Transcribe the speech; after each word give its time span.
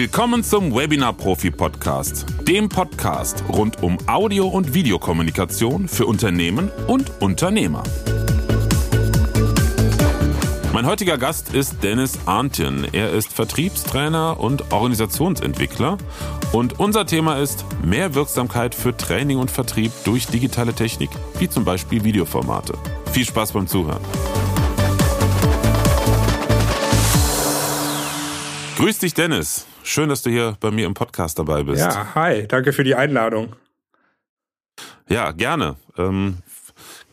Willkommen 0.00 0.44
zum 0.44 0.72
Webinar 0.76 1.12
Profi 1.12 1.50
Podcast, 1.50 2.24
dem 2.46 2.68
Podcast 2.68 3.42
rund 3.48 3.82
um 3.82 3.98
Audio- 4.06 4.46
und 4.46 4.72
Videokommunikation 4.72 5.88
für 5.88 6.06
Unternehmen 6.06 6.70
und 6.86 7.20
Unternehmer. 7.20 7.82
Mein 10.72 10.86
heutiger 10.86 11.18
Gast 11.18 11.52
ist 11.52 11.82
Dennis 11.82 12.16
Arntjen. 12.26 12.86
Er 12.92 13.10
ist 13.10 13.32
Vertriebstrainer 13.32 14.38
und 14.38 14.70
Organisationsentwickler. 14.70 15.98
Und 16.52 16.78
unser 16.78 17.04
Thema 17.04 17.40
ist 17.40 17.64
mehr 17.82 18.14
Wirksamkeit 18.14 18.76
für 18.76 18.96
Training 18.96 19.38
und 19.38 19.50
Vertrieb 19.50 19.90
durch 20.04 20.28
digitale 20.28 20.74
Technik, 20.74 21.10
wie 21.40 21.48
zum 21.48 21.64
Beispiel 21.64 22.04
Videoformate. 22.04 22.78
Viel 23.10 23.24
Spaß 23.24 23.50
beim 23.50 23.66
Zuhören. 23.66 24.04
Grüß 28.76 29.00
dich, 29.00 29.12
Dennis. 29.12 29.66
Schön, 29.88 30.10
dass 30.10 30.20
du 30.20 30.28
hier 30.28 30.54
bei 30.60 30.70
mir 30.70 30.84
im 30.84 30.92
Podcast 30.92 31.38
dabei 31.38 31.62
bist. 31.62 31.80
Ja, 31.80 32.14
hi. 32.14 32.46
Danke 32.46 32.74
für 32.74 32.84
die 32.84 32.94
Einladung. 32.94 33.56
Ja, 35.08 35.32
gerne. 35.32 35.76
Ähm, 35.96 36.42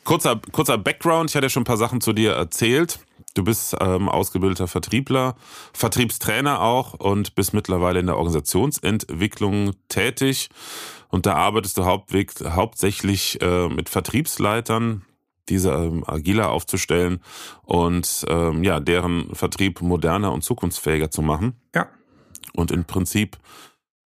kurzer, 0.03 0.41
kurzer 0.51 0.77
Background. 0.77 1.29
Ich 1.29 1.37
hatte 1.37 1.45
ja 1.45 1.49
schon 1.49 1.61
ein 1.61 1.65
paar 1.65 1.77
Sachen 1.77 2.01
zu 2.01 2.11
dir 2.11 2.33
erzählt. 2.33 2.99
Du 3.33 3.45
bist 3.45 3.77
ähm, 3.79 4.09
ausgebildeter 4.09 4.67
Vertriebler, 4.67 5.37
Vertriebstrainer 5.71 6.61
auch 6.61 6.95
und 6.95 7.33
bist 7.35 7.53
mittlerweile 7.53 8.01
in 8.01 8.07
der 8.07 8.17
Organisationsentwicklung 8.17 9.71
tätig. 9.87 10.49
Und 11.07 11.25
da 11.25 11.35
arbeitest 11.35 11.77
du 11.77 11.85
hauptsächlich 11.85 13.41
äh, 13.41 13.69
mit 13.69 13.87
Vertriebsleitern, 13.87 15.05
diese 15.47 15.71
ähm, 15.71 16.03
agiler 16.05 16.49
aufzustellen 16.49 17.21
und 17.63 18.25
ähm, 18.27 18.65
ja, 18.65 18.81
deren 18.81 19.33
Vertrieb 19.33 19.81
moderner 19.81 20.33
und 20.33 20.43
zukunftsfähiger 20.43 21.09
zu 21.09 21.21
machen. 21.21 21.55
Ja. 21.73 21.87
Und 22.55 22.71
im 22.71 22.85
Prinzip 22.85 23.37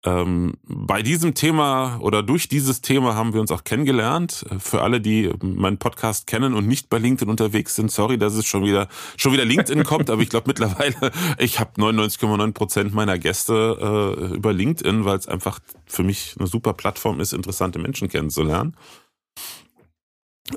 ähm, 0.06 0.54
bei 0.64 1.02
diesem 1.02 1.34
Thema 1.34 1.98
oder 2.00 2.24
durch 2.24 2.48
dieses 2.48 2.80
Thema 2.80 3.16
haben 3.16 3.34
wir 3.34 3.42
uns 3.42 3.52
auch 3.52 3.66
kennengelernt. 3.66 4.46
Für 4.60 4.82
alle, 4.82 5.02
die 5.02 5.30
meinen 5.42 5.78
Podcast 5.78 6.26
kennen 6.26 6.54
und 6.54 6.68
nicht 6.68 6.90
bei 6.90 7.00
LinkedIn 7.00 7.30
unterwegs 7.30 7.76
sind, 7.76 7.92
sorry, 7.92 8.18
dass 8.18 8.34
es 8.36 8.46
schon 8.46 8.64
wieder 8.64 8.88
schon 9.18 9.34
wieder 9.34 9.44
LinkedIn 9.44 9.84
kommt, 9.84 10.10
aber 10.10 10.22
ich 10.22 10.30
glaube 10.30 10.48
mittlerweile, 10.48 11.12
ich 11.38 11.60
habe 11.60 11.72
99,9 11.82 12.54
Prozent 12.54 12.94
meiner 12.94 13.20
Gäste 13.20 14.16
äh, 14.32 14.36
über 14.36 14.54
LinkedIn, 14.54 15.04
weil 15.04 15.18
es 15.18 15.28
einfach 15.28 15.60
für 15.86 16.04
mich 16.04 16.36
eine 16.40 16.48
super 16.48 16.74
Plattform 16.74 17.20
ist, 17.20 17.34
interessante 17.34 17.78
Menschen 17.78 18.08
kennenzulernen. 18.08 18.78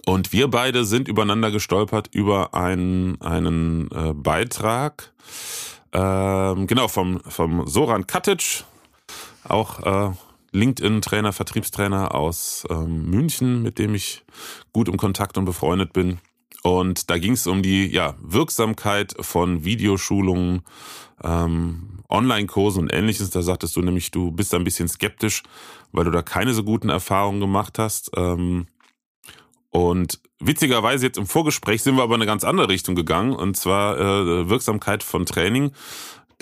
Und 0.06 0.33
wir 0.33 0.48
beide 0.48 0.84
sind 0.84 1.08
übereinander 1.08 1.50
gestolpert 1.50 2.08
über 2.12 2.55
einen, 2.55 3.20
einen 3.20 3.91
äh, 3.91 4.14
Beitrag, 4.14 5.12
ähm, 5.92 6.66
genau, 6.66 6.88
vom, 6.88 7.20
vom 7.20 7.66
Soran 7.66 8.06
Katic, 8.06 8.64
auch 9.44 9.80
äh, 9.80 10.14
LinkedIn-Trainer, 10.52 11.32
Vertriebstrainer 11.32 12.14
aus 12.14 12.64
ähm, 12.70 13.10
München, 13.10 13.62
mit 13.62 13.78
dem 13.78 13.94
ich 13.94 14.24
gut 14.72 14.88
im 14.88 14.96
Kontakt 14.96 15.38
und 15.38 15.44
befreundet 15.44 15.92
bin. 15.92 16.18
Und 16.62 17.10
da 17.10 17.18
ging 17.18 17.32
es 17.32 17.46
um 17.46 17.62
die 17.62 17.86
ja, 17.86 18.14
Wirksamkeit 18.20 19.14
von 19.20 19.64
Videoschulungen, 19.64 20.62
ähm, 21.24 22.00
Online-Kursen 22.08 22.82
und 22.82 22.92
ähnliches. 22.92 23.30
Da 23.30 23.42
sagtest 23.42 23.74
du 23.74 23.82
nämlich, 23.82 24.10
du 24.10 24.30
bist 24.30 24.54
ein 24.54 24.64
bisschen 24.64 24.88
skeptisch, 24.88 25.42
weil 25.90 26.04
du 26.04 26.10
da 26.10 26.22
keine 26.22 26.54
so 26.54 26.62
guten 26.62 26.88
Erfahrungen 26.88 27.40
gemacht 27.40 27.78
hast. 27.78 28.10
Ähm, 28.16 28.66
und 29.72 30.20
witzigerweise 30.38 31.06
jetzt 31.06 31.16
im 31.16 31.26
Vorgespräch 31.26 31.82
sind 31.82 31.96
wir 31.96 32.02
aber 32.02 32.14
in 32.14 32.20
eine 32.20 32.30
ganz 32.30 32.44
andere 32.44 32.68
Richtung 32.68 32.94
gegangen, 32.94 33.34
und 33.34 33.56
zwar 33.56 33.98
äh, 33.98 34.48
Wirksamkeit 34.50 35.02
von 35.02 35.24
Training. 35.24 35.72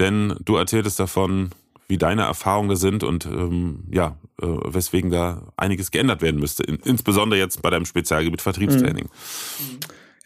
Denn 0.01 0.35
du 0.45 0.57
erzähltest 0.57 0.99
davon, 0.99 1.51
wie 1.87 1.97
deine 1.97 2.23
Erfahrungen 2.23 2.77
sind 2.77 3.05
und 3.05 3.27
ähm, 3.27 3.85
ja, 3.93 4.19
äh, 4.43 4.47
weswegen 4.47 5.11
da 5.13 5.53
einiges 5.57 5.93
geändert 5.93 6.23
werden 6.23 6.41
müsste. 6.41 6.65
In, 6.65 6.77
insbesondere 6.85 7.39
jetzt 7.39 7.63
bei 7.63 7.71
deinem 7.71 7.85
Spezialgebiet 7.85 8.43
Vertriebstraining. 8.43 9.09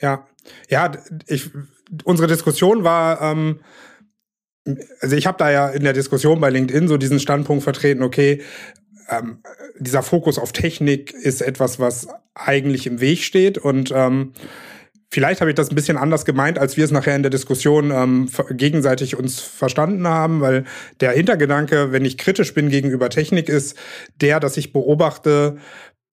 Ja, 0.01 0.27
ja, 0.71 0.93
ich, 1.27 1.51
unsere 2.05 2.27
Diskussion 2.27 2.85
war, 2.85 3.21
ähm, 3.21 3.61
also 5.01 5.15
ich 5.15 5.27
habe 5.27 5.37
da 5.37 5.51
ja 5.51 5.69
in 5.69 5.85
der 5.85 5.93
Diskussion 5.93 6.41
bei 6.41 6.49
LinkedIn 6.49 6.89
so 6.89 6.97
diesen 6.97 7.21
Standpunkt 7.21 7.65
vertreten, 7.65 8.03
okay, 8.03 8.43
ähm, 9.11 9.43
dieser 9.79 10.03
Fokus 10.03 10.39
auf 10.39 10.53
Technik 10.53 11.13
ist 11.13 11.43
etwas, 11.43 11.79
was 11.79 12.09
eigentlich 12.35 12.87
im 12.87 13.01
Weg 13.01 13.23
steht. 13.23 13.59
Und 13.59 13.93
ähm, 13.95 14.33
Vielleicht 15.15 15.41
habe 15.41 15.51
ich 15.51 15.55
das 15.55 15.71
ein 15.71 15.77
bisschen 15.77 15.97
anders 15.97 16.25
gemeint, 16.25 16.59
als 16.59 16.77
wir 16.77 16.85
es 16.85 16.91
nachher 16.91 17.15
in 17.15 17.23
der 17.23 17.31
Diskussion 17.31 17.93
ähm, 17.93 18.29
gegenseitig 18.51 19.17
uns 19.17 19.39
verstanden 19.39 20.09
haben, 20.09 20.41
weil 20.41 20.65
der 20.99 21.13
Hintergedanke, 21.13 21.93
wenn 21.93 22.05
ich 22.05 22.19
kritisch 22.19 22.53
bin 22.53 22.69
gegenüber 22.69 23.11
Technik, 23.11 23.49
ist 23.49 23.79
der, 24.21 24.41
dass 24.41 24.57
ich 24.57 24.73
beobachte, 24.73 25.59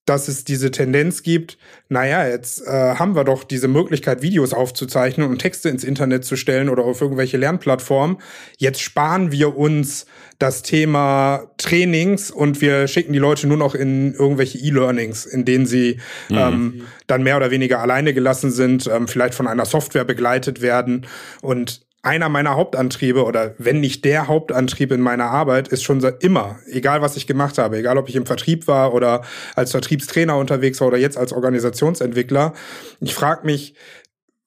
dass 0.06 0.28
es 0.28 0.44
diese 0.44 0.72
Tendenz 0.72 1.22
gibt, 1.22 1.58
naja, 1.88 2.28
jetzt 2.28 2.66
äh, 2.66 2.96
haben 2.96 3.16
wir 3.16 3.24
doch 3.24 3.44
diese 3.44 3.68
Möglichkeit, 3.68 4.22
Videos 4.22 4.54
aufzuzeichnen 4.54 5.30
und 5.30 5.40
Texte 5.40 5.70
ins 5.70 5.84
Internet 5.84 6.26
zu 6.26 6.36
stellen 6.36 6.70
oder 6.70 6.84
auf 6.84 7.02
irgendwelche 7.02 7.38
Lernplattformen. 7.38 8.18
Jetzt 8.58 8.82
sparen 8.82 9.32
wir 9.32 9.56
uns 9.56 10.08
das 10.40 10.64
Thema 10.64 11.52
Trainings 11.58 12.32
und 12.32 12.62
wir 12.62 12.88
schicken 12.88 13.14
die 13.14 13.20
Leute 13.20 13.46
nur 13.46 13.58
noch 13.58 13.76
in 13.76 14.14
irgendwelche 14.14 14.58
E-Learnings, 14.58 15.26
in 15.26 15.46
denen 15.46 15.68
sie 15.68 16.00
mhm. 16.30 16.38
ähm, 16.38 16.82
dann 17.06 17.22
mehr 17.22 17.38
oder 17.38 17.52
weniger 17.52 17.80
alleine 17.80 18.14
gelassen 18.14 18.50
sind, 18.50 18.88
ähm, 18.88 19.08
vielleicht 19.08 19.36
von 19.36 19.48
einer 19.48 19.66
Software 19.66 20.06
begleitet 20.06 20.62
werden. 20.62 21.06
Und 21.42 21.82
einer 22.04 22.30
meiner 22.30 22.56
Hauptantriebe 22.56 23.24
oder 23.24 23.54
wenn 23.58 23.80
nicht 23.80 24.06
der 24.06 24.28
Hauptantrieb 24.28 24.92
in 24.92 25.02
meiner 25.02 25.26
Arbeit 25.26 25.68
ist 25.68 25.84
schon 25.84 26.02
immer, 26.20 26.60
egal 26.68 27.02
was 27.02 27.16
ich 27.16 27.28
gemacht 27.28 27.58
habe, 27.58 27.78
egal 27.78 27.98
ob 27.98 28.10
ich 28.10 28.16
im 28.16 28.26
Vertrieb 28.26 28.68
war 28.68 28.94
oder 28.94 29.24
als 29.56 29.72
Vertriebstrainer 29.72 30.38
unterwegs 30.38 30.82
war 30.82 30.88
oder 30.88 30.98
jetzt 30.98 31.18
als 31.18 31.32
Organisationsentwickler. 31.32 32.54
Ich 33.02 33.14
frage 33.14 33.46
mich, 33.46 33.76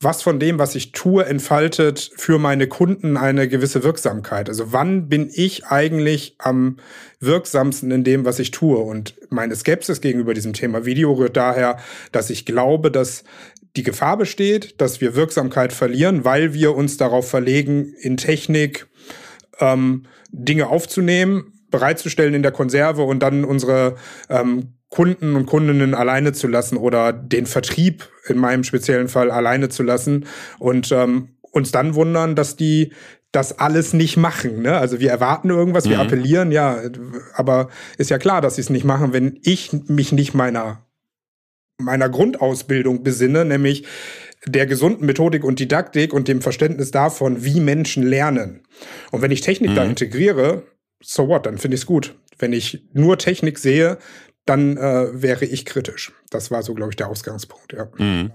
was 0.00 0.22
von 0.22 0.38
dem, 0.38 0.58
was 0.58 0.74
ich 0.74 0.92
tue, 0.92 1.24
entfaltet 1.24 2.10
für 2.16 2.38
meine 2.38 2.68
Kunden 2.68 3.16
eine 3.16 3.48
gewisse 3.48 3.82
Wirksamkeit. 3.82 4.48
Also 4.48 4.72
wann 4.72 5.08
bin 5.08 5.30
ich 5.32 5.66
eigentlich 5.66 6.34
am 6.38 6.76
wirksamsten 7.20 7.90
in 7.90 8.04
dem, 8.04 8.24
was 8.24 8.38
ich 8.38 8.50
tue? 8.50 8.78
Und 8.78 9.14
meine 9.30 9.56
Skepsis 9.56 10.00
gegenüber 10.00 10.34
diesem 10.34 10.52
Thema 10.52 10.84
Video 10.84 11.12
rührt 11.12 11.36
daher, 11.36 11.78
dass 12.12 12.30
ich 12.30 12.44
glaube, 12.44 12.90
dass 12.90 13.24
die 13.76 13.82
Gefahr 13.82 14.16
besteht, 14.16 14.80
dass 14.80 15.00
wir 15.00 15.14
Wirksamkeit 15.14 15.72
verlieren, 15.72 16.24
weil 16.24 16.54
wir 16.54 16.74
uns 16.76 16.96
darauf 16.96 17.28
verlegen, 17.28 17.92
in 18.00 18.16
Technik 18.16 18.86
ähm, 19.58 20.04
Dinge 20.30 20.68
aufzunehmen, 20.68 21.52
bereitzustellen 21.70 22.34
in 22.34 22.42
der 22.42 22.52
Konserve 22.52 23.02
und 23.02 23.20
dann 23.20 23.44
unsere 23.44 23.96
ähm, 24.28 24.74
Kunden 24.90 25.34
und 25.34 25.46
Kundinnen 25.46 25.94
alleine 25.94 26.32
zu 26.32 26.46
lassen 26.46 26.76
oder 26.76 27.12
den 27.12 27.46
Vertrieb 27.46 28.08
in 28.26 28.38
meinem 28.38 28.62
speziellen 28.62 29.08
Fall 29.08 29.30
alleine 29.30 29.68
zu 29.68 29.82
lassen 29.82 30.26
und 30.60 30.92
ähm, 30.92 31.30
uns 31.50 31.72
dann 31.72 31.96
wundern, 31.96 32.36
dass 32.36 32.54
die 32.54 32.92
das 33.32 33.58
alles 33.58 33.92
nicht 33.92 34.16
machen. 34.16 34.62
Ne? 34.62 34.76
Also 34.76 35.00
wir 35.00 35.10
erwarten 35.10 35.50
irgendwas, 35.50 35.86
mhm. 35.86 35.90
wir 35.90 36.00
appellieren, 36.00 36.52
ja, 36.52 36.78
aber 37.34 37.68
ist 37.98 38.10
ja 38.10 38.18
klar, 38.18 38.40
dass 38.40 38.54
sie 38.54 38.60
es 38.60 38.70
nicht 38.70 38.84
machen, 38.84 39.12
wenn 39.12 39.40
ich 39.42 39.72
mich 39.88 40.12
nicht 40.12 40.34
meiner 40.34 40.83
meiner 41.78 42.08
Grundausbildung 42.08 43.02
besinne, 43.02 43.44
nämlich 43.44 43.84
der 44.46 44.66
gesunden 44.66 45.06
Methodik 45.06 45.44
und 45.44 45.58
Didaktik 45.58 46.12
und 46.12 46.28
dem 46.28 46.42
Verständnis 46.42 46.90
davon, 46.90 47.44
wie 47.44 47.60
Menschen 47.60 48.02
lernen. 48.02 48.62
Und 49.10 49.22
wenn 49.22 49.30
ich 49.30 49.40
Technik 49.40 49.70
mhm. 49.70 49.74
da 49.74 49.84
integriere, 49.84 50.64
so 51.02 51.28
what, 51.28 51.46
dann 51.46 51.58
finde 51.58 51.76
ich 51.76 51.82
es 51.82 51.86
gut. 51.86 52.14
Wenn 52.38 52.52
ich 52.52 52.84
nur 52.92 53.18
Technik 53.18 53.58
sehe, 53.58 53.98
dann 54.44 54.76
äh, 54.76 55.22
wäre 55.22 55.46
ich 55.46 55.64
kritisch. 55.64 56.12
Das 56.30 56.50
war 56.50 56.62
so, 56.62 56.74
glaube 56.74 56.90
ich, 56.90 56.96
der 56.96 57.08
Ausgangspunkt, 57.08 57.72
ja. 57.72 57.88
Mhm. 57.96 58.32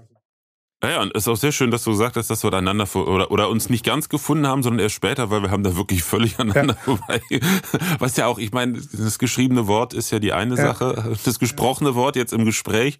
Naja, 0.82 1.02
und 1.02 1.14
es 1.14 1.24
ist 1.24 1.28
auch 1.28 1.36
sehr 1.36 1.52
schön, 1.52 1.70
dass 1.70 1.84
du 1.84 1.92
sagtest, 1.92 2.30
dass 2.30 2.42
wir 2.42 2.52
einander 2.54 2.88
oder, 2.96 3.30
oder 3.30 3.50
uns 3.50 3.68
nicht 3.68 3.84
ganz 3.84 4.08
gefunden 4.08 4.46
haben, 4.46 4.62
sondern 4.62 4.80
erst 4.80 4.94
später, 4.94 5.30
weil 5.30 5.42
wir 5.42 5.50
haben 5.50 5.62
da 5.62 5.76
wirklich 5.76 6.02
völlig 6.02 6.38
aneinander 6.38 6.74
ja. 6.74 6.80
vorbei. 6.96 7.20
Was 7.98 8.16
ja 8.16 8.26
auch, 8.26 8.38
ich 8.38 8.52
meine, 8.52 8.80
das 8.92 9.18
geschriebene 9.18 9.66
Wort 9.66 9.92
ist 9.92 10.10
ja 10.10 10.18
die 10.18 10.32
eine 10.32 10.56
ja. 10.56 10.62
Sache. 10.62 11.16
Das 11.22 11.38
gesprochene 11.38 11.94
Wort 11.94 12.16
jetzt 12.16 12.32
im 12.32 12.46
Gespräch 12.46 12.98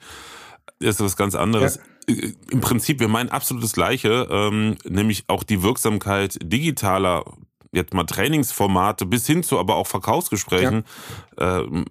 ist 0.81 1.00
was 1.00 1.17
ganz 1.17 1.35
anderes. 1.35 1.79
Ja. 2.09 2.15
Im 2.50 2.61
Prinzip, 2.61 2.99
wir 2.99 3.09
meinen 3.09 3.29
absolut 3.29 3.62
das 3.62 3.73
Gleiche, 3.73 4.27
ähm, 4.31 4.77
nämlich 4.85 5.25
auch 5.29 5.44
die 5.44 5.62
Wirksamkeit 5.62 6.38
digitaler 6.43 7.25
jetzt 7.73 7.94
mal 7.94 8.05
Trainingsformate 8.05 9.06
bis 9.06 9.27
hin 9.27 9.44
zu 9.44 9.59
aber 9.59 9.77
auch 9.77 9.87
Verkaufsgesprächen 9.87 10.85
ja. 11.38 11.61
äh, 11.61 11.85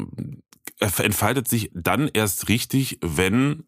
entfaltet 0.79 1.47
sich 1.47 1.71
dann 1.73 2.09
erst 2.13 2.49
richtig, 2.49 2.99
wenn 3.01 3.63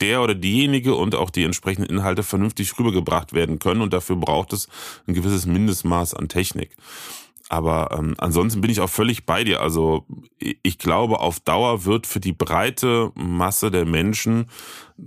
der 0.00 0.22
oder 0.22 0.34
diejenige 0.34 0.94
und 0.94 1.14
auch 1.14 1.30
die 1.30 1.44
entsprechenden 1.44 1.90
Inhalte 1.90 2.22
vernünftig 2.22 2.78
rübergebracht 2.78 3.32
werden 3.32 3.58
können 3.58 3.82
und 3.82 3.92
dafür 3.92 4.16
braucht 4.16 4.52
es 4.52 4.68
ein 5.06 5.14
gewisses 5.14 5.46
Mindestmaß 5.46 6.14
an 6.14 6.28
Technik. 6.28 6.74
Aber 7.50 7.88
ähm, 7.98 8.14
ansonsten 8.18 8.60
bin 8.60 8.70
ich 8.70 8.80
auch 8.80 8.88
völlig 8.88 9.26
bei 9.26 9.42
dir. 9.42 9.60
Also 9.60 10.06
ich 10.38 10.78
glaube, 10.78 11.18
auf 11.18 11.40
Dauer 11.40 11.84
wird 11.84 12.06
für 12.06 12.20
die 12.20 12.32
breite 12.32 13.10
Masse 13.16 13.72
der 13.72 13.84
Menschen, 13.84 14.46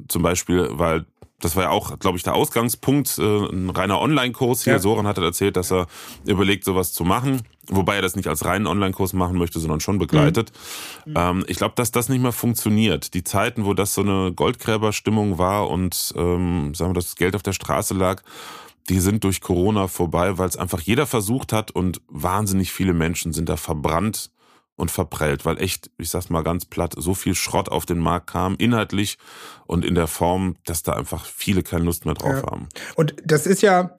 zum 0.09 0.23
Beispiel, 0.23 0.67
weil 0.71 1.05
das 1.39 1.55
war 1.55 1.63
ja 1.63 1.69
auch, 1.69 1.97
glaube 1.99 2.17
ich, 2.17 2.23
der 2.23 2.35
Ausgangspunkt, 2.35 3.17
äh, 3.17 3.21
ein 3.23 3.69
reiner 3.69 3.99
Online-Kurs 3.99 4.65
hier. 4.65 4.73
Ja. 4.73 4.79
Soran 4.79 5.07
hat 5.07 5.17
erzählt, 5.17 5.55
dass 5.55 5.71
er 5.71 5.87
überlegt, 6.25 6.65
sowas 6.65 6.91
zu 6.93 7.03
machen. 7.05 7.41
wobei 7.67 7.95
er 7.95 8.01
das 8.01 8.17
nicht 8.17 8.27
als 8.27 8.43
reinen 8.43 8.67
Online-Kurs 8.67 9.13
machen 9.13 9.37
möchte, 9.37 9.57
sondern 9.59 9.79
schon 9.79 9.97
begleitet. 9.97 10.51
Mhm. 11.05 11.13
Ähm, 11.15 11.45
ich 11.47 11.55
glaube, 11.55 11.75
dass 11.77 11.91
das 11.91 12.09
nicht 12.09 12.21
mehr 12.21 12.33
funktioniert. 12.33 13.13
Die 13.13 13.23
Zeiten, 13.23 13.63
wo 13.63 13.73
das 13.73 13.93
so 13.93 14.01
eine 14.01 14.33
Goldgräberstimmung 14.33 15.37
war 15.37 15.69
und 15.69 16.13
ähm, 16.17 16.73
sagen 16.75 16.91
wir, 16.91 16.95
das 16.95 17.15
Geld 17.15 17.35
auf 17.37 17.43
der 17.43 17.53
Straße 17.53 17.93
lag, 17.93 18.21
die 18.89 18.99
sind 18.99 19.23
durch 19.23 19.41
Corona 19.41 19.87
vorbei, 19.87 20.37
weil 20.37 20.49
es 20.49 20.57
einfach 20.57 20.81
jeder 20.81 21.05
versucht 21.05 21.53
hat 21.53 21.71
und 21.71 22.01
wahnsinnig 22.07 22.71
viele 22.71 22.93
Menschen 22.93 23.33
sind 23.33 23.49
da 23.49 23.57
verbrannt 23.57 24.31
und 24.75 24.91
verprellt, 24.91 25.45
weil 25.45 25.61
echt, 25.61 25.91
ich 25.97 26.09
sag's 26.09 26.29
mal 26.29 26.43
ganz 26.43 26.65
platt, 26.65 26.95
so 26.97 27.13
viel 27.13 27.35
Schrott 27.35 27.69
auf 27.69 27.85
den 27.85 27.99
Markt 27.99 28.27
kam, 28.31 28.55
inhaltlich 28.57 29.17
und 29.65 29.85
in 29.85 29.95
der 29.95 30.07
Form, 30.07 30.55
dass 30.65 30.83
da 30.83 30.93
einfach 30.93 31.25
viele 31.25 31.63
keine 31.63 31.85
Lust 31.85 32.05
mehr 32.05 32.15
drauf 32.15 32.41
ja. 32.43 32.51
haben. 32.51 32.67
Und 32.95 33.15
das 33.23 33.45
ist 33.45 33.61
ja, 33.61 33.95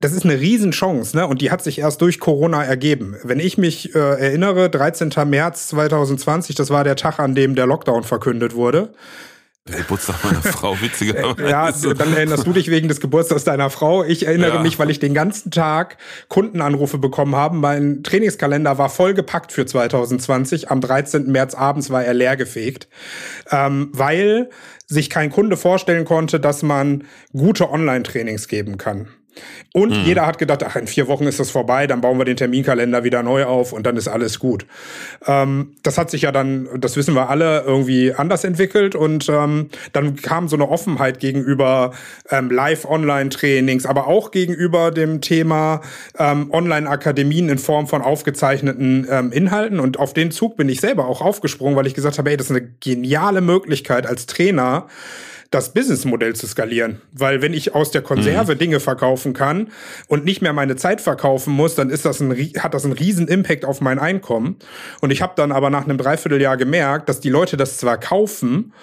das 0.00 0.12
ist 0.12 0.24
eine 0.24 0.38
Riesenchance, 0.38 1.16
ne? 1.16 1.26
Und 1.26 1.40
die 1.40 1.50
hat 1.50 1.62
sich 1.62 1.80
erst 1.80 2.00
durch 2.00 2.20
Corona 2.20 2.62
ergeben. 2.62 3.16
Wenn 3.24 3.40
ich 3.40 3.58
mich 3.58 3.96
äh, 3.96 3.98
erinnere, 3.98 4.70
13. 4.70 5.10
März 5.26 5.68
2020, 5.68 6.54
das 6.54 6.70
war 6.70 6.84
der 6.84 6.94
Tag, 6.94 7.18
an 7.18 7.34
dem 7.34 7.56
der 7.56 7.66
Lockdown 7.66 8.04
verkündet 8.04 8.54
wurde. 8.54 8.92
Der 9.68 9.78
Geburtstag 9.78 10.24
meiner 10.24 10.42
Frau, 10.42 10.80
witzigerweise. 10.80 11.88
ja, 11.88 11.94
dann 11.94 12.14
erinnerst 12.14 12.46
du 12.46 12.52
dich 12.52 12.70
wegen 12.70 12.88
des 12.88 13.00
Geburtstags 13.00 13.44
deiner 13.44 13.70
Frau. 13.70 14.04
Ich 14.04 14.26
erinnere 14.26 14.56
ja. 14.56 14.62
mich, 14.62 14.78
weil 14.78 14.90
ich 14.90 14.98
den 14.98 15.14
ganzen 15.14 15.50
Tag 15.50 15.98
Kundenanrufe 16.28 16.98
bekommen 16.98 17.36
habe. 17.36 17.56
Mein 17.56 18.02
Trainingskalender 18.02 18.78
war 18.78 18.88
vollgepackt 18.88 19.52
für 19.52 19.66
2020. 19.66 20.70
Am 20.70 20.80
13. 20.80 21.30
März 21.30 21.54
abends 21.54 21.90
war 21.90 22.04
er 22.04 22.14
leergefegt, 22.14 22.88
ähm, 23.50 23.90
weil 23.92 24.50
sich 24.86 25.10
kein 25.10 25.30
Kunde 25.30 25.56
vorstellen 25.56 26.04
konnte, 26.04 26.40
dass 26.40 26.62
man 26.62 27.04
gute 27.32 27.70
Online-Trainings 27.70 28.48
geben 28.48 28.78
kann. 28.78 29.08
Und 29.74 29.90
mhm. 29.90 30.04
jeder 30.04 30.26
hat 30.26 30.38
gedacht, 30.38 30.64
ach, 30.64 30.76
in 30.76 30.86
vier 30.86 31.08
Wochen 31.08 31.24
ist 31.24 31.38
das 31.38 31.50
vorbei, 31.50 31.86
dann 31.86 32.00
bauen 32.00 32.18
wir 32.18 32.24
den 32.24 32.36
Terminkalender 32.36 33.04
wieder 33.04 33.22
neu 33.22 33.44
auf 33.44 33.72
und 33.72 33.86
dann 33.86 33.96
ist 33.96 34.08
alles 34.08 34.38
gut. 34.38 34.66
Ähm, 35.26 35.74
das 35.82 35.98
hat 35.98 36.10
sich 36.10 36.22
ja 36.22 36.32
dann, 36.32 36.68
das 36.78 36.96
wissen 36.96 37.14
wir 37.14 37.28
alle, 37.28 37.62
irgendwie 37.66 38.14
anders 38.14 38.44
entwickelt 38.44 38.94
und 38.94 39.28
ähm, 39.28 39.68
dann 39.92 40.16
kam 40.16 40.48
so 40.48 40.56
eine 40.56 40.68
Offenheit 40.68 41.20
gegenüber 41.20 41.92
ähm, 42.30 42.50
Live-Online-Trainings, 42.50 43.86
aber 43.86 44.06
auch 44.06 44.30
gegenüber 44.30 44.90
dem 44.90 45.20
Thema 45.20 45.82
ähm, 46.18 46.50
Online-Akademien 46.50 47.48
in 47.48 47.58
Form 47.58 47.86
von 47.86 48.02
aufgezeichneten 48.02 49.06
ähm, 49.10 49.32
Inhalten 49.32 49.80
und 49.80 49.98
auf 49.98 50.14
den 50.14 50.30
Zug 50.30 50.56
bin 50.56 50.68
ich 50.68 50.80
selber 50.80 51.06
auch 51.06 51.20
aufgesprungen, 51.20 51.76
weil 51.76 51.86
ich 51.86 51.94
gesagt 51.94 52.18
habe, 52.18 52.30
ey, 52.30 52.36
das 52.36 52.50
ist 52.50 52.56
eine 52.56 52.68
geniale 52.80 53.42
Möglichkeit 53.42 54.06
als 54.06 54.26
Trainer, 54.26 54.86
das 55.50 55.72
Businessmodell 55.72 56.36
zu 56.36 56.46
skalieren. 56.46 57.00
Weil 57.12 57.40
wenn 57.40 57.54
ich 57.54 57.74
aus 57.74 57.90
der 57.90 58.02
Konserve 58.02 58.54
mhm. 58.54 58.58
Dinge 58.58 58.80
verkaufen 58.80 59.32
kann 59.32 59.70
und 60.06 60.24
nicht 60.24 60.42
mehr 60.42 60.52
meine 60.52 60.76
Zeit 60.76 61.00
verkaufen 61.00 61.52
muss, 61.52 61.74
dann 61.74 61.90
ist 61.90 62.04
das 62.04 62.20
ein, 62.20 62.32
hat 62.58 62.74
das 62.74 62.84
einen 62.84 62.92
riesen 62.92 63.28
Impact 63.28 63.64
auf 63.64 63.80
mein 63.80 63.98
Einkommen. 63.98 64.56
Und 65.00 65.10
ich 65.10 65.22
habe 65.22 65.32
dann 65.36 65.52
aber 65.52 65.70
nach 65.70 65.84
einem 65.84 65.98
Dreivierteljahr 65.98 66.56
gemerkt, 66.56 67.08
dass 67.08 67.20
die 67.20 67.30
Leute 67.30 67.56
das 67.56 67.78
zwar 67.78 67.98
kaufen, 67.98 68.74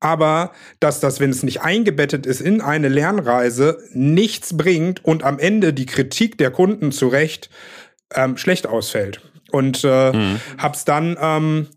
aber 0.00 0.52
dass 0.80 1.00
das, 1.00 1.20
wenn 1.20 1.30
es 1.30 1.42
nicht 1.42 1.62
eingebettet 1.62 2.26
ist 2.26 2.40
in 2.40 2.60
eine 2.60 2.88
Lernreise, 2.88 3.78
nichts 3.92 4.56
bringt 4.56 5.04
und 5.04 5.24
am 5.24 5.38
Ende 5.38 5.72
die 5.72 5.86
Kritik 5.86 6.38
der 6.38 6.50
Kunden 6.50 6.92
zu 6.92 7.08
Recht 7.08 7.50
ähm, 8.14 8.36
schlecht 8.36 8.66
ausfällt. 8.66 9.20
Und 9.50 9.82
äh, 9.84 10.12
mhm. 10.12 10.40
hab's 10.58 10.84
dann 10.84 11.16
ähm, 11.20 11.68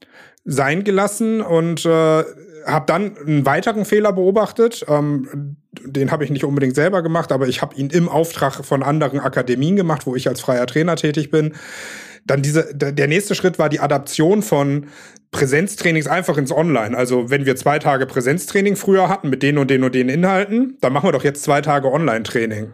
sein 0.45 0.83
gelassen 0.83 1.41
und 1.41 1.85
äh, 1.85 2.23
habe 2.65 2.85
dann 2.85 3.17
einen 3.17 3.45
weiteren 3.45 3.85
Fehler 3.85 4.13
beobachtet. 4.13 4.85
Ähm, 4.87 5.57
den 5.85 6.11
habe 6.11 6.23
ich 6.23 6.29
nicht 6.29 6.43
unbedingt 6.43 6.75
selber 6.75 7.01
gemacht, 7.01 7.31
aber 7.31 7.47
ich 7.47 7.61
habe 7.61 7.75
ihn 7.75 7.89
im 7.89 8.09
Auftrag 8.09 8.65
von 8.65 8.83
anderen 8.83 9.19
Akademien 9.19 9.75
gemacht, 9.75 10.05
wo 10.05 10.15
ich 10.15 10.27
als 10.27 10.41
freier 10.41 10.67
Trainer 10.67 10.95
tätig 10.95 11.29
bin. 11.29 11.53
Dann 12.25 12.41
diese, 12.41 12.75
der 12.75 13.07
nächste 13.07 13.35
Schritt 13.35 13.57
war 13.57 13.69
die 13.69 13.79
Adaption 13.79 14.41
von 14.41 14.87
Präsenztrainings 15.31 16.07
einfach 16.07 16.37
ins 16.37 16.51
Online. 16.51 16.97
Also 16.97 17.29
wenn 17.29 17.45
wir 17.45 17.55
zwei 17.55 17.79
Tage 17.79 18.05
Präsenztraining 18.05 18.75
früher 18.75 19.09
hatten 19.09 19.29
mit 19.29 19.43
den 19.43 19.57
und 19.57 19.69
den 19.69 19.83
und 19.83 19.93
den 19.93 20.09
Inhalten, 20.09 20.77
dann 20.79 20.93
machen 20.93 21.07
wir 21.07 21.11
doch 21.11 21.23
jetzt 21.23 21.43
zwei 21.43 21.61
Tage 21.61 21.91
Online-Training. 21.91 22.71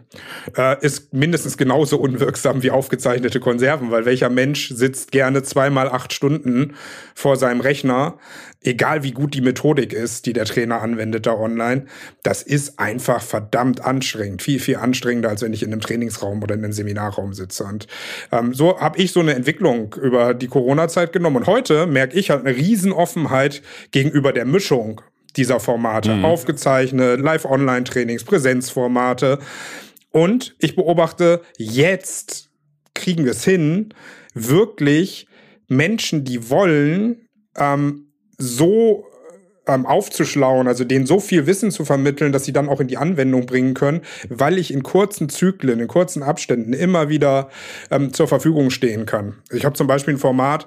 Äh, 0.56 0.84
ist 0.84 1.12
mindestens 1.12 1.56
genauso 1.56 1.98
unwirksam 1.98 2.62
wie 2.62 2.70
aufgezeichnete 2.70 3.40
Konserven, 3.40 3.90
weil 3.90 4.04
welcher 4.04 4.30
Mensch 4.30 4.70
sitzt 4.70 5.10
gerne 5.10 5.42
zweimal 5.42 5.88
acht 5.88 6.12
Stunden 6.12 6.74
vor 7.14 7.36
seinem 7.36 7.60
Rechner, 7.60 8.18
egal 8.64 9.02
wie 9.02 9.12
gut 9.12 9.34
die 9.34 9.40
Methodik 9.40 9.92
ist, 9.92 10.26
die 10.26 10.32
der 10.32 10.46
Trainer 10.46 10.80
anwendet 10.80 11.26
da 11.26 11.34
online. 11.34 11.84
Das 12.22 12.42
ist 12.42 12.78
einfach 12.78 13.22
verdammt 13.22 13.84
anstrengend. 13.84 14.42
Viel, 14.42 14.58
viel 14.58 14.76
anstrengender, 14.76 15.28
als 15.28 15.42
wenn 15.42 15.52
ich 15.52 15.62
in 15.62 15.72
einem 15.72 15.80
Trainingsraum 15.80 16.42
oder 16.42 16.54
in 16.54 16.64
einem 16.64 16.72
Seminarraum 16.72 17.34
sitze. 17.34 17.64
Und 17.64 17.86
ähm, 18.32 18.54
so 18.54 18.80
habe 18.80 18.98
ich 18.98 19.12
so 19.12 19.20
eine 19.20 19.34
Entwicklung 19.34 19.94
über 20.00 20.34
die 20.34 20.48
Corona-Zeit 20.48 21.12
genommen. 21.12 21.36
Und 21.36 21.46
heute 21.46 21.86
merke 21.86 22.18
ich 22.18 22.30
halt 22.30 22.43
eine 22.44 22.56
Riesenoffenheit 22.56 23.62
gegenüber 23.90 24.32
der 24.32 24.44
Mischung 24.44 25.00
dieser 25.36 25.60
Formate. 25.60 26.14
Mhm. 26.14 26.24
Aufgezeichnet, 26.24 27.20
Live-Online-Trainings, 27.20 28.24
Präsenzformate. 28.24 29.38
Und 30.10 30.54
ich 30.58 30.76
beobachte, 30.76 31.42
jetzt 31.58 32.50
kriegen 32.94 33.24
wir 33.24 33.32
es 33.32 33.44
hin, 33.44 33.92
wirklich 34.34 35.26
Menschen, 35.68 36.24
die 36.24 36.50
wollen, 36.50 37.28
ähm, 37.56 38.12
so 38.38 39.06
ähm, 39.66 39.86
aufzuschlauen, 39.86 40.68
also 40.68 40.84
denen 40.84 41.06
so 41.06 41.20
viel 41.20 41.46
Wissen 41.46 41.70
zu 41.70 41.84
vermitteln, 41.84 42.32
dass 42.32 42.44
sie 42.44 42.52
dann 42.52 42.68
auch 42.68 42.80
in 42.80 42.88
die 42.88 42.96
Anwendung 42.96 43.46
bringen 43.46 43.74
können, 43.74 44.02
weil 44.28 44.58
ich 44.58 44.72
in 44.72 44.82
kurzen 44.82 45.28
Zyklen, 45.28 45.80
in 45.80 45.88
kurzen 45.88 46.22
Abständen 46.22 46.72
immer 46.72 47.08
wieder 47.08 47.48
ähm, 47.90 48.12
zur 48.12 48.28
Verfügung 48.28 48.70
stehen 48.70 49.06
kann. 49.06 49.34
Ich 49.50 49.64
habe 49.64 49.74
zum 49.74 49.86
Beispiel 49.86 50.14
ein 50.14 50.18
Format, 50.18 50.66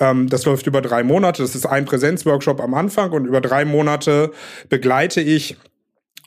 ähm, 0.00 0.28
das 0.28 0.44
läuft 0.44 0.66
über 0.66 0.82
drei 0.82 1.02
Monate, 1.02 1.42
das 1.42 1.54
ist 1.54 1.66
ein 1.66 1.84
Präsenzworkshop 1.84 2.60
am 2.60 2.74
Anfang 2.74 3.12
und 3.12 3.26
über 3.26 3.40
drei 3.40 3.64
Monate 3.64 4.32
begleite 4.68 5.20
ich 5.20 5.56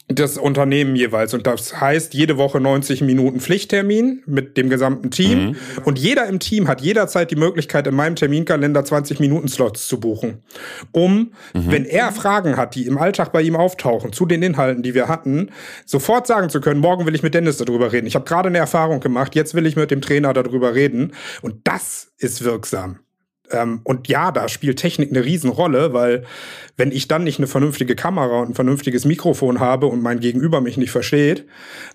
das 0.09 0.37
Unternehmen 0.37 0.95
jeweils. 0.95 1.33
Und 1.33 1.47
das 1.47 1.81
heißt, 1.81 2.13
jede 2.13 2.37
Woche 2.37 2.61
90 2.61 3.01
Minuten 3.01 3.41
Pflichttermin 3.41 4.23
mit 4.25 4.55
dem 4.55 4.69
gesamten 4.69 5.11
Team. 5.11 5.47
Mhm. 5.47 5.55
Und 5.83 5.99
jeder 5.99 6.27
im 6.27 6.39
Team 6.39 6.69
hat 6.69 6.79
jederzeit 6.81 7.29
die 7.29 7.35
Möglichkeit, 7.35 7.87
in 7.87 7.95
meinem 7.95 8.15
Terminkalender 8.15 8.85
20 8.85 9.19
Minuten 9.19 9.49
Slots 9.49 9.87
zu 9.87 9.99
buchen. 9.99 10.43
Um, 10.93 11.33
mhm. 11.53 11.71
wenn 11.71 11.85
er 11.85 12.13
Fragen 12.13 12.55
hat, 12.55 12.75
die 12.75 12.85
im 12.85 12.97
Alltag 12.97 13.33
bei 13.33 13.41
ihm 13.41 13.57
auftauchen, 13.57 14.13
zu 14.13 14.25
den 14.25 14.41
Inhalten, 14.41 14.81
die 14.81 14.93
wir 14.93 15.09
hatten, 15.09 15.51
sofort 15.85 16.25
sagen 16.25 16.49
zu 16.49 16.61
können, 16.61 16.79
morgen 16.79 17.05
will 17.05 17.15
ich 17.15 17.23
mit 17.23 17.33
Dennis 17.33 17.57
darüber 17.57 17.91
reden. 17.91 18.07
Ich 18.07 18.15
habe 18.15 18.25
gerade 18.25 18.47
eine 18.47 18.59
Erfahrung 18.59 19.01
gemacht, 19.01 19.35
jetzt 19.35 19.55
will 19.55 19.65
ich 19.65 19.75
mit 19.75 19.91
dem 19.91 20.01
Trainer 20.01 20.31
darüber 20.31 20.73
reden. 20.73 21.13
Und 21.41 21.67
das 21.67 22.13
ist 22.17 22.45
wirksam. 22.45 22.99
Ähm, 23.51 23.81
und 23.83 24.07
ja, 24.07 24.31
da 24.31 24.49
spielt 24.49 24.79
Technik 24.79 25.09
eine 25.09 25.23
Riesenrolle, 25.23 25.93
weil 25.93 26.23
wenn 26.75 26.91
ich 26.91 27.07
dann 27.07 27.23
nicht 27.23 27.39
eine 27.39 27.47
vernünftige 27.47 27.95
Kamera 27.95 28.41
und 28.41 28.49
ein 28.49 28.55
vernünftiges 28.55 29.05
Mikrofon 29.05 29.59
habe 29.59 29.87
und 29.87 30.01
mein 30.01 30.19
Gegenüber 30.19 30.61
mich 30.61 30.77
nicht 30.77 30.91
versteht 30.91 31.45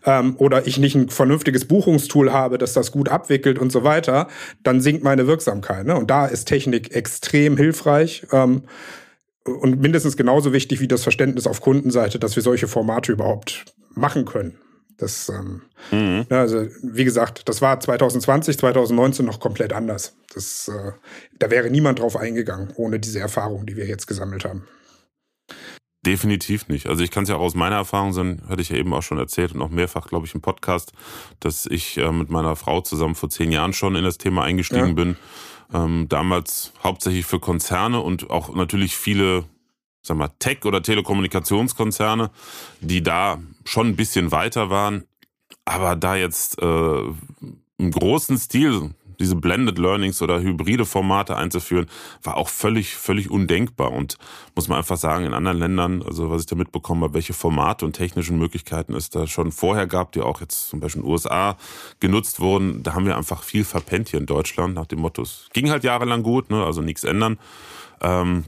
ähm, 0.05 0.37
oder 0.39 0.67
ich 0.67 0.79
nicht 0.79 0.95
ein 0.95 1.09
vernünftiges 1.09 1.67
Buchungstool 1.67 2.33
habe, 2.33 2.59
das 2.59 2.73
das 2.73 2.91
gut 2.91 3.09
abwickelt 3.09 3.59
und 3.59 3.71
so 3.71 3.85
weiter, 3.85 4.29
dann 4.63 4.81
sinkt 4.81 5.05
meine 5.05 5.27
Wirksamkeit. 5.27 5.87
Ne? 5.87 5.97
Und 5.97 6.11
da 6.11 6.27
ist 6.27 6.47
Technik 6.47 6.95
extrem 6.95 7.57
hilfreich. 7.57 8.27
Ähm, 8.33 8.63
und 9.45 9.81
mindestens 9.81 10.17
genauso 10.17 10.53
wichtig 10.53 10.81
wie 10.81 10.89
das 10.89 11.03
Verständnis 11.03 11.47
auf 11.47 11.61
Kundenseite, 11.61 12.19
dass 12.19 12.37
wir 12.37 12.43
solche 12.43 12.69
Formate 12.69 13.13
überhaupt 13.13 13.65
machen 13.95 14.25
können. 14.25 14.57
Das, 15.03 15.29
ähm, 15.31 15.63
mhm. 15.91 16.27
ja, 16.31 16.43
also 16.43 16.69
wie 16.81 17.03
gesagt, 17.03 17.49
das 17.49 17.61
war 17.61 17.81
2020, 17.81 18.57
2019 18.57 19.27
noch 19.27 19.41
komplett 19.41 19.73
anders. 19.73 20.17
Das, 20.33 20.69
äh, 20.69 20.93
da 21.41 21.51
wäre 21.51 21.71
niemand 21.71 21.99
drauf 21.99 22.17
eingegangen, 22.17 22.73
ohne 22.77 23.01
diese 23.01 23.19
Erfahrung, 23.19 23.67
die 23.67 23.77
wir 23.77 23.85
jetzt 23.85 24.07
gesammelt 24.07 24.45
haben. 24.45 24.63
Definitiv 26.07 26.69
nicht. 26.69 26.87
Also 26.87 27.03
ich 27.03 27.11
kann 27.11 27.25
es 27.25 27.31
ja 27.31 27.35
auch 27.35 27.41
aus 27.41 27.57
meiner 27.57 27.75
Erfahrung 27.75 28.13
sagen, 28.13 28.43
hatte 28.49 28.63
ich 28.63 28.69
ja 28.69 28.77
eben 28.77 28.95
auch 28.95 29.03
schon 29.03 29.19
erzählt 29.19 29.57
und 29.57 29.63
auch 29.63 29.71
mehrfach, 29.71 30.07
glaube 30.07 30.25
ich, 30.25 30.37
im 30.37 30.41
Podcast, 30.41 30.93
dass 31.41 31.67
ich 31.67 31.99
äh, 31.99 32.13
mit 32.13 32.31
meiner 32.31 32.55
Frau 32.55 32.81
zusammen 32.81 33.17
vor 33.17 33.29
zehn 33.29 33.51
Jahren 33.51 33.73
schon 33.73 33.97
in 33.97 34.05
das 34.05 34.19
Thema 34.19 34.45
eingestiegen 34.45 34.87
ja. 34.87 34.95
bin. 34.95 35.17
Ähm, 35.75 36.07
damals 36.09 36.75
hauptsächlich 36.85 37.27
für 37.27 37.41
Konzerne 37.41 37.99
und 37.99 38.31
auch 38.31 38.55
natürlich 38.55 38.97
viele 38.97 39.47
sag 40.03 40.17
mal, 40.17 40.31
Tech- 40.39 40.65
oder 40.65 40.83
Telekommunikationskonzerne, 40.83 42.31
die 42.81 43.03
da 43.03 43.39
schon 43.65 43.89
ein 43.89 43.97
bisschen 43.97 44.33
weiter 44.33 44.71
waren. 44.71 45.05
Aber 45.65 45.97
da 45.97 46.17
jetzt 46.17 46.61
äh, 46.61 47.03
im 47.79 47.91
großen 47.91 48.37
Stil 48.39 48.95
diese 49.23 49.37
Blended 49.37 49.79
Learnings 49.79 50.21
oder 50.21 50.41
hybride 50.41 50.85
Formate 50.85 51.37
einzuführen, 51.37 51.87
war 52.23 52.37
auch 52.37 52.49
völlig, 52.49 52.97
völlig 52.97 53.31
undenkbar. 53.31 53.93
Und 53.93 54.19
muss 54.55 54.69
man 54.69 54.79
einfach 54.79 54.97
sagen, 54.97 55.25
in 55.25 55.33
anderen 55.33 55.59
Ländern, 55.59 56.03
also 56.03 56.31
was 56.31 56.43
ich 56.43 56.47
da 56.47 56.57
mitbekommen 56.57 57.03
habe, 57.03 57.15
welche 57.15 57.33
Formate 57.33 57.85
und 57.85 57.95
technischen 57.95 58.39
Möglichkeiten 58.39 58.95
es 58.95 59.11
da 59.11 59.27
schon 59.27 59.53
vorher 59.53 59.87
gab, 59.87 60.13
die 60.13 60.21
auch 60.21 60.41
jetzt 60.41 60.69
zum 60.69 60.81
Beispiel 60.81 61.01
in 61.01 61.07
den 61.07 61.13
USA 61.13 61.57
genutzt 62.01 62.41
wurden, 62.41 62.83
da 62.83 62.95
haben 62.95 63.07
wir 63.07 63.17
einfach 63.17 63.43
viel 63.43 63.65
verpennt 63.65 64.09
hier 64.09 64.21
in 64.21 64.27
Deutschland 64.27 64.75
nach 64.75 64.87
dem 64.87 65.01
Motto, 65.01 65.23
es 65.23 65.49
ging 65.53 65.71
halt 65.71 65.85
jahrelang 65.85 66.23
gut, 66.23 66.51
ne, 66.51 66.65
also 66.65 66.83
nichts 66.83 67.05
ändern. 67.05 67.39
Ähm, 68.01 68.45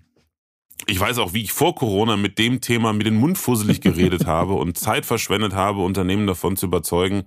ich 0.86 1.00
weiß 1.00 1.18
auch, 1.18 1.32
wie 1.32 1.42
ich 1.42 1.52
vor 1.52 1.74
Corona 1.74 2.16
mit 2.16 2.38
dem 2.38 2.60
Thema 2.60 2.92
mit 2.92 3.06
den 3.06 3.16
Mund 3.16 3.38
fusselig 3.38 3.80
geredet 3.80 4.26
habe 4.26 4.54
und 4.54 4.78
Zeit 4.78 5.06
verschwendet 5.06 5.54
habe, 5.54 5.80
Unternehmen 5.82 6.26
davon 6.26 6.56
zu 6.56 6.66
überzeugen, 6.66 7.24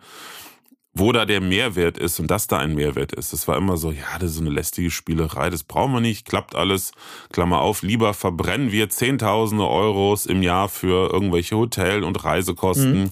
wo 0.93 1.11
da 1.11 1.25
der 1.25 1.41
Mehrwert 1.41 1.97
ist 1.97 2.19
und 2.19 2.31
dass 2.31 2.47
da 2.47 2.57
ein 2.57 2.73
Mehrwert 2.73 3.13
ist. 3.13 3.33
Das 3.33 3.47
war 3.47 3.57
immer 3.57 3.77
so, 3.77 3.91
ja, 3.91 4.17
das 4.19 4.31
ist 4.31 4.37
so 4.37 4.41
eine 4.41 4.49
lästige 4.49 4.89
Spielerei, 4.89 5.49
das 5.49 5.63
brauchen 5.63 5.93
wir 5.93 6.01
nicht, 6.01 6.27
klappt 6.27 6.55
alles, 6.55 6.91
Klammer 7.31 7.61
auf, 7.61 7.83
lieber 7.83 8.13
verbrennen 8.13 8.71
wir 8.71 8.89
Zehntausende 8.89 9.67
Euros 9.67 10.25
im 10.25 10.41
Jahr 10.41 10.69
für 10.69 11.11
irgendwelche 11.11 11.55
Hotel- 11.55 12.03
und 12.03 12.23
Reisekosten. 12.23 13.03
Mhm. 13.03 13.11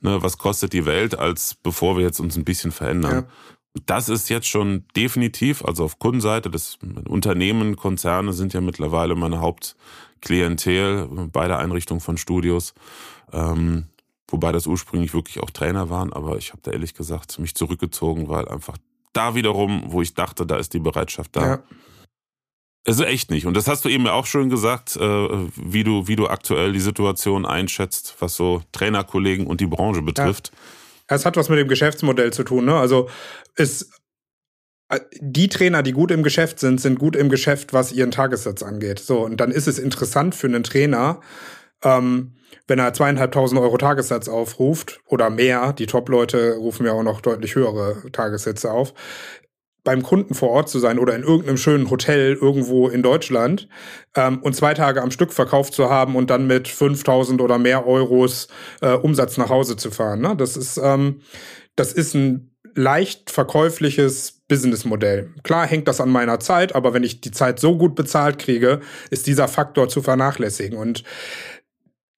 Ne, 0.00 0.22
was 0.22 0.36
kostet 0.36 0.74
die 0.74 0.84
Welt, 0.84 1.18
als 1.18 1.54
bevor 1.54 1.96
wir 1.96 2.04
jetzt 2.04 2.20
uns 2.20 2.36
ein 2.36 2.44
bisschen 2.44 2.72
verändern. 2.72 3.24
Ja. 3.24 3.53
Das 3.86 4.08
ist 4.08 4.28
jetzt 4.28 4.46
schon 4.46 4.84
definitiv, 4.96 5.64
also 5.64 5.84
auf 5.84 5.98
Kundenseite, 5.98 6.48
das 6.48 6.78
Unternehmen, 7.08 7.76
Konzerne 7.76 8.32
sind 8.32 8.52
ja 8.52 8.60
mittlerweile 8.60 9.16
meine 9.16 9.40
Hauptklientel 9.40 11.08
bei 11.32 11.48
der 11.48 11.58
Einrichtung 11.58 12.00
von 12.00 12.16
Studios. 12.16 12.74
Ähm, 13.32 13.86
Wobei 14.34 14.52
das 14.52 14.66
ursprünglich 14.66 15.14
wirklich 15.14 15.40
auch 15.40 15.50
Trainer 15.50 15.90
waren, 15.90 16.12
aber 16.12 16.38
ich 16.38 16.50
habe 16.50 16.60
da 16.62 16.72
ehrlich 16.72 16.94
gesagt 16.94 17.38
mich 17.38 17.54
zurückgezogen, 17.54 18.28
weil 18.28 18.48
einfach 18.48 18.76
da 19.12 19.34
wiederum, 19.34 19.84
wo 19.86 20.02
ich 20.02 20.14
dachte, 20.14 20.46
da 20.46 20.56
ist 20.56 20.74
die 20.74 20.80
Bereitschaft 20.80 21.36
da. 21.36 21.46
Ja. 21.46 21.62
Also 22.86 23.04
echt 23.04 23.30
nicht. 23.30 23.46
Und 23.46 23.54
das 23.54 23.68
hast 23.68 23.84
du 23.84 23.88
eben 23.88 24.08
auch 24.08 24.26
schön 24.26 24.50
gesagt, 24.50 24.96
äh, 24.96 25.28
wie 25.56 25.84
du, 25.84 26.08
wie 26.08 26.16
du 26.16 26.26
aktuell 26.26 26.72
die 26.72 26.80
Situation 26.80 27.46
einschätzt, 27.46 28.16
was 28.18 28.34
so 28.34 28.62
Trainerkollegen 28.72 29.46
und 29.46 29.60
die 29.60 29.66
Branche 29.66 30.02
betrifft. 30.02 30.50
Ja. 30.52 30.58
Es 31.06 31.26
hat 31.26 31.36
was 31.36 31.48
mit 31.48 31.58
dem 31.58 31.68
Geschäftsmodell 31.68 32.32
zu 32.32 32.44
tun. 32.44 32.64
Ne? 32.64 32.76
Also 32.76 33.08
ist 33.56 33.90
äh, 34.88 35.00
die 35.20 35.48
Trainer, 35.48 35.82
die 35.82 35.92
gut 35.92 36.10
im 36.10 36.22
Geschäft 36.22 36.60
sind, 36.60 36.80
sind 36.80 36.98
gut 36.98 37.16
im 37.16 37.28
Geschäft, 37.28 37.72
was 37.72 37.92
ihren 37.92 38.10
Tagessatz 38.10 38.62
angeht. 38.62 38.98
So 38.98 39.20
und 39.24 39.38
dann 39.38 39.50
ist 39.50 39.68
es 39.68 39.78
interessant 39.78 40.34
für 40.34 40.46
einen 40.46 40.64
Trainer, 40.64 41.20
ähm, 41.82 42.36
wenn 42.66 42.78
er 42.78 42.94
zweieinhalbtausend 42.94 43.60
Euro 43.60 43.76
Tagessatz 43.76 44.28
aufruft 44.28 45.00
oder 45.06 45.28
mehr, 45.28 45.72
die 45.74 45.86
Top-Leute 45.86 46.54
rufen 46.54 46.86
ja 46.86 46.92
auch 46.92 47.02
noch 47.02 47.20
deutlich 47.20 47.54
höhere 47.54 48.10
Tagessätze 48.10 48.70
auf, 48.70 48.94
beim 49.84 50.02
Kunden 50.02 50.34
vor 50.34 50.50
Ort 50.50 50.68
zu 50.68 50.78
sein 50.78 50.98
oder 50.98 51.14
in 51.14 51.22
irgendeinem 51.22 51.58
schönen 51.58 51.90
Hotel 51.90 52.34
irgendwo 52.40 52.88
in 52.88 53.02
Deutschland 53.02 53.68
ähm, 54.16 54.40
und 54.42 54.56
zwei 54.56 54.74
Tage 54.74 55.02
am 55.02 55.10
Stück 55.10 55.32
verkauft 55.32 55.74
zu 55.74 55.90
haben 55.90 56.16
und 56.16 56.30
dann 56.30 56.46
mit 56.46 56.68
5000 56.68 57.40
oder 57.40 57.58
mehr 57.58 57.86
Euros 57.86 58.48
äh, 58.80 58.94
Umsatz 58.94 59.36
nach 59.36 59.50
Hause 59.50 59.76
zu 59.76 59.90
fahren. 59.90 60.20
Ne? 60.20 60.34
Das 60.36 60.56
ist 60.56 60.78
ähm, 60.82 61.20
das 61.76 61.92
ist 61.92 62.14
ein 62.14 62.50
leicht 62.74 63.30
verkäufliches 63.30 64.42
Businessmodell. 64.48 65.30
Klar 65.42 65.66
hängt 65.66 65.86
das 65.86 66.00
an 66.00 66.10
meiner 66.10 66.40
Zeit, 66.40 66.74
aber 66.74 66.92
wenn 66.92 67.04
ich 67.04 67.20
die 67.20 67.30
Zeit 67.30 67.60
so 67.60 67.76
gut 67.78 67.94
bezahlt 67.94 68.38
kriege, 68.38 68.80
ist 69.10 69.26
dieser 69.26 69.48
Faktor 69.48 69.88
zu 69.88 70.02
vernachlässigen 70.02 70.76
und 70.78 71.04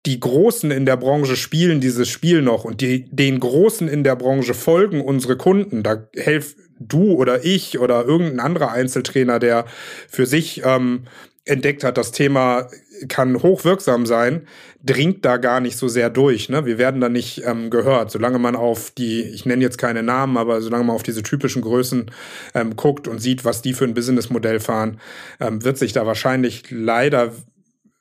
die 0.07 0.21
Großen 0.21 0.71
in 0.71 0.87
der 0.87 0.97
Branche 0.97 1.37
spielen 1.37 1.81
dieses 1.81 2.09
Spiel 2.09 2.41
noch 2.41 2.65
und 2.65 2.81
die, 2.81 3.09
den 3.11 3.41
Großen 3.41 3.89
in 3.89 4.05
der 4.05 4.15
Branche 4.15 4.55
folgen 4.55 5.01
unsere 5.01 5.37
Kunden. 5.37 5.83
Da 5.83 6.09
helf 6.15 6.55
du 6.79 7.13
oder 7.13 7.45
ich 7.45 7.79
oder 7.79 8.05
irgendein 8.05 8.41
anderer 8.41 8.73
Einzeltrainer, 8.73 9.39
der 9.39 9.67
für 10.09 10.27
sich 10.27 10.63
ähm, 10.65 11.07
entdeckt 11.45 11.85
hat, 11.85 11.97
das 11.97 12.13
Thema 12.13 12.69
kann 13.09 13.43
hochwirksam 13.43 14.05
sein, 14.05 14.47
dringt 14.85 15.25
da 15.25 15.37
gar 15.37 15.61
nicht 15.61 15.77
so 15.77 15.89
sehr 15.89 16.11
durch. 16.11 16.49
Ne? 16.49 16.67
Wir 16.67 16.79
werden 16.79 17.01
da 17.01 17.09
nicht 17.09 17.43
ähm, 17.45 17.71
gehört. 17.71 18.11
Solange 18.11 18.39
man 18.39 18.57
auf 18.57 18.91
die, 18.91 19.23
ich 19.23 19.47
nenne 19.47 19.63
jetzt 19.63 19.79
keine 19.79 20.03
Namen, 20.03 20.37
aber 20.37 20.61
solange 20.61 20.85
man 20.85 20.97
auf 20.97 21.03
diese 21.03 21.23
typischen 21.23 21.63
Größen 21.63 22.11
ähm, 22.55 22.77
guckt 22.77 23.09
und 23.09 23.21
sieht, 23.21 23.45
was 23.45 23.63
die 23.63 23.75
für 23.75 23.85
ein 23.85 23.95
Businessmodell 23.95 24.61
fahren, 24.61 25.01
ähm, 25.41 25.65
wird 25.65 25.79
sich 25.79 25.93
da 25.93 26.07
wahrscheinlich 26.07 26.65
leider 26.71 27.33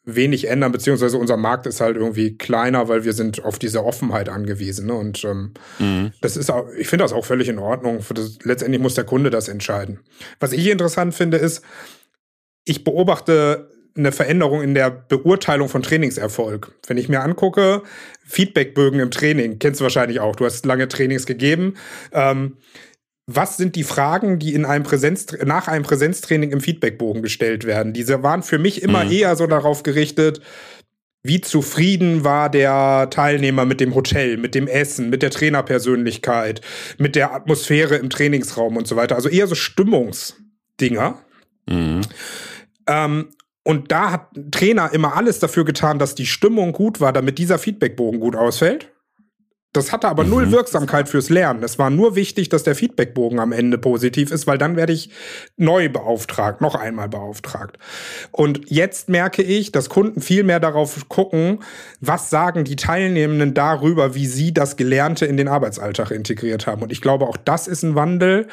wenig 0.05 0.47
ändern, 0.47 0.71
beziehungsweise 0.71 1.17
unser 1.17 1.37
Markt 1.37 1.65
ist 1.65 1.81
halt 1.81 1.97
irgendwie 1.97 2.37
kleiner, 2.37 2.87
weil 2.87 3.03
wir 3.03 3.13
sind 3.13 3.43
auf 3.43 3.59
diese 3.59 3.83
Offenheit 3.83 4.29
angewiesen. 4.29 4.87
Ne? 4.87 4.93
Und 4.93 5.23
ähm, 5.23 5.53
mhm. 5.79 6.11
das 6.21 6.37
ist 6.37 6.51
auch, 6.51 6.67
ich 6.77 6.87
finde 6.87 7.03
das 7.03 7.13
auch 7.13 7.25
völlig 7.25 7.47
in 7.47 7.59
Ordnung. 7.59 7.99
Das, 8.13 8.39
letztendlich 8.43 8.81
muss 8.81 8.93
der 8.93 9.03
Kunde 9.03 9.29
das 9.29 9.47
entscheiden. 9.47 9.99
Was 10.39 10.53
ich 10.53 10.67
interessant 10.67 11.15
finde, 11.15 11.37
ist, 11.37 11.63
ich 12.65 12.83
beobachte 12.83 13.69
eine 13.97 14.11
Veränderung 14.11 14.61
in 14.61 14.73
der 14.73 14.89
Beurteilung 14.89 15.69
von 15.69 15.81
Trainingserfolg. 15.81 16.73
Wenn 16.87 16.97
ich 16.97 17.07
mir 17.07 17.21
angucke, 17.21 17.81
Feedbackbögen 18.25 18.99
im 18.99 19.11
Training, 19.11 19.57
kennst 19.59 19.79
du 19.79 19.83
wahrscheinlich 19.83 20.19
auch, 20.19 20.35
du 20.35 20.45
hast 20.45 20.65
lange 20.65 20.87
Trainings 20.87 21.25
gegeben. 21.25 21.75
Ähm, 22.11 22.57
was 23.27 23.57
sind 23.57 23.75
die 23.75 23.83
Fragen, 23.83 24.37
die 24.37 24.53
in 24.53 24.65
einem 24.65 24.83
Präsenz, 24.83 25.25
nach 25.45 25.67
einem 25.67 25.83
Präsenztraining 25.83 26.51
im 26.51 26.61
Feedbackbogen 26.61 27.23
gestellt 27.23 27.65
werden? 27.65 27.93
Diese 27.93 28.21
waren 28.21 28.43
für 28.43 28.59
mich 28.59 28.83
immer 28.83 29.05
mhm. 29.05 29.11
eher 29.11 29.35
so 29.35 29.47
darauf 29.47 29.83
gerichtet, 29.83 30.41
wie 31.23 31.41
zufrieden 31.41 32.23
war 32.23 32.49
der 32.51 33.09
Teilnehmer 33.09 33.65
mit 33.65 33.79
dem 33.79 33.95
Hotel, 33.95 34.37
mit 34.37 34.53
dem 34.53 34.67
Essen, 34.67 35.09
mit 35.09 35.23
der 35.23 35.31
Trainerpersönlichkeit, 35.31 36.61
mit 36.99 37.15
der 37.15 37.33
Atmosphäre 37.33 37.95
im 37.95 38.11
Trainingsraum 38.11 38.77
und 38.77 38.87
so 38.87 38.95
weiter. 38.95 39.15
Also 39.15 39.29
eher 39.29 39.47
so 39.47 39.55
Stimmungsdinger. 39.55 41.17
Mhm. 41.67 42.01
Ähm, 42.85 43.29
und 43.63 43.91
da 43.91 44.11
hat 44.11 44.27
Trainer 44.51 44.93
immer 44.93 45.17
alles 45.17 45.39
dafür 45.39 45.65
getan, 45.65 45.97
dass 45.97 46.13
die 46.13 46.27
Stimmung 46.27 46.73
gut 46.73 47.01
war, 47.01 47.11
damit 47.11 47.39
dieser 47.39 47.57
Feedbackbogen 47.57 48.19
gut 48.19 48.35
ausfällt. 48.35 48.91
Das 49.75 49.91
hatte 49.91 50.07
aber 50.07 50.23
mhm. 50.23 50.29
null 50.29 50.51
Wirksamkeit 50.51 51.09
fürs 51.09 51.29
Lernen. 51.29 51.63
Es 51.63 51.77
war 51.77 51.89
nur 51.89 52.15
wichtig, 52.15 52.49
dass 52.49 52.63
der 52.63 52.75
Feedbackbogen 52.75 53.39
am 53.39 53.51
Ende 53.51 53.77
positiv 53.77 54.31
ist, 54.31 54.47
weil 54.47 54.57
dann 54.57 54.75
werde 54.75 54.93
ich 54.93 55.09
neu 55.57 55.89
beauftragt, 55.89 56.61
noch 56.61 56.75
einmal 56.75 57.09
beauftragt. 57.09 57.77
Und 58.31 58.61
jetzt 58.69 59.09
merke 59.09 59.41
ich, 59.41 59.71
dass 59.71 59.89
Kunden 59.89 60.21
viel 60.21 60.43
mehr 60.43 60.59
darauf 60.59 61.09
gucken, 61.09 61.59
was 61.99 62.29
sagen 62.29 62.63
die 62.63 62.75
Teilnehmenden 62.75 63.53
darüber, 63.53 64.15
wie 64.15 64.27
sie 64.27 64.53
das 64.53 64.77
Gelernte 64.77 65.25
in 65.25 65.37
den 65.37 65.47
Arbeitsalltag 65.47 66.11
integriert 66.11 66.67
haben. 66.67 66.81
Und 66.81 66.91
ich 66.91 67.01
glaube, 67.01 67.25
auch 67.25 67.37
das 67.37 67.67
ist 67.67 67.83
ein 67.83 67.95
Wandel, 67.95 68.47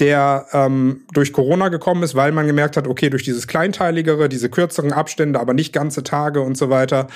der 0.00 0.46
ähm, 0.52 1.02
durch 1.12 1.32
Corona 1.32 1.68
gekommen 1.68 2.02
ist, 2.02 2.14
weil 2.14 2.32
man 2.32 2.46
gemerkt 2.46 2.76
hat, 2.76 2.88
okay, 2.88 3.10
durch 3.10 3.22
dieses 3.22 3.46
kleinteiligere, 3.46 4.28
diese 4.28 4.48
kürzeren 4.48 4.92
Abstände, 4.92 5.38
aber 5.38 5.54
nicht 5.54 5.72
ganze 5.72 6.02
Tage 6.02 6.40
und 6.40 6.56
so 6.56 6.68
weiter, 6.68 7.06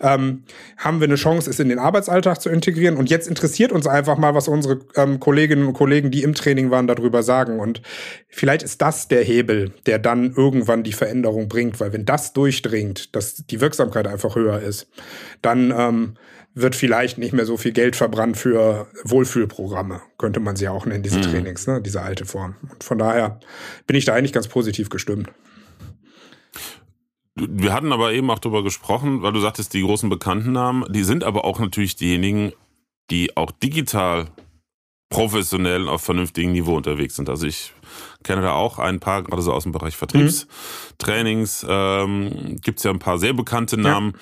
ähm, 0.00 0.44
haben 0.76 1.00
wir 1.00 1.08
eine 1.08 1.16
Chance, 1.16 1.50
es 1.50 1.58
in 1.58 1.68
den 1.68 1.78
Arbeitsalltag 1.78 2.40
zu 2.40 2.48
integrieren. 2.48 2.96
Und 2.96 3.10
jetzt 3.10 3.28
interessiert 3.28 3.72
uns 3.72 3.86
einfach 3.86 4.18
mal, 4.18 4.34
was 4.34 4.46
unsere 4.46 4.80
ähm, 4.94 5.18
Kolleginnen 5.18 5.66
und 5.66 5.74
Kollegen, 5.74 6.10
die 6.10 6.22
im 6.22 6.34
Training 6.34 6.70
waren, 6.70 6.86
darüber 6.86 7.22
sagen. 7.22 7.58
Und 7.58 7.82
vielleicht 8.28 8.62
ist 8.62 8.80
das 8.82 9.08
der 9.08 9.22
Hebel, 9.22 9.72
der 9.86 9.98
dann 9.98 10.32
irgendwann 10.36 10.84
die 10.84 10.92
Veränderung 10.92 11.48
bringt, 11.48 11.80
weil 11.80 11.92
wenn 11.92 12.04
das 12.04 12.32
durchdringt, 12.32 13.14
dass 13.16 13.46
die 13.46 13.60
Wirksamkeit 13.60 14.06
einfach 14.06 14.36
höher 14.36 14.60
ist, 14.60 14.88
dann 15.42 15.74
ähm, 15.76 16.14
wird 16.60 16.74
vielleicht 16.74 17.18
nicht 17.18 17.32
mehr 17.32 17.46
so 17.46 17.56
viel 17.56 17.72
Geld 17.72 17.96
verbrannt 17.96 18.36
für 18.36 18.86
Wohlfühlprogramme, 19.04 20.00
könnte 20.18 20.40
man 20.40 20.56
sie 20.56 20.64
ja 20.64 20.72
auch 20.72 20.86
nennen, 20.86 21.02
diese 21.02 21.18
mhm. 21.18 21.22
Trainings, 21.22 21.66
ne? 21.66 21.80
diese 21.80 22.02
alte 22.02 22.24
Form. 22.24 22.56
Und 22.70 22.84
von 22.84 22.98
daher 22.98 23.40
bin 23.86 23.96
ich 23.96 24.04
da 24.04 24.14
eigentlich 24.14 24.32
ganz 24.32 24.48
positiv 24.48 24.90
gestimmt. 24.90 25.30
Wir 27.34 27.72
hatten 27.72 27.92
aber 27.92 28.12
eben 28.12 28.30
auch 28.30 28.40
darüber 28.40 28.64
gesprochen, 28.64 29.22
weil 29.22 29.32
du 29.32 29.40
sagtest, 29.40 29.72
die 29.72 29.82
großen 29.82 30.08
bekannten 30.08 30.52
Namen, 30.52 30.84
die 30.90 31.04
sind 31.04 31.22
aber 31.22 31.44
auch 31.44 31.60
natürlich 31.60 31.94
diejenigen, 31.94 32.52
die 33.10 33.36
auch 33.36 33.52
digital 33.52 34.26
professionell 35.08 35.88
auf 35.88 36.02
vernünftigem 36.02 36.52
Niveau 36.52 36.76
unterwegs 36.76 37.16
sind. 37.16 37.30
Also 37.30 37.46
ich 37.46 37.72
kenne 38.24 38.42
da 38.42 38.52
auch 38.52 38.78
ein 38.78 39.00
paar, 39.00 39.22
gerade 39.22 39.40
so 39.40 39.52
aus 39.52 39.62
dem 39.62 39.72
Bereich 39.72 39.96
Vertriebstrainings, 39.96 41.62
mhm. 41.62 41.68
ähm, 41.70 42.56
gibt 42.60 42.78
es 42.78 42.84
ja 42.84 42.90
ein 42.90 42.98
paar 42.98 43.18
sehr 43.18 43.32
bekannte 43.32 43.78
Namen. 43.78 44.12
Ja. 44.12 44.18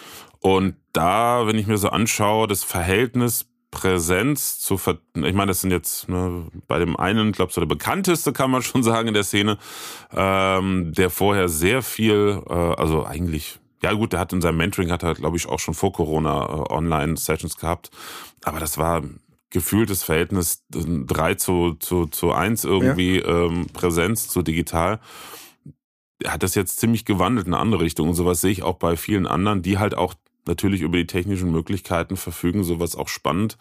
Und 0.47 0.76
da, 0.93 1.49
wenn 1.49 1.59
ich 1.59 1.67
mir 1.67 1.76
so 1.76 1.88
anschaue, 1.88 2.47
das 2.47 2.62
Verhältnis 2.62 3.47
Präsenz 3.73 4.61
zu 4.61 4.79
ver 4.79 4.99
ich 5.17 5.35
meine, 5.35 5.47
das 5.47 5.61
sind 5.61 5.73
jetzt 5.73 6.09
ne, 6.09 6.47
bei 6.69 6.79
dem 6.79 6.97
einen, 6.97 7.33
glaube 7.33 7.49
ich, 7.49 7.55
so 7.57 7.61
der 7.61 7.67
bekannteste 7.67 8.33
kann 8.33 8.53
man 8.53 8.62
schon 8.62 8.85
sagen 8.85 9.09
in 9.09 9.15
der 9.15 9.25
Szene, 9.25 9.59
ähm, 10.15 10.93
der 10.93 11.11
vorher 11.11 11.49
sehr 11.49 11.83
viel, 11.83 12.41
äh, 12.49 12.53
also 12.53 13.05
eigentlich, 13.05 13.59
ja 13.83 13.93
gut, 13.93 14.12
der 14.12 14.21
hat 14.21 14.33
in 14.33 14.41
seinem 14.41 14.59
Mentoring 14.59 14.93
hat 14.93 15.03
er, 15.03 15.15
glaube 15.15 15.37
ich, 15.37 15.49
auch 15.49 15.59
schon 15.59 15.75
vor 15.75 15.93
Corona 15.93 16.45
äh, 16.45 16.73
Online-Sessions 16.73 17.57
gehabt, 17.57 17.91
aber 18.45 18.61
das 18.61 18.79
war 18.79 19.03
gefühltes 19.50 20.05
Verhältnis 20.05 20.65
3 20.71 21.35
zu, 21.35 21.75
zu, 21.81 22.07
zu 22.07 22.31
1 22.31 22.62
irgendwie 22.62 23.19
ja. 23.19 23.47
ähm, 23.47 23.67
Präsenz 23.73 24.29
zu 24.29 24.43
digital. 24.43 25.00
Er 26.23 26.35
hat 26.35 26.45
das 26.45 26.55
jetzt 26.55 26.79
ziemlich 26.79 27.05
gewandelt 27.05 27.49
in 27.49 27.55
eine 27.55 27.61
andere 27.61 27.83
Richtung. 27.83 28.09
Und 28.09 28.15
sowas 28.15 28.41
sehe 28.41 28.50
ich 28.50 28.62
auch 28.62 28.76
bei 28.76 28.97
vielen 28.97 29.26
anderen, 29.26 29.62
die 29.62 29.79
halt 29.79 29.95
auch 29.95 30.15
natürlich 30.47 30.83
über 30.83 30.97
die 30.97 31.07
technischen 31.07 31.50
Möglichkeiten 31.50 32.17
verfügen, 32.17 32.65
sowas 32.65 32.97
auch 32.97 33.09
spannend 33.09 33.57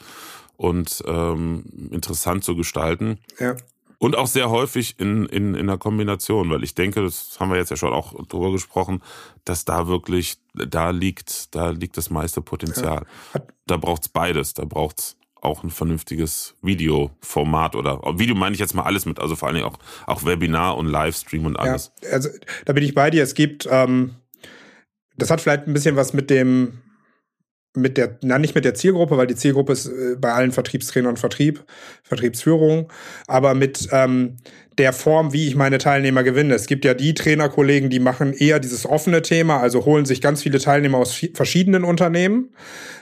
und 0.58 1.04
ähm, 1.08 1.65
interessant 1.92 2.44
zu 2.44 2.56
gestalten. 2.56 3.20
Ja. 3.39 3.56
Und 3.98 4.18
auch 4.18 4.27
sehr 4.27 4.50
häufig 4.50 5.00
in, 5.00 5.25
in, 5.25 5.56
in 5.56 5.70
einer 5.70 5.77
Kombination, 5.77 6.50
weil 6.50 6.63
ich 6.63 6.75
denke, 6.75 7.01
das 7.01 7.38
haben 7.39 7.50
wir 7.50 7.58
jetzt 7.58 7.72
ja 7.72 7.77
schon 7.77 7.94
auch 7.94 8.13
drüber 8.27 8.51
gesprochen, 8.51 9.01
dass 9.46 9.63
da 9.65 9.88
wirklich, 9.88 10.38
da 10.54 10.89
liegt, 10.89 11.56
da 11.56 11.70
liegt 11.70 11.98
das 11.98 12.10
meiste 12.10 12.42
Potenzial. 12.42 13.06
Ja. 13.34 13.42
Da 13.68 13.77
braucht's 13.77 14.10
beides. 14.10 14.54
Da 14.54 14.65
braucht's 14.65 15.18
auch 15.42 15.63
ein 15.63 15.70
vernünftiges 15.70 16.56
Videoformat 16.62 17.75
oder 17.75 18.01
Video 18.18 18.36
meine 18.36 18.54
ich 18.54 18.60
jetzt 18.60 18.74
mal 18.74 18.84
alles 18.84 19.06
mit, 19.06 19.20
also 19.20 19.36
vor 19.36 19.48
allen 19.48 19.56
Dingen 19.56 19.68
auch, 19.68 19.77
auch 20.08 20.25
Webinar 20.25 20.75
und 20.75 20.88
Livestream 20.88 21.46
und 21.46 21.58
alles. 21.58 21.92
Ja, 22.04 22.10
also 22.10 22.30
da 22.65 22.74
bin 22.74 22.84
ich 22.84 22.94
bei 22.96 23.12
dir. 23.12 23.24
Es 23.24 23.36
gibt 23.36 23.68
ähm, 23.70 24.15
das 25.17 25.29
hat 25.31 25.41
vielleicht 25.41 25.67
ein 25.67 25.74
bisschen 25.74 25.95
was 25.95 26.13
mit 26.13 26.29
dem 26.29 26.81
mit 27.77 27.98
der, 27.98 28.17
na 28.22 28.39
nicht 28.39 28.55
mit 28.55 28.63
der 28.65 28.74
Zielgruppe, 28.74 29.17
weil 29.17 29.27
die 29.27 29.36
Zielgruppe 29.36 29.74
ist 29.74 29.88
äh, 29.88 30.15
bei 30.17 30.31
allen 30.31 30.53
Vertriebstrainern 30.53 31.17
Vertrieb, 31.17 31.65
Vertriebsführung, 32.03 32.91
aber 33.27 33.53
mit 33.53 33.89
ähm, 33.91 34.38
der 34.77 34.94
Form, 34.94 35.32
wie 35.32 35.48
ich 35.48 35.55
meine 35.55 35.77
Teilnehmer 35.77 36.24
gewinne. 36.24 36.53
Es 36.53 36.67
gibt 36.67 36.84
ja 36.86 36.94
die 36.94 37.13
Trainerkollegen, 37.13 37.89
die 37.89 38.00
machen 38.00 38.34
eher 38.34 38.60
dieses 38.60 38.86
offene 38.86 39.22
Thema, 39.22 39.60
also 39.60 39.86
holen 39.86 40.05
sich 40.05 40.22
ganz 40.22 40.41
viele 40.41 40.60
Teilnehmer 40.60 40.98
aus 40.98 41.25
verschiedenen 41.34 41.84
Unternehmen. 41.84 42.50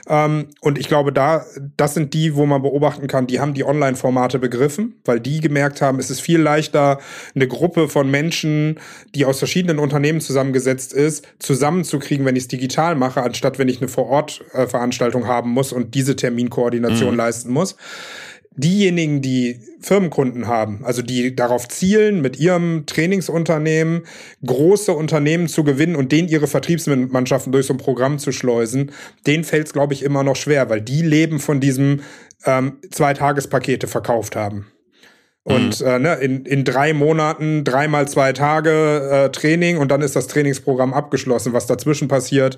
Ähm, 0.08 0.48
und 0.60 0.78
ich 0.78 0.86
glaube, 0.86 1.12
da, 1.12 1.44
das 1.76 1.94
sind 1.94 2.14
die, 2.14 2.36
wo 2.36 2.46
man 2.46 2.62
beobachten 2.62 3.06
kann, 3.06 3.26
die 3.26 3.40
haben 3.40 3.54
die 3.54 3.64
Online-Formate 3.64 4.38
begriffen, 4.38 4.96
weil 5.04 5.18
die 5.18 5.40
gemerkt 5.40 5.80
haben, 5.80 5.98
es 5.98 6.10
ist 6.10 6.20
viel 6.20 6.40
leichter, 6.40 6.98
eine 7.34 7.48
Gruppe 7.48 7.88
von 7.88 8.10
Menschen, 8.10 8.78
die 9.14 9.24
aus 9.24 9.38
verschiedenen 9.38 9.78
Unternehmen 9.78 10.20
zusammengesetzt 10.20 10.92
ist, 10.92 11.26
zusammenzukriegen, 11.38 12.24
wenn 12.24 12.36
ich 12.36 12.44
es 12.44 12.48
digital 12.48 12.94
mache, 12.94 13.22
anstatt 13.22 13.58
wenn 13.58 13.68
ich 13.68 13.80
eine 13.80 13.88
Vor-Ort-Veranstaltung 13.88 15.26
haben 15.26 15.50
muss 15.50 15.72
und 15.72 15.94
diese 15.94 16.14
Terminkoordination 16.14 17.12
mhm. 17.12 17.16
leisten 17.16 17.52
muss 17.52 17.76
diejenigen, 18.56 19.20
die 19.20 19.60
Firmenkunden 19.80 20.46
haben, 20.46 20.84
also 20.84 21.02
die 21.02 21.34
darauf 21.34 21.68
zielen, 21.68 22.20
mit 22.20 22.38
ihrem 22.38 22.86
Trainingsunternehmen 22.86 24.02
große 24.46 24.92
Unternehmen 24.92 25.48
zu 25.48 25.64
gewinnen 25.64 25.96
und 25.96 26.12
denen 26.12 26.28
ihre 26.28 26.46
Vertriebsmannschaften 26.46 27.52
durch 27.52 27.66
so 27.66 27.74
ein 27.74 27.78
Programm 27.78 28.18
zu 28.18 28.32
schleusen, 28.32 28.92
denen 29.26 29.44
fällt 29.44 29.66
es, 29.66 29.72
glaube 29.72 29.94
ich, 29.94 30.02
immer 30.02 30.22
noch 30.22 30.36
schwer, 30.36 30.70
weil 30.70 30.80
die 30.80 31.02
leben 31.02 31.40
von 31.40 31.60
diesem 31.60 32.00
ähm, 32.46 32.78
Zwei-Tagespakete 32.90 33.86
verkauft 33.86 34.36
haben. 34.36 34.66
Und 35.44 35.80
mhm. 35.80 35.86
äh, 35.86 35.98
ne, 35.98 36.14
in, 36.14 36.46
in 36.46 36.64
drei 36.64 36.94
Monaten, 36.94 37.64
dreimal 37.64 38.08
zwei 38.08 38.32
Tage 38.32 39.26
äh, 39.26 39.30
Training 39.30 39.76
und 39.76 39.90
dann 39.90 40.00
ist 40.00 40.16
das 40.16 40.26
Trainingsprogramm 40.26 40.94
abgeschlossen. 40.94 41.52
Was 41.52 41.66
dazwischen 41.66 42.08
passiert 42.08 42.56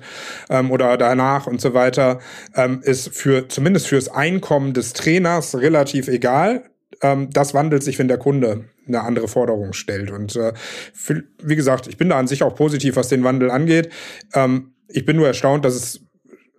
ähm, 0.49 0.71
oder 0.71 0.97
danach 0.97 1.47
und 1.47 1.59
so 1.59 1.73
weiter, 1.73 2.19
ähm, 2.55 2.79
ist 2.81 3.13
für 3.13 3.49
zumindest 3.49 3.87
fürs 3.87 4.07
Einkommen 4.07 4.73
des 4.73 4.93
Trainers 4.93 5.59
relativ 5.59 6.07
egal. 6.07 6.63
Ähm, 7.01 7.29
das 7.31 7.53
wandelt 7.53 7.83
sich, 7.83 7.99
wenn 7.99 8.07
der 8.07 8.17
Kunde 8.17 8.65
eine 8.87 9.01
andere 9.01 9.27
Forderung 9.27 9.73
stellt. 9.73 10.09
Und 10.09 10.37
äh, 10.37 10.53
für, 10.93 11.23
wie 11.43 11.57
gesagt, 11.57 11.87
ich 11.87 11.97
bin 11.97 12.07
da 12.07 12.17
an 12.17 12.27
sich 12.27 12.41
auch 12.41 12.55
positiv, 12.55 12.95
was 12.95 13.09
den 13.09 13.23
Wandel 13.25 13.51
angeht. 13.51 13.89
Ähm, 14.33 14.73
ich 14.87 15.05
bin 15.05 15.17
nur 15.17 15.27
erstaunt, 15.27 15.65
dass 15.65 15.75
es 15.75 16.06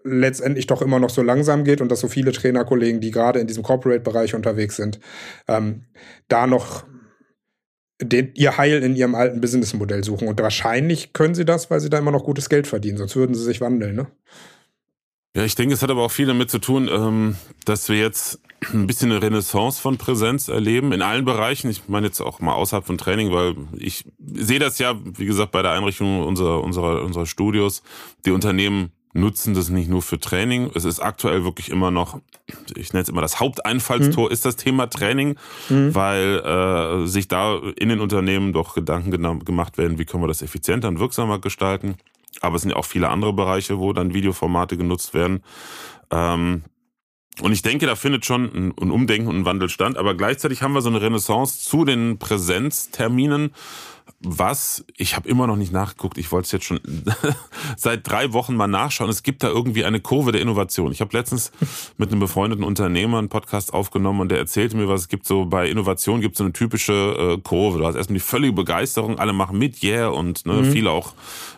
letztendlich 0.09 0.67
doch 0.67 0.83
immer 0.83 0.99
noch 0.99 1.11
so 1.11 1.23
langsam 1.23 1.65
geht 1.65 1.81
und 1.81 1.91
dass 1.91 2.01
so 2.01 2.09
viele 2.09 2.33
Trainerkollegen, 2.33 3.01
die 3.01 3.11
gerade 3.11 3.41
in 3.41 3.47
diesem 3.47 3.63
Corporate-Bereich 3.63 4.35
unterwegs 4.35 4.77
sind, 4.77 5.01
ähm, 5.47 5.85
da 6.29 6.47
noch 6.47 6.85
den, 8.01 8.33
ihr 8.35 8.57
Heil 8.57 8.83
in 8.83 8.97
ihrem 8.97 9.15
alten 9.15 9.41
Businessmodell 9.41 10.05
suchen. 10.05 10.29
Und 10.29 10.41
wahrscheinlich 10.41 11.13
können 11.13 11.35
sie 11.35 11.45
das, 11.45 11.71
weil 11.71 11.81
sie 11.81 11.91
da 11.91 11.99
immer 11.99 12.13
noch 12.13 12.25
gutes 12.25 12.49
Geld 12.49 12.67
verdienen, 12.67 12.99
sonst 12.99 13.17
würden 13.17 13.35
sie 13.35 13.43
sich 13.43 13.61
wandeln. 13.61 13.97
Ne? 13.97 14.07
Ja, 15.37 15.45
ich 15.45 15.55
denke, 15.55 15.75
es 15.75 15.83
hat 15.83 15.91
aber 15.91 16.03
auch 16.03 16.11
viel 16.11 16.27
damit 16.27 16.51
zu 16.51 16.59
tun, 16.59 16.89
ähm, 16.91 17.37
dass 17.65 17.89
wir 17.89 17.99
jetzt 17.99 18.41
ein 18.73 18.87
bisschen 18.87 19.13
eine 19.13 19.23
Renaissance 19.23 19.81
von 19.81 19.97
Präsenz 19.99 20.49
erleben 20.49 20.93
in 20.93 21.03
allen 21.03 21.25
Bereichen. 21.25 21.71
Ich 21.71 21.89
meine 21.89 22.07
jetzt 22.07 22.21
auch 22.21 22.41
mal 22.41 22.55
außerhalb 22.55 22.85
von 22.85 22.99
Training, 22.99 23.31
weil 23.33 23.55
ich 23.77 24.05
sehe 24.19 24.59
das 24.59 24.79
ja, 24.79 24.97
wie 25.05 25.27
gesagt, 25.27 25.53
bei 25.53 25.63
der 25.63 25.73
Einrichtung 25.73 26.27
unserer, 26.27 26.63
unserer, 26.63 27.05
unserer 27.05 27.27
Studios. 27.27 27.83
Die 28.27 28.33
Unternehmen 28.33 28.91
nutzen 29.13 29.55
das 29.55 29.71
nicht 29.71 29.89
nur 29.89 30.03
für 30.03 30.19
Training. 30.19 30.71
Es 30.75 30.85
ist 30.85 31.01
aktuell 31.01 31.45
wirklich 31.45 31.71
immer 31.71 31.91
noch, 31.91 32.21
ich 32.77 32.93
nenne 32.93 33.03
es 33.03 33.09
immer 33.09 33.21
das 33.21 33.41
Haupteinfallstor, 33.41 34.27
mhm. 34.27 34.33
ist 34.33 34.45
das 34.45 34.57
Thema 34.57 34.89
Training, 34.89 35.37
mhm. 35.69 35.95
weil 35.95 36.39
äh, 36.39 37.07
sich 37.07 37.29
da 37.29 37.59
in 37.77 37.89
den 37.89 38.01
Unternehmen 38.01 38.53
doch 38.53 38.75
Gedanken 38.75 39.11
gemacht 39.45 39.79
werden, 39.79 39.99
wie 39.99 40.05
können 40.05 40.23
wir 40.23 40.29
das 40.29 40.43
effizienter 40.43 40.89
und 40.89 41.01
wirksamer 41.01 41.39
gestalten. 41.41 41.97
Aber 42.41 42.57
es 42.57 42.63
sind 42.63 42.71
ja 42.71 42.77
auch 42.77 42.85
viele 42.85 43.09
andere 43.09 43.33
Bereiche, 43.33 43.79
wo 43.79 43.93
dann 43.93 44.15
Videoformate 44.15 44.77
genutzt 44.77 45.15
werden. 45.15 45.43
Ähm, 46.11 46.63
und 47.41 47.53
ich 47.53 47.63
denke, 47.63 47.87
da 47.87 47.95
findet 47.95 48.27
schon 48.27 48.73
ein, 48.81 48.91
Umdenken 48.91 49.29
und 49.29 49.37
ein 49.37 49.45
Wandel 49.45 49.69
stand. 49.69 49.97
Aber 49.97 50.15
gleichzeitig 50.15 50.63
haben 50.63 50.73
wir 50.73 50.83
so 50.83 50.89
eine 50.89 51.01
Renaissance 51.01 51.61
zu 51.61 51.85
den 51.85 52.19
Präsenzterminen 52.19 53.53
was, 54.21 54.85
ich 54.97 55.15
habe 55.15 55.29
immer 55.29 55.47
noch 55.47 55.55
nicht 55.55 55.73
nachgeguckt, 55.73 56.19
ich 56.19 56.33
wollte 56.33 56.47
es 56.47 56.53
jetzt 56.53 56.65
schon 56.65 56.81
seit 57.77 58.09
drei 58.09 58.33
Wochen 58.33 58.57
mal 58.57 58.67
nachschauen. 58.67 59.09
Es 59.11 59.23
gibt 59.23 59.45
da 59.45 59.49
irgendwie 59.49 59.85
eine 59.85 60.01
Kurve 60.01 60.33
der 60.33 60.41
Innovation. 60.41 60.91
Ich 60.91 61.01
habe 61.01 61.17
letztens 61.17 61.53
mit 61.99 62.11
einem 62.11 62.19
befreundeten 62.19 62.65
Unternehmer 62.65 63.19
einen 63.19 63.29
Podcast 63.29 63.73
aufgenommen 63.73 64.21
und 64.21 64.31
der 64.31 64.39
erzählte 64.39 64.77
mir, 64.77 64.89
was 64.89 65.03
es 65.03 65.09
gibt 65.09 65.25
so 65.25 65.45
bei 65.45 65.69
Innovation 65.69 66.21
gibt 66.21 66.37
so 66.37 66.43
eine 66.43 66.53
typische 66.53 66.93
äh, 66.93 67.41
Kurve. 67.41 67.79
Du 67.79 67.87
hast 67.87 67.95
erstmal 67.95 68.15
die 68.15 68.25
völlige 68.25 68.55
Begeisterung, 68.55 69.21
alle 69.21 69.33
machen 69.33 69.57
mit, 69.57 69.85
yeah, 69.85 70.09
und 70.09 70.47
ne, 70.47 70.55
mhm. 70.55 70.73
viele 70.73 70.91
auch, 70.91 71.13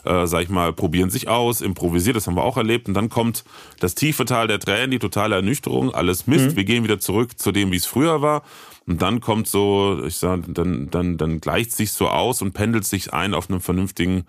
äh, 0.05 0.27
sag 0.27 0.43
ich 0.43 0.51
mal, 0.51 0.75
probieren 0.75 1.09
sich 1.09 1.29
aus, 1.29 1.63
improvisiert, 1.63 2.17
das 2.17 2.27
haben 2.27 2.37
wir 2.37 2.45
auch 2.45 2.59
erlebt. 2.59 2.89
Und 2.89 2.95
dann 2.95 3.09
kommt 3.09 3.45
das 3.79 3.95
tiefe 3.95 4.27
Tal 4.27 4.49
der 4.49 4.61
Tränen, 4.61 4.91
die 4.91 4.99
totale 4.99 5.37
Ernüchterung, 5.37 5.95
alles 5.95 6.27
Mist, 6.27 6.51
mhm. 6.51 6.57
wir 6.57 6.65
gehen 6.65 6.85
wieder 6.85 7.01
zurück 7.01 7.39
zu 7.39 7.53
dem, 7.53 7.73
wie 7.73 7.77
es 7.77 7.87
früher 7.87 8.21
war. 8.21 8.43
Und 8.91 9.03
dann 9.03 9.21
kommt 9.21 9.47
so, 9.47 10.03
ich 10.05 10.17
sag, 10.17 10.41
dann, 10.49 10.91
dann, 10.91 11.17
dann 11.17 11.41
gleicht 11.41 11.71
sich 11.71 11.93
so 11.93 12.09
aus 12.09 12.43
und 12.43 12.55
pendelt 12.55 12.85
sich 12.85 13.13
ein 13.15 13.35
auf 13.35 13.49
einem 13.49 13.61
vernünftigen 13.61 14.25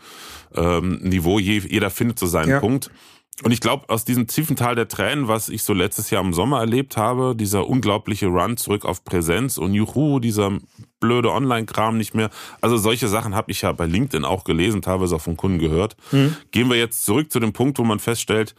ähm, 0.55 0.99
Niveau. 1.01 1.39
Jeder 1.39 1.89
findet 1.89 2.19
so 2.19 2.27
seinen 2.27 2.49
ja. 2.49 2.59
Punkt. 2.59 2.91
Und 3.41 3.51
ich 3.53 3.59
glaube, 3.59 3.89
aus 3.89 4.05
diesem 4.05 4.27
tiefen 4.27 4.55
Tal 4.55 4.75
der 4.75 4.87
Tränen, 4.87 5.27
was 5.27 5.49
ich 5.49 5.63
so 5.63 5.73
letztes 5.73 6.11
Jahr 6.11 6.23
im 6.23 6.31
Sommer 6.31 6.59
erlebt 6.59 6.95
habe, 6.95 7.35
dieser 7.35 7.67
unglaubliche 7.67 8.27
Run 8.27 8.55
zurück 8.55 8.85
auf 8.85 9.03
Präsenz 9.03 9.57
und 9.57 9.73
juhu, 9.73 10.19
dieser 10.19 10.51
blöde 10.99 11.31
Online-Kram 11.31 11.97
nicht 11.97 12.13
mehr. 12.13 12.29
Also 12.61 12.77
solche 12.77 13.07
Sachen 13.07 13.33
habe 13.33 13.49
ich 13.49 13.63
ja 13.63 13.71
bei 13.71 13.87
LinkedIn 13.87 14.25
auch 14.25 14.43
gelesen, 14.43 14.83
teilweise 14.83 15.15
auch 15.15 15.21
von 15.21 15.37
Kunden 15.37 15.57
gehört. 15.57 15.95
Mhm. 16.11 16.35
Gehen 16.51 16.69
wir 16.69 16.77
jetzt 16.77 17.03
zurück 17.03 17.31
zu 17.31 17.39
dem 17.39 17.51
Punkt, 17.51 17.79
wo 17.79 17.83
man 17.83 17.97
feststellt, 17.97 18.53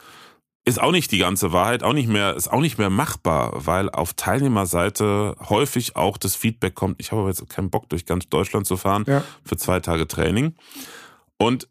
ist 0.64 0.80
auch 0.80 0.92
nicht 0.92 1.10
die 1.10 1.18
ganze 1.18 1.52
Wahrheit, 1.52 1.82
auch 1.82 1.92
nicht 1.92 2.08
mehr, 2.08 2.36
ist 2.36 2.50
auch 2.50 2.60
nicht 2.60 2.78
mehr 2.78 2.90
machbar, 2.90 3.66
weil 3.66 3.90
auf 3.90 4.14
Teilnehmerseite 4.14 5.34
häufig 5.48 5.96
auch 5.96 6.16
das 6.16 6.36
Feedback 6.36 6.74
kommt, 6.74 7.00
ich 7.00 7.10
habe 7.10 7.26
jetzt 7.26 7.48
keinen 7.48 7.70
Bock, 7.70 7.88
durch 7.88 8.06
ganz 8.06 8.28
Deutschland 8.28 8.66
zu 8.66 8.76
fahren 8.76 9.04
ja. 9.08 9.24
für 9.44 9.56
zwei 9.56 9.80
Tage 9.80 10.06
Training. 10.06 10.54
Und 11.36 11.68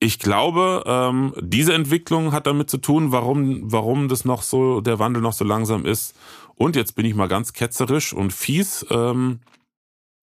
ich 0.00 0.18
glaube, 0.18 0.82
ähm, 0.86 1.34
diese 1.40 1.74
Entwicklung 1.74 2.32
hat 2.32 2.46
damit 2.46 2.70
zu 2.70 2.78
tun, 2.78 3.12
warum, 3.12 3.70
warum 3.70 4.08
das 4.08 4.24
noch 4.24 4.42
so, 4.42 4.80
der 4.80 4.98
Wandel 4.98 5.22
noch 5.22 5.34
so 5.34 5.44
langsam 5.44 5.84
ist. 5.84 6.16
Und 6.56 6.74
jetzt 6.74 6.96
bin 6.96 7.06
ich 7.06 7.14
mal 7.14 7.28
ganz 7.28 7.52
ketzerisch 7.52 8.12
und 8.12 8.32
fies. 8.32 8.84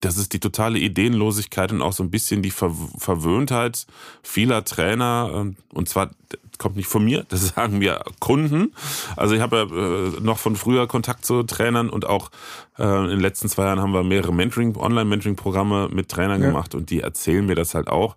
Das 0.02 0.18
ist 0.18 0.34
die 0.34 0.40
totale 0.40 0.80
Ideenlosigkeit 0.80 1.72
und 1.72 1.82
auch 1.82 1.94
so 1.94 2.04
ein 2.04 2.12
bisschen 2.12 2.42
die 2.42 2.52
Ver 2.52 2.76
Verwöhntheit 2.98 3.86
vieler 4.24 4.66
Trainer. 4.66 5.32
Ähm, 5.34 5.56
und 5.74 5.88
zwar 5.88 6.12
kommt 6.58 6.76
nicht 6.76 6.88
von 6.88 7.04
mir, 7.04 7.24
das 7.30 7.50
sagen 7.50 7.80
mir 7.80 8.04
Kunden. 8.20 8.74
Also 9.16 9.36
ich 9.36 9.42
habe 9.42 9.58
ja 9.58 9.64
äh, 9.64 10.22
noch 10.22 10.38
von 10.38 10.56
früher 10.56 10.88
Kontakt 10.88 11.26
zu 11.26 11.44
Trainern 11.44 11.90
und 11.90 12.08
auch 12.08 12.32
äh, 12.78 13.04
in 13.04 13.10
den 13.10 13.20
letzten 13.20 13.48
zwei 13.48 13.66
Jahren 13.66 13.80
haben 13.80 13.94
wir 13.94 14.04
mehrere 14.04 14.34
Mentoring, 14.34 14.76
Online-Mentoring-Programme 14.76 15.90
mit 15.92 16.10
Trainern 16.10 16.42
ja. 16.42 16.48
gemacht 16.48 16.76
und 16.76 16.90
die 16.90 17.02
erzählen 17.02 17.46
mir 17.46 17.56
das 17.56 17.76
halt 17.76 17.88
auch. 17.88 18.16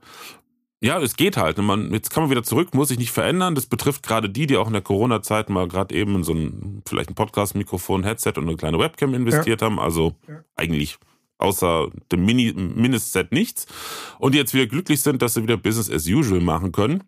Ja, 0.81 1.01
es 1.01 1.17
geht 1.17 1.39
halt. 1.39 1.57
Man, 1.57 1.93
jetzt 1.93 2.11
kann 2.11 2.25
man 2.25 2.31
wieder 2.31 2.43
zurück, 2.43 2.75
muss 2.75 2.89
sich 2.89 2.99
nicht 2.99 3.11
verändern. 3.11 3.55
Das 3.55 3.65
betrifft 3.65 4.03
gerade 4.03 4.29
die, 4.29 4.47
die 4.47 4.59
auch 4.59 4.67
in 4.67 4.75
der 4.75 4.83
Corona-Zeit 4.83 5.49
mal 5.49 5.67
gerade 5.67 5.95
eben 5.95 6.17
in 6.17 6.25
so 6.25 6.35
ein, 6.35 6.83
vielleicht 6.87 7.09
ein 7.09 7.15
Podcast-Mikrofon, 7.15 8.05
Headset 8.05 8.33
und 8.37 8.47
eine 8.47 8.57
kleine 8.57 8.79
Webcam 8.79 9.15
investiert 9.15 9.63
ja. 9.63 9.67
haben. 9.67 9.81
Also 9.81 10.15
ja. 10.29 10.45
eigentlich 10.57 10.99
außer 11.45 11.89
dem 12.11 12.25
Mini 12.25 12.53
Mindestset 12.53 13.33
nichts. 13.33 13.67
Und 14.19 14.35
die 14.35 14.39
jetzt 14.39 14.55
wieder 14.55 14.67
glücklich 14.67 15.03
sind, 15.03 15.23
dass 15.23 15.35
sie 15.35 15.43
wieder 15.43 15.57
Business 15.57 15.91
as 15.91 16.07
usual 16.07 16.41
machen 16.41 16.73
können 16.73 17.05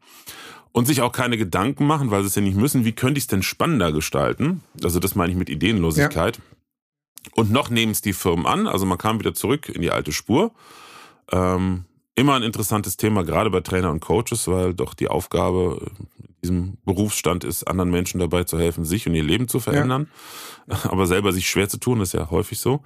und 0.76 0.86
sich 0.86 1.00
auch 1.00 1.12
keine 1.12 1.38
Gedanken 1.38 1.86
machen, 1.86 2.10
weil 2.10 2.20
sie 2.22 2.28
es 2.28 2.34
ja 2.34 2.42
nicht 2.42 2.56
müssen, 2.56 2.84
wie 2.84 2.92
könnte 2.92 3.16
ich 3.16 3.24
es 3.24 3.28
denn 3.28 3.42
spannender 3.42 3.92
gestalten? 3.92 4.62
Also 4.84 5.00
das 5.00 5.14
meine 5.14 5.32
ich 5.32 5.38
mit 5.38 5.48
Ideenlosigkeit. 5.48 6.36
Ja. 6.36 6.42
Und 7.34 7.50
noch 7.50 7.70
nehmen 7.70 7.92
es 7.92 8.02
die 8.02 8.12
Firmen 8.12 8.46
an, 8.46 8.66
also 8.66 8.84
man 8.86 8.98
kam 8.98 9.18
wieder 9.18 9.32
zurück 9.32 9.70
in 9.70 9.80
die 9.80 9.90
alte 9.90 10.12
Spur. 10.12 10.52
Ähm, 11.32 11.86
immer 12.14 12.34
ein 12.34 12.42
interessantes 12.42 12.96
Thema, 12.96 13.24
gerade 13.24 13.50
bei 13.50 13.60
Trainer 13.60 13.90
und 13.90 14.00
Coaches, 14.00 14.48
weil 14.48 14.74
doch 14.74 14.94
die 14.94 15.08
Aufgabe 15.08 15.90
in 16.18 16.34
diesem 16.42 16.78
Berufsstand 16.84 17.44
ist, 17.44 17.64
anderen 17.64 17.90
Menschen 17.90 18.20
dabei 18.20 18.44
zu 18.44 18.58
helfen, 18.58 18.84
sich 18.84 19.06
und 19.06 19.14
ihr 19.14 19.24
Leben 19.24 19.48
zu 19.48 19.60
verändern. 19.60 20.08
Ja. 20.66 20.90
Aber 20.90 21.06
selber 21.06 21.32
sich 21.32 21.48
schwer 21.48 21.68
zu 21.68 21.78
tun, 21.78 22.00
ist 22.00 22.12
ja 22.12 22.30
häufig 22.30 22.58
so. 22.58 22.82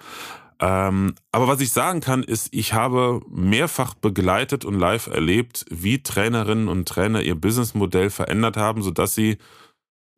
Ähm, 0.60 1.14
aber 1.32 1.48
was 1.48 1.60
ich 1.60 1.72
sagen 1.72 2.00
kann, 2.00 2.22
ist, 2.22 2.48
ich 2.52 2.74
habe 2.74 3.22
mehrfach 3.30 3.94
begleitet 3.94 4.66
und 4.66 4.78
live 4.78 5.06
erlebt, 5.06 5.64
wie 5.70 6.02
Trainerinnen 6.02 6.68
und 6.68 6.86
Trainer 6.86 7.22
ihr 7.22 7.34
Businessmodell 7.34 8.10
verändert 8.10 8.58
haben, 8.58 8.82
sodass 8.82 9.14
sie 9.14 9.38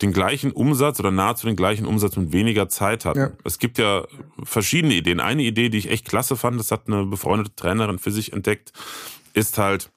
den 0.02 0.12
gleichen 0.12 0.50
Umsatz 0.50 0.98
oder 0.98 1.12
nahezu 1.12 1.46
den 1.46 1.54
gleichen 1.54 1.86
Umsatz 1.86 2.16
mit 2.16 2.32
weniger 2.32 2.68
Zeit 2.68 3.04
hatten. 3.04 3.18
Ja. 3.20 3.30
Es 3.44 3.60
gibt 3.60 3.78
ja 3.78 4.04
verschiedene 4.42 4.94
Ideen. 4.94 5.20
Eine 5.20 5.44
Idee, 5.44 5.68
die 5.68 5.78
ich 5.78 5.90
echt 5.90 6.08
klasse 6.08 6.36
fand, 6.36 6.58
das 6.58 6.72
hat 6.72 6.88
eine 6.88 7.06
befreundete 7.06 7.54
Trainerin 7.54 8.00
für 8.00 8.10
sich 8.10 8.32
entdeckt, 8.32 8.72
ist 9.34 9.58
halt, 9.58 9.90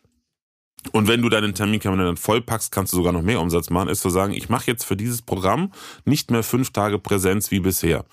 und 0.92 1.08
wenn 1.08 1.24
du 1.24 1.30
deinen 1.30 1.56
Terminkalender 1.56 2.06
dann 2.06 2.18
vollpackst, 2.18 2.72
kannst 2.72 2.94
du 2.94 2.98
sogar 2.98 3.14
noch 3.14 3.24
mehr 3.24 3.42
Umsatz 3.42 3.72
machen, 3.72 3.90
ist 3.90 4.02
zu 4.02 4.12
sagen, 4.12 4.34
ich 4.34 4.48
mache 4.48 4.68
jetzt 4.68 4.84
für 4.84 4.96
dieses 4.96 5.24
Programm 5.24 5.72
nicht 6.06 6.30
mehr 6.30 6.44
fünf 6.44 6.70
Tage 6.70 7.00
Präsenz 7.00 7.50
wie 7.50 7.62
bisher 7.62 8.06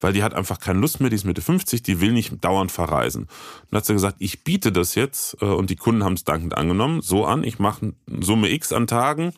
weil 0.00 0.12
die 0.12 0.22
hat 0.22 0.34
einfach 0.34 0.60
keine 0.60 0.80
Lust 0.80 1.00
mehr, 1.00 1.10
die 1.10 1.16
ist 1.16 1.24
Mitte 1.24 1.42
50, 1.42 1.82
die 1.82 2.00
will 2.00 2.12
nicht 2.12 2.44
dauernd 2.44 2.70
verreisen. 2.72 3.22
Und 3.22 3.66
dann 3.70 3.78
hat 3.78 3.86
sie 3.86 3.92
gesagt, 3.92 4.16
ich 4.18 4.44
biete 4.44 4.72
das 4.72 4.94
jetzt, 4.94 5.36
äh, 5.40 5.46
und 5.46 5.70
die 5.70 5.76
Kunden 5.76 6.04
haben 6.04 6.14
es 6.14 6.24
dankend 6.24 6.56
angenommen, 6.56 7.00
so 7.00 7.24
an, 7.24 7.44
ich 7.44 7.58
mache 7.58 7.94
Summe 8.20 8.50
X 8.50 8.72
an 8.72 8.86
Tagen, 8.86 9.32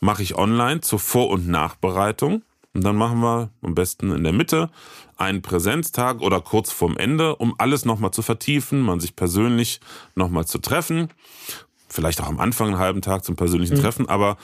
mache 0.00 0.22
ich 0.22 0.36
online 0.36 0.80
zur 0.80 0.98
Vor- 0.98 1.30
und 1.30 1.48
Nachbereitung. 1.48 2.42
Und 2.74 2.84
dann 2.84 2.96
machen 2.96 3.20
wir 3.20 3.50
am 3.60 3.74
besten 3.74 4.12
in 4.12 4.24
der 4.24 4.32
Mitte 4.32 4.70
einen 5.18 5.42
Präsenztag 5.42 6.20
oder 6.22 6.40
kurz 6.40 6.72
vorm 6.72 6.96
Ende, 6.96 7.36
um 7.36 7.54
alles 7.58 7.84
nochmal 7.84 8.12
zu 8.12 8.22
vertiefen, 8.22 8.80
man 8.80 8.98
sich 8.98 9.14
persönlich 9.14 9.80
nochmal 10.14 10.46
zu 10.46 10.58
treffen. 10.58 11.10
Vielleicht 11.88 12.22
auch 12.22 12.28
am 12.28 12.40
Anfang 12.40 12.68
einen 12.68 12.78
halben 12.78 13.02
Tag 13.02 13.24
zum 13.24 13.36
persönlichen 13.36 13.76
mhm. 13.76 13.82
Treffen, 13.82 14.08
aber 14.08 14.38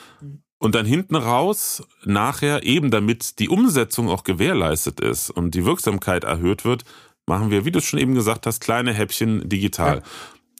und 0.58 0.74
dann 0.74 0.86
hinten 0.86 1.14
raus, 1.16 1.82
nachher 2.04 2.64
eben 2.64 2.90
damit 2.90 3.38
die 3.38 3.48
Umsetzung 3.48 4.08
auch 4.08 4.24
gewährleistet 4.24 5.00
ist 5.00 5.30
und 5.30 5.54
die 5.54 5.64
Wirksamkeit 5.64 6.24
erhöht 6.24 6.64
wird, 6.64 6.84
machen 7.26 7.50
wir, 7.50 7.64
wie 7.64 7.70
du 7.70 7.80
schon 7.80 8.00
eben 8.00 8.14
gesagt 8.14 8.46
hast, 8.46 8.60
kleine 8.60 8.92
Häppchen 8.92 9.48
digital. 9.48 9.98
Ja. 9.98 10.02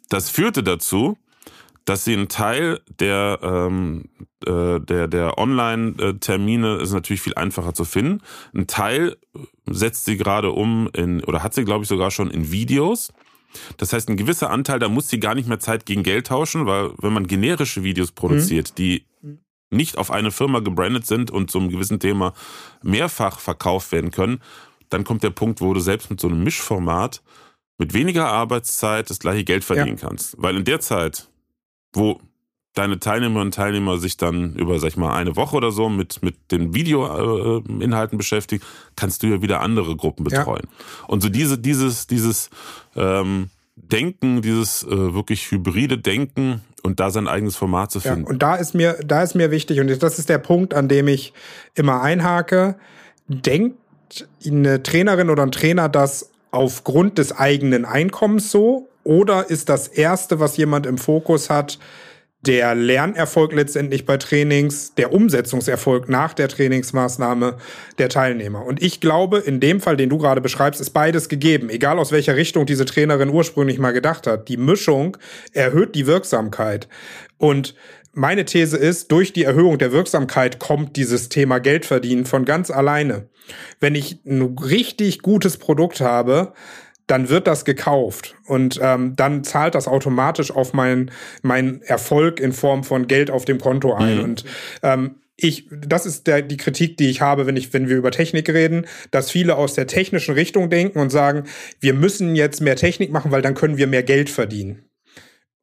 Das 0.08 0.30
führte 0.30 0.62
dazu, 0.62 1.18
dass 1.84 2.04
sie 2.04 2.12
einen 2.12 2.28
Teil 2.28 2.80
der, 3.00 3.38
ähm, 3.42 4.04
äh, 4.46 4.78
der, 4.78 5.08
der 5.08 5.38
Online-Termine 5.38 6.76
ist 6.76 6.92
natürlich 6.92 7.22
viel 7.22 7.34
einfacher 7.34 7.72
zu 7.72 7.84
finden. 7.84 8.20
Ein 8.54 8.66
Teil 8.66 9.16
setzt 9.66 10.04
sie 10.04 10.18
gerade 10.18 10.50
um 10.52 10.90
in, 10.92 11.24
oder 11.24 11.42
hat 11.42 11.54
sie, 11.54 11.64
glaube 11.64 11.84
ich, 11.84 11.88
sogar 11.88 12.10
schon 12.10 12.30
in 12.30 12.52
Videos. 12.52 13.12
Das 13.78 13.94
heißt, 13.94 14.10
ein 14.10 14.18
gewisser 14.18 14.50
Anteil, 14.50 14.78
da 14.78 14.90
muss 14.90 15.08
sie 15.08 15.18
gar 15.18 15.34
nicht 15.34 15.48
mehr 15.48 15.60
Zeit 15.60 15.86
gegen 15.86 16.02
Geld 16.02 16.26
tauschen, 16.26 16.66
weil 16.66 16.90
wenn 16.98 17.14
man 17.14 17.26
generische 17.26 17.82
Videos 17.82 18.12
produziert, 18.12 18.70
mhm. 18.70 18.74
die 18.74 19.06
nicht 19.70 19.98
auf 19.98 20.10
eine 20.10 20.30
Firma 20.30 20.60
gebrandet 20.60 21.06
sind 21.06 21.30
und 21.30 21.50
zum 21.50 21.68
gewissen 21.68 22.00
Thema 22.00 22.32
mehrfach 22.82 23.38
verkauft 23.38 23.92
werden 23.92 24.10
können, 24.10 24.40
dann 24.88 25.04
kommt 25.04 25.22
der 25.22 25.30
Punkt, 25.30 25.60
wo 25.60 25.74
du 25.74 25.80
selbst 25.80 26.10
mit 26.10 26.20
so 26.20 26.28
einem 26.28 26.42
Mischformat 26.42 27.22
mit 27.78 27.94
weniger 27.94 28.28
Arbeitszeit 28.28 29.08
das 29.08 29.18
gleiche 29.18 29.44
Geld 29.44 29.64
verdienen 29.64 29.98
ja. 29.98 30.08
kannst. 30.08 30.34
Weil 30.38 30.56
in 30.56 30.64
der 30.64 30.80
Zeit, 30.80 31.28
wo 31.92 32.20
deine 32.74 32.98
Teilnehmerinnen 32.98 33.48
und 33.48 33.54
Teilnehmer 33.54 33.98
sich 33.98 34.16
dann 34.16 34.54
über, 34.54 34.78
sag 34.78 34.88
ich 34.88 34.96
mal, 34.96 35.14
eine 35.14 35.36
Woche 35.36 35.56
oder 35.56 35.72
so 35.72 35.88
mit, 35.88 36.22
mit 36.22 36.50
den 36.50 36.74
Videoinhalten 36.74 38.14
äh, 38.14 38.18
beschäftigen, 38.18 38.64
kannst 38.96 39.22
du 39.22 39.26
ja 39.26 39.42
wieder 39.42 39.60
andere 39.60 39.96
Gruppen 39.96 40.24
betreuen. 40.24 40.66
Ja. 40.66 41.04
Und 41.06 41.22
so 41.22 41.28
diese, 41.28 41.58
dieses, 41.58 42.06
dieses 42.06 42.50
ähm, 42.94 43.50
Denken, 43.88 44.42
dieses 44.42 44.82
äh, 44.84 45.14
wirklich 45.14 45.50
hybride 45.50 45.98
Denken 45.98 46.62
und 46.82 47.00
da 47.00 47.10
sein 47.10 47.28
eigenes 47.28 47.56
Format 47.56 47.90
zu 47.90 48.00
finden. 48.00 48.22
Ja, 48.22 48.28
und 48.28 48.42
da 48.42 48.56
ist 48.56 48.74
mir, 48.74 48.98
da 49.04 49.22
ist 49.22 49.34
mir 49.34 49.50
wichtig, 49.50 49.80
und 49.80 50.02
das 50.02 50.18
ist 50.18 50.28
der 50.28 50.38
Punkt, 50.38 50.74
an 50.74 50.88
dem 50.88 51.08
ich 51.08 51.32
immer 51.74 52.02
einhake, 52.02 52.76
denkt 53.28 53.76
eine 54.46 54.82
Trainerin 54.82 55.30
oder 55.30 55.42
ein 55.42 55.52
Trainer 55.52 55.88
das 55.88 56.30
aufgrund 56.50 57.18
des 57.18 57.36
eigenen 57.36 57.84
Einkommens 57.84 58.50
so? 58.50 58.88
Oder 59.04 59.48
ist 59.48 59.68
das 59.68 59.88
Erste, 59.88 60.40
was 60.40 60.56
jemand 60.56 60.86
im 60.86 60.98
Fokus 60.98 61.50
hat, 61.50 61.78
der 62.48 62.74
Lernerfolg 62.74 63.52
letztendlich 63.52 64.06
bei 64.06 64.16
Trainings, 64.16 64.94
der 64.94 65.12
Umsetzungserfolg 65.12 66.08
nach 66.08 66.32
der 66.32 66.48
Trainingsmaßnahme 66.48 67.58
der 67.98 68.08
Teilnehmer. 68.08 68.64
Und 68.64 68.82
ich 68.82 69.00
glaube, 69.00 69.38
in 69.38 69.60
dem 69.60 69.80
Fall, 69.80 69.98
den 69.98 70.08
du 70.08 70.16
gerade 70.16 70.40
beschreibst, 70.40 70.80
ist 70.80 70.90
beides 70.90 71.28
gegeben. 71.28 71.68
Egal 71.68 71.98
aus 71.98 72.10
welcher 72.10 72.36
Richtung 72.36 72.64
diese 72.64 72.86
Trainerin 72.86 73.28
ursprünglich 73.28 73.78
mal 73.78 73.92
gedacht 73.92 74.26
hat. 74.26 74.48
Die 74.48 74.56
Mischung 74.56 75.18
erhöht 75.52 75.94
die 75.94 76.06
Wirksamkeit. 76.06 76.88
Und 77.36 77.74
meine 78.14 78.46
These 78.46 78.78
ist, 78.78 79.12
durch 79.12 79.34
die 79.34 79.44
Erhöhung 79.44 79.76
der 79.76 79.92
Wirksamkeit 79.92 80.58
kommt 80.58 80.96
dieses 80.96 81.28
Thema 81.28 81.58
Geldverdienen 81.58 82.24
von 82.24 82.46
ganz 82.46 82.70
alleine. 82.70 83.28
Wenn 83.78 83.94
ich 83.94 84.24
ein 84.24 84.56
richtig 84.56 85.20
gutes 85.20 85.58
Produkt 85.58 86.00
habe, 86.00 86.54
dann 87.08 87.28
wird 87.28 87.46
das 87.46 87.64
gekauft 87.64 88.36
und 88.46 88.78
ähm, 88.80 89.16
dann 89.16 89.42
zahlt 89.42 89.74
das 89.74 89.88
automatisch 89.88 90.50
auf 90.50 90.72
meinen 90.72 91.10
mein 91.42 91.82
Erfolg 91.82 92.38
in 92.38 92.52
Form 92.52 92.84
von 92.84 93.08
Geld 93.08 93.30
auf 93.30 93.44
dem 93.44 93.58
Konto 93.58 93.94
ein. 93.94 94.18
Mhm. 94.18 94.24
Und 94.24 94.44
ähm, 94.82 95.16
ich, 95.40 95.68
das 95.70 96.04
ist 96.04 96.26
der, 96.26 96.42
die 96.42 96.56
Kritik, 96.56 96.96
die 96.96 97.08
ich 97.08 97.20
habe, 97.20 97.46
wenn 97.46 97.56
ich, 97.56 97.72
wenn 97.72 97.88
wir 97.88 97.96
über 97.96 98.10
Technik 98.10 98.48
reden, 98.48 98.86
dass 99.10 99.30
viele 99.30 99.56
aus 99.56 99.74
der 99.74 99.86
technischen 99.86 100.34
Richtung 100.34 100.68
denken 100.68 100.98
und 100.98 101.10
sagen, 101.10 101.44
wir 101.80 101.94
müssen 101.94 102.34
jetzt 102.34 102.60
mehr 102.60 102.76
Technik 102.76 103.12
machen, 103.12 103.30
weil 103.30 103.42
dann 103.42 103.54
können 103.54 103.78
wir 103.78 103.86
mehr 103.86 104.02
Geld 104.02 104.30
verdienen. 104.30 104.84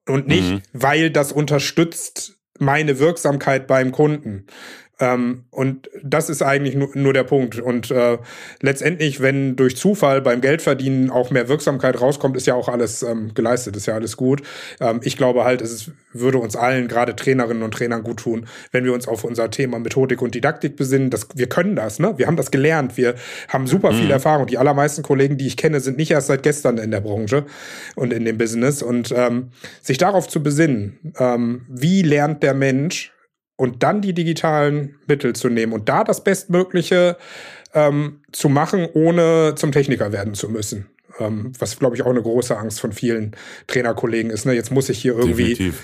Und 0.07 0.27
nicht, 0.27 0.49
mhm. 0.49 0.61
weil 0.71 1.09
das 1.09 1.31
unterstützt 1.31 2.37
meine 2.57 2.99
Wirksamkeit 2.99 3.67
beim 3.67 3.91
Kunden. 3.91 4.45
Ähm, 4.99 5.43
und 5.51 5.89
das 6.03 6.29
ist 6.29 6.41
eigentlich 6.41 6.75
nur, 6.75 6.89
nur 6.93 7.11
der 7.11 7.23
Punkt. 7.23 7.59
Und 7.59 7.91
äh, 7.91 8.17
letztendlich, 8.61 9.21
wenn 9.21 9.55
durch 9.57 9.75
Zufall 9.75 10.21
beim 10.21 10.39
Geldverdienen 10.39 11.09
auch 11.09 11.31
mehr 11.31 11.49
Wirksamkeit 11.49 11.99
rauskommt, 11.99 12.37
ist 12.37 12.47
ja 12.47 12.53
auch 12.53 12.69
alles 12.69 13.03
ähm, 13.03 13.33
geleistet, 13.33 13.75
ist 13.75 13.87
ja 13.87 13.95
alles 13.95 14.15
gut. 14.15 14.41
Ähm, 14.79 15.01
ich 15.03 15.17
glaube 15.17 15.43
halt, 15.43 15.61
es 15.61 15.73
ist, 15.73 15.91
würde 16.13 16.37
uns 16.37 16.55
allen, 16.55 16.87
gerade 16.87 17.15
Trainerinnen 17.15 17.63
und 17.63 17.73
Trainern, 17.73 18.03
gut 18.03 18.21
tun, 18.21 18.47
wenn 18.71 18.85
wir 18.85 18.93
uns 18.93 19.07
auf 19.07 19.23
unser 19.23 19.49
Thema 19.51 19.79
Methodik 19.79 20.21
und 20.21 20.33
Didaktik 20.33 20.77
besinnen. 20.77 21.09
Das, 21.09 21.27
wir 21.35 21.47
können 21.47 21.75
das, 21.75 21.99
ne? 21.99 22.13
Wir 22.17 22.27
haben 22.27 22.37
das 22.37 22.51
gelernt. 22.51 22.95
Wir 22.95 23.15
haben 23.49 23.67
super 23.67 23.91
viel 23.91 24.05
mhm. 24.05 24.11
Erfahrung. 24.11 24.47
Die 24.47 24.57
allermeisten 24.57 25.03
Kollegen, 25.03 25.37
die 25.37 25.47
ich 25.47 25.57
kenne, 25.57 25.81
sind 25.81 25.97
nicht 25.97 26.11
erst 26.11 26.27
seit 26.27 26.43
gestern 26.43 26.77
in 26.77 26.91
der 26.91 27.01
Branche 27.01 27.45
und 27.95 28.13
in 28.13 28.23
dem 28.23 28.37
Business. 28.37 28.81
Und 28.81 29.13
ähm, 29.15 29.49
sich 29.81 29.97
darauf 29.97 30.29
zu 30.29 30.41
besinnen, 30.41 30.99
ähm, 31.19 31.65
wie 31.67 32.01
lernt 32.01 32.43
der 32.43 32.53
Mensch 32.53 33.14
und 33.55 33.83
dann 33.83 34.01
die 34.01 34.13
digitalen 34.13 34.95
Mittel 35.07 35.33
zu 35.33 35.49
nehmen 35.49 35.73
und 35.73 35.89
da 35.89 36.03
das 36.03 36.23
Bestmögliche 36.23 37.17
ähm, 37.73 38.21
zu 38.31 38.49
machen, 38.49 38.87
ohne 38.93 39.53
zum 39.55 39.71
Techniker 39.71 40.11
werden 40.11 40.33
zu 40.33 40.49
müssen. 40.49 40.87
Ähm, 41.19 41.53
was, 41.59 41.79
glaube 41.79 41.95
ich, 41.95 42.03
auch 42.03 42.09
eine 42.09 42.21
große 42.21 42.57
Angst 42.57 42.79
von 42.79 42.91
vielen 42.91 43.35
Trainerkollegen 43.67 44.31
ist. 44.31 44.45
Ne? 44.45 44.53
Jetzt 44.53 44.71
muss 44.71 44.89
ich 44.89 44.99
hier 44.99 45.17
irgendwie. 45.17 45.49
Definitiv. 45.49 45.83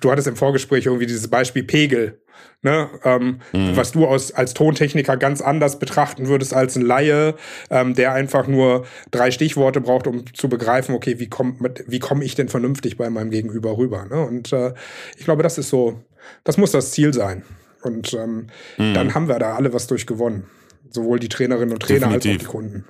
Du 0.00 0.10
hattest 0.10 0.28
im 0.28 0.36
Vorgespräch 0.36 0.86
irgendwie 0.86 1.06
dieses 1.06 1.26
Beispiel 1.28 1.64
Pegel, 1.64 2.22
ne? 2.62 2.88
Ähm, 3.02 3.40
mhm. 3.52 3.76
was 3.76 3.90
du 3.90 4.06
aus, 4.06 4.30
als 4.30 4.54
Tontechniker 4.54 5.16
ganz 5.16 5.42
anders 5.42 5.80
betrachten 5.80 6.28
würdest 6.28 6.54
als 6.54 6.76
ein 6.76 6.82
Laie, 6.82 7.34
ähm, 7.70 7.94
der 7.94 8.12
einfach 8.12 8.46
nur 8.46 8.86
drei 9.10 9.32
Stichworte 9.32 9.80
braucht, 9.80 10.06
um 10.06 10.32
zu 10.32 10.48
begreifen, 10.48 10.94
okay, 10.94 11.18
wie 11.18 11.28
komme 11.28 11.56
wie 11.88 11.98
komm 11.98 12.22
ich 12.22 12.36
denn 12.36 12.48
vernünftig 12.48 12.96
bei 12.96 13.10
meinem 13.10 13.30
Gegenüber 13.30 13.76
rüber? 13.76 14.06
Ne? 14.08 14.20
Und 14.24 14.52
äh, 14.52 14.74
ich 15.18 15.24
glaube, 15.24 15.42
das 15.42 15.58
ist 15.58 15.70
so 15.70 16.00
das 16.44 16.56
muss 16.56 16.72
das 16.72 16.92
Ziel 16.92 17.12
sein. 17.12 17.44
Und 17.82 18.14
ähm, 18.14 18.48
mhm. 18.78 18.94
dann 18.94 19.14
haben 19.14 19.28
wir 19.28 19.38
da 19.38 19.54
alle 19.54 19.72
was 19.72 19.86
durch 19.86 20.06
gewonnen. 20.06 20.44
Sowohl 20.90 21.18
die 21.18 21.28
Trainerinnen 21.28 21.72
und 21.72 21.80
Trainer 21.80 22.08
Definitiv. 22.08 22.30
als 22.30 22.36
auch 22.36 22.40
die 22.40 22.46
Kunden. 22.46 22.84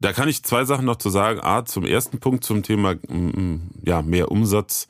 Da 0.00 0.12
kann 0.12 0.28
ich 0.28 0.44
zwei 0.44 0.64
Sachen 0.64 0.86
noch 0.86 0.96
zu 0.96 1.10
sagen. 1.10 1.40
A, 1.40 1.64
zum 1.64 1.84
ersten 1.84 2.20
Punkt 2.20 2.44
zum 2.44 2.62
Thema 2.62 2.94
ja, 3.84 4.02
mehr 4.02 4.30
Umsatz 4.30 4.88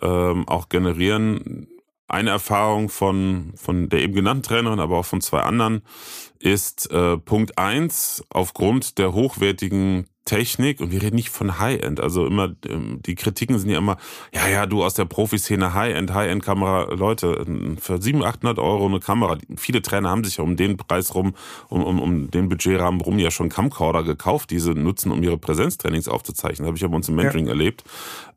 ähm, 0.00 0.46
auch 0.48 0.68
generieren. 0.68 1.68
Eine 2.08 2.30
Erfahrung 2.30 2.90
von, 2.90 3.52
von 3.56 3.88
der 3.88 4.00
eben 4.00 4.14
genannten 4.14 4.42
Trainerin, 4.42 4.80
aber 4.80 4.98
auch 4.98 5.06
von 5.06 5.22
zwei 5.22 5.40
anderen, 5.40 5.82
ist 6.38 6.90
äh, 6.90 7.16
Punkt 7.16 7.56
eins 7.56 8.22
aufgrund 8.28 8.98
der 8.98 9.14
hochwertigen 9.14 10.06
Technik 10.24 10.80
und 10.80 10.92
wir 10.92 11.02
reden 11.02 11.16
nicht 11.16 11.30
von 11.30 11.58
High-End. 11.58 12.00
Also 12.00 12.26
immer, 12.26 12.54
ähm, 12.68 13.00
die 13.04 13.14
Kritiken 13.14 13.58
sind 13.58 13.70
ja 13.70 13.78
immer, 13.78 13.96
ja, 14.32 14.48
ja, 14.48 14.66
du 14.66 14.84
aus 14.84 14.94
der 14.94 15.04
Profiszene 15.04 15.74
High-End, 15.74 16.14
High-End-Kamera, 16.14 16.92
Leute, 16.94 17.44
für 17.80 18.00
700, 18.00 18.36
800 18.36 18.58
Euro 18.58 18.86
eine 18.86 19.00
Kamera. 19.00 19.38
Viele 19.56 19.82
Trainer 19.82 20.10
haben 20.10 20.22
sich 20.24 20.36
ja 20.36 20.44
um 20.44 20.56
den 20.56 20.76
Preis 20.76 21.14
rum, 21.14 21.34
um, 21.68 21.82
um, 21.82 22.00
um 22.00 22.30
den 22.30 22.48
Budgetrahmen 22.48 23.00
rum 23.00 23.18
ja 23.18 23.30
schon 23.30 23.48
Camcorder 23.48 24.04
gekauft, 24.04 24.50
diese 24.50 24.72
nutzen, 24.72 25.10
um 25.10 25.22
ihre 25.22 25.38
Präsenztrainings 25.38 26.08
aufzuzeichnen. 26.08 26.64
Das 26.64 26.66
habe 26.68 26.76
ich 26.76 26.82
ja 26.82 26.88
bei 26.88 26.96
uns 26.96 27.08
im 27.08 27.16
Mentoring 27.16 27.46
ja. 27.46 27.52
erlebt. 27.52 27.84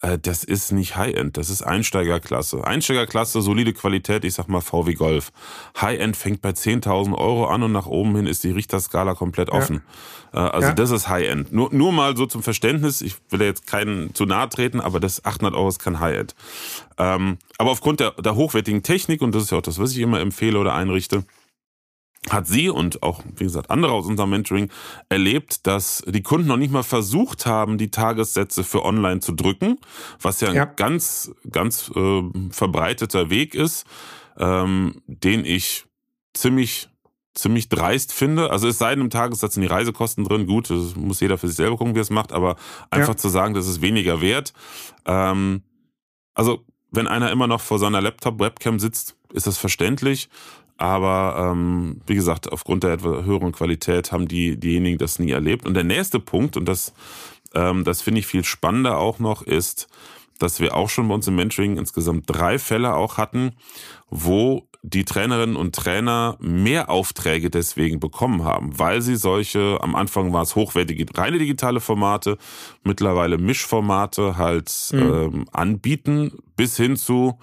Äh, 0.02 0.18
das 0.20 0.44
ist 0.44 0.72
nicht 0.72 0.96
High-End, 0.96 1.38
das 1.38 1.50
ist 1.50 1.62
Einsteigerklasse. 1.62 2.66
Einsteigerklasse, 2.66 3.42
solide 3.42 3.74
Qualität, 3.74 4.26
ich 4.26 4.34
sag 4.34 4.48
mal 4.48 4.62
VW 4.62 4.94
Golf. 4.94 5.32
High-End 5.80 6.18
fängt 6.18 6.42
bei 6.42 6.50
10.000 6.50 7.16
Euro 7.16 7.48
an 7.48 7.64
und 7.64 7.72
nach 7.72 7.88
oben 7.88 8.16
hin 8.16 8.28
ist 8.28 8.44
die 8.44 8.52
Richterskala 8.52 9.14
komplett 9.14 9.50
offen. 9.50 9.82
Ja. 10.34 10.48
Äh, 10.48 10.50
also 10.50 10.68
ja. 10.70 10.74
das 10.74 10.92
ist 10.92 11.08
High-End. 11.08 11.52
Nur, 11.52 11.74
nur 11.76 11.92
mal 11.92 12.18
so 12.18 12.26
zum 12.26 12.42
Verständnis, 12.42 13.02
ich 13.02 13.16
will 13.30 13.42
ja 13.42 13.48
jetzt 13.48 13.68
keinen 13.68 14.14
zu 14.16 14.26
nahe 14.26 14.50
treten, 14.50 14.80
aber 14.82 15.00
das 15.00 15.24
800 15.24 15.54
Euro 15.54 15.70
ist 15.70 15.80
kein 15.80 16.00
High-End. 16.00 16.36
Ähm, 16.98 17.38
aber 17.58 17.72
aufgrund 17.72 18.00
der, 18.00 18.12
der 18.12 18.36
hochwertigen 18.36 18.84
Technik, 18.84 19.22
und 19.22 19.36
das 19.36 19.44
ist 19.44 19.52
ja 19.52 19.58
auch 19.58 19.64
das, 19.64 19.80
was 19.80 19.92
ich 19.92 20.00
immer 20.00 20.20
empfehle 20.20 20.60
oder 20.60 20.74
einrichte, 20.74 21.26
hat 22.30 22.48
sie 22.48 22.70
und 22.70 23.04
auch, 23.04 23.22
wie 23.36 23.44
gesagt, 23.44 23.70
andere 23.70 23.92
aus 23.92 24.08
unserem 24.08 24.32
Mentoring 24.32 24.72
erlebt, 25.10 25.68
dass 25.68 26.04
die 26.08 26.24
Kunden 26.24 26.48
noch 26.48 26.58
nicht 26.58 26.72
mal 26.72 26.84
versucht 26.84 27.46
haben, 27.46 27.78
die 27.78 27.92
Tagessätze 27.92 28.64
für 28.64 28.84
online 28.84 29.20
zu 29.20 29.34
drücken, 29.34 29.78
was 30.20 30.42
ja, 30.42 30.52
ja. 30.52 30.64
ein 30.64 30.76
ganz, 30.76 31.32
ganz 31.52 31.92
äh, 31.96 32.24
verbreiteter 32.50 33.30
Weg 33.30 33.54
ist, 33.54 33.86
ähm, 34.38 35.02
den 35.08 35.46
ich 35.46 35.86
ziemlich 36.34 36.90
ziemlich 37.36 37.70
dreist 37.70 38.14
finde. 38.14 38.50
Also 38.50 38.68
es 38.68 38.78
sei 38.78 38.96
denn, 38.96 39.04
im 39.04 39.10
Tagessatz 39.10 39.54
sind 39.54 39.62
die 39.62 39.68
Reisekosten 39.68 40.24
drin. 40.24 40.48
Gut, 40.48 40.70
das 40.70 40.96
muss 40.96 41.20
jeder 41.20 41.38
für 41.38 41.48
sich 41.48 41.58
selber 41.58 41.78
gucken, 41.78 41.94
wie 41.94 42.00
er 42.00 42.04
es 42.04 42.10
macht, 42.10 42.32
aber 42.32 42.56
einfach 42.90 43.14
ja. 43.14 43.18
zu 43.18 43.30
sagen, 43.30 43.54
das 43.54 43.68
ist 43.68 43.82
weniger 43.82 44.22
wert. 44.22 44.54
Ähm, 45.06 45.62
also, 46.34 46.64
wenn 46.92 47.08
einer 47.08 47.32
immer 47.32 47.48
noch 47.48 47.62
vor 47.62 47.78
seiner 47.78 48.02
Laptop-Webcam 48.02 48.80
sitzt, 48.80 49.16
ist 49.34 49.48
das 49.48 49.58
verständlich. 49.58 50.30
Aber 50.78 51.52
ähm, 51.52 52.02
wie 52.06 52.16
gesagt, 52.16 52.52
aufgrund 52.52 52.84
der 52.84 53.02
höheren 53.02 53.54
Qualität 53.54 54.12
haben 54.12 54.28
die 54.28 54.58
diejenigen 54.58 54.98
das 54.98 55.20
nie 55.20 55.32
erlebt. 55.32 55.66
Und 55.66 55.74
der 55.74 55.84
nächste 55.84 56.20
Punkt, 56.20 56.58
und 56.58 56.66
das, 56.66 56.94
ähm, 57.54 57.84
das 57.84 58.02
finde 58.02 58.20
ich 58.20 58.28
viel 58.28 58.44
spannender 58.44 58.98
auch 58.98 59.20
noch, 59.20 59.42
ist, 59.42 59.88
dass 60.38 60.60
wir 60.60 60.76
auch 60.76 60.90
schon 60.90 61.08
bei 61.08 61.16
uns 61.16 61.28
im 61.28 61.36
Mentoring 61.36 61.78
insgesamt 61.78 62.26
drei 62.28 62.60
Fälle 62.60 62.94
auch 62.94 63.18
hatten, 63.18 63.54
wo 64.10 64.68
die 64.86 65.04
Trainerinnen 65.04 65.56
und 65.56 65.76
Trainer 65.76 66.38
mehr 66.40 66.90
Aufträge 66.90 67.50
deswegen 67.50 68.00
bekommen 68.00 68.44
haben, 68.44 68.78
weil 68.78 69.02
sie 69.02 69.16
solche, 69.16 69.80
am 69.82 69.96
Anfang 69.96 70.32
war 70.32 70.44
es 70.44 70.56
hochwertige, 70.56 71.06
reine 71.16 71.40
digitale 71.40 71.80
Formate, 71.80 72.38
mittlerweile 72.84 73.38
Mischformate 73.38 74.38
halt 74.38 74.72
mhm. 74.92 75.00
ähm, 75.00 75.46
anbieten, 75.52 76.34
bis 76.56 76.78
hin 76.78 76.98
zu 76.98 77.40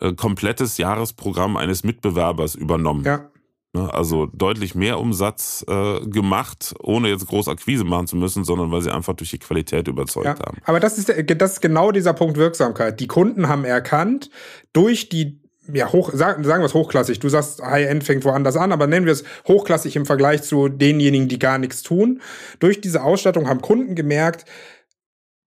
äh, 0.00 0.14
komplettes 0.14 0.78
Jahresprogramm 0.78 1.56
eines 1.56 1.84
Mitbewerbers 1.84 2.54
übernommen. 2.54 3.04
Ja. 3.04 3.30
Ne, 3.72 3.92
also 3.94 4.26
deutlich 4.26 4.74
mehr 4.74 4.98
Umsatz 4.98 5.64
äh, 5.68 6.00
gemacht, 6.00 6.74
ohne 6.80 7.08
jetzt 7.08 7.28
groß 7.28 7.46
Akquise 7.46 7.84
machen 7.84 8.08
zu 8.08 8.16
müssen, 8.16 8.42
sondern 8.42 8.72
weil 8.72 8.82
sie 8.82 8.90
einfach 8.90 9.14
durch 9.14 9.30
die 9.30 9.38
Qualität 9.38 9.86
überzeugt 9.86 10.26
ja, 10.26 10.44
haben. 10.44 10.58
Aber 10.64 10.80
das 10.80 10.98
ist, 10.98 11.08
das 11.08 11.52
ist 11.52 11.60
genau 11.60 11.92
dieser 11.92 12.12
Punkt 12.12 12.36
Wirksamkeit. 12.36 12.98
Die 12.98 13.06
Kunden 13.06 13.46
haben 13.46 13.64
erkannt, 13.64 14.28
durch 14.72 15.08
die 15.08 15.39
ja, 15.74 15.92
hoch, 15.92 16.10
sagen, 16.12 16.44
sagen 16.44 16.62
wir 16.62 16.66
es 16.66 16.74
hochklassig. 16.74 17.20
Du 17.20 17.28
sagst, 17.28 17.62
High-End 17.62 18.04
fängt 18.04 18.24
woanders 18.24 18.56
an, 18.56 18.72
aber 18.72 18.86
nennen 18.86 19.06
wir 19.06 19.12
es 19.12 19.24
hochklassig 19.46 19.96
im 19.96 20.06
Vergleich 20.06 20.42
zu 20.42 20.68
denjenigen, 20.68 21.28
die 21.28 21.38
gar 21.38 21.58
nichts 21.58 21.82
tun. 21.82 22.20
Durch 22.58 22.80
diese 22.80 23.02
Ausstattung 23.02 23.48
haben 23.48 23.60
Kunden 23.60 23.94
gemerkt, 23.94 24.44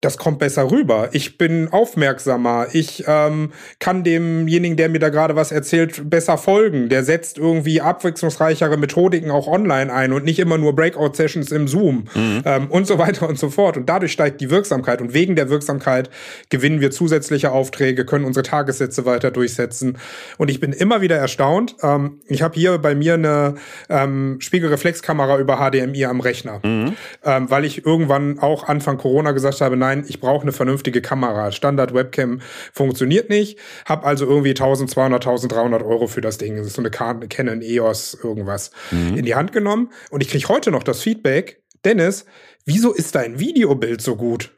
das 0.00 0.16
kommt 0.16 0.38
besser 0.38 0.70
rüber. 0.70 1.08
Ich 1.10 1.38
bin 1.38 1.68
aufmerksamer. 1.72 2.68
Ich 2.72 3.02
ähm, 3.08 3.50
kann 3.80 4.04
demjenigen, 4.04 4.76
der 4.76 4.88
mir 4.88 5.00
da 5.00 5.08
gerade 5.08 5.34
was 5.34 5.50
erzählt, 5.50 6.08
besser 6.08 6.38
folgen. 6.38 6.88
Der 6.88 7.02
setzt 7.02 7.36
irgendwie 7.36 7.80
abwechslungsreichere 7.80 8.76
Methodiken 8.76 9.32
auch 9.32 9.48
online 9.48 9.92
ein 9.92 10.12
und 10.12 10.24
nicht 10.24 10.38
immer 10.38 10.56
nur 10.56 10.76
Breakout-Sessions 10.76 11.50
im 11.50 11.66
Zoom 11.66 12.04
mhm. 12.14 12.42
ähm, 12.44 12.70
und 12.70 12.86
so 12.86 12.98
weiter 12.98 13.28
und 13.28 13.40
so 13.40 13.50
fort. 13.50 13.76
Und 13.76 13.88
dadurch 13.88 14.12
steigt 14.12 14.40
die 14.40 14.50
Wirksamkeit. 14.50 15.00
Und 15.00 15.14
wegen 15.14 15.34
der 15.34 15.50
Wirksamkeit 15.50 16.10
gewinnen 16.48 16.80
wir 16.80 16.92
zusätzliche 16.92 17.50
Aufträge, 17.50 18.04
können 18.04 18.24
unsere 18.24 18.44
Tagessätze 18.44 19.04
weiter 19.04 19.32
durchsetzen. 19.32 19.98
Und 20.36 20.48
ich 20.48 20.60
bin 20.60 20.72
immer 20.72 21.00
wieder 21.00 21.16
erstaunt. 21.16 21.74
Ähm, 21.82 22.20
ich 22.28 22.42
habe 22.42 22.54
hier 22.54 22.78
bei 22.78 22.94
mir 22.94 23.14
eine 23.14 23.56
ähm, 23.88 24.36
Spiegelreflexkamera 24.38 25.38
über 25.38 25.56
HDMI 25.56 26.04
am 26.04 26.20
Rechner, 26.20 26.60
mhm. 26.62 26.94
ähm, 27.24 27.50
weil 27.50 27.64
ich 27.64 27.84
irgendwann 27.84 28.38
auch 28.38 28.68
Anfang 28.68 28.96
Corona 28.96 29.32
gesagt 29.32 29.60
habe, 29.60 29.76
nein, 29.76 29.87
nein, 29.88 30.04
ich 30.06 30.20
brauche 30.20 30.42
eine 30.42 30.52
vernünftige 30.52 31.00
Kamera. 31.00 31.52
Standard 31.52 31.94
Webcam 31.94 32.40
funktioniert 32.72 33.30
nicht. 33.30 33.58
Hab 33.84 34.04
also 34.04 34.26
irgendwie 34.26 34.50
1200, 34.50 35.26
1300 35.26 35.82
Euro 35.82 36.06
für 36.06 36.20
das 36.20 36.38
Ding. 36.38 36.56
Das 36.56 36.66
ist 36.66 36.74
so 36.74 36.82
eine 36.82 36.90
Canon 36.90 37.62
EOS 37.62 38.18
irgendwas 38.22 38.70
mhm. 38.90 39.16
in 39.16 39.24
die 39.24 39.34
Hand 39.34 39.52
genommen. 39.52 39.90
Und 40.10 40.22
ich 40.22 40.28
kriege 40.28 40.48
heute 40.48 40.70
noch 40.70 40.82
das 40.82 41.02
Feedback, 41.02 41.62
Dennis, 41.84 42.26
wieso 42.64 42.92
ist 42.92 43.14
dein 43.14 43.38
Videobild 43.38 44.02
so 44.02 44.16
gut? 44.16 44.57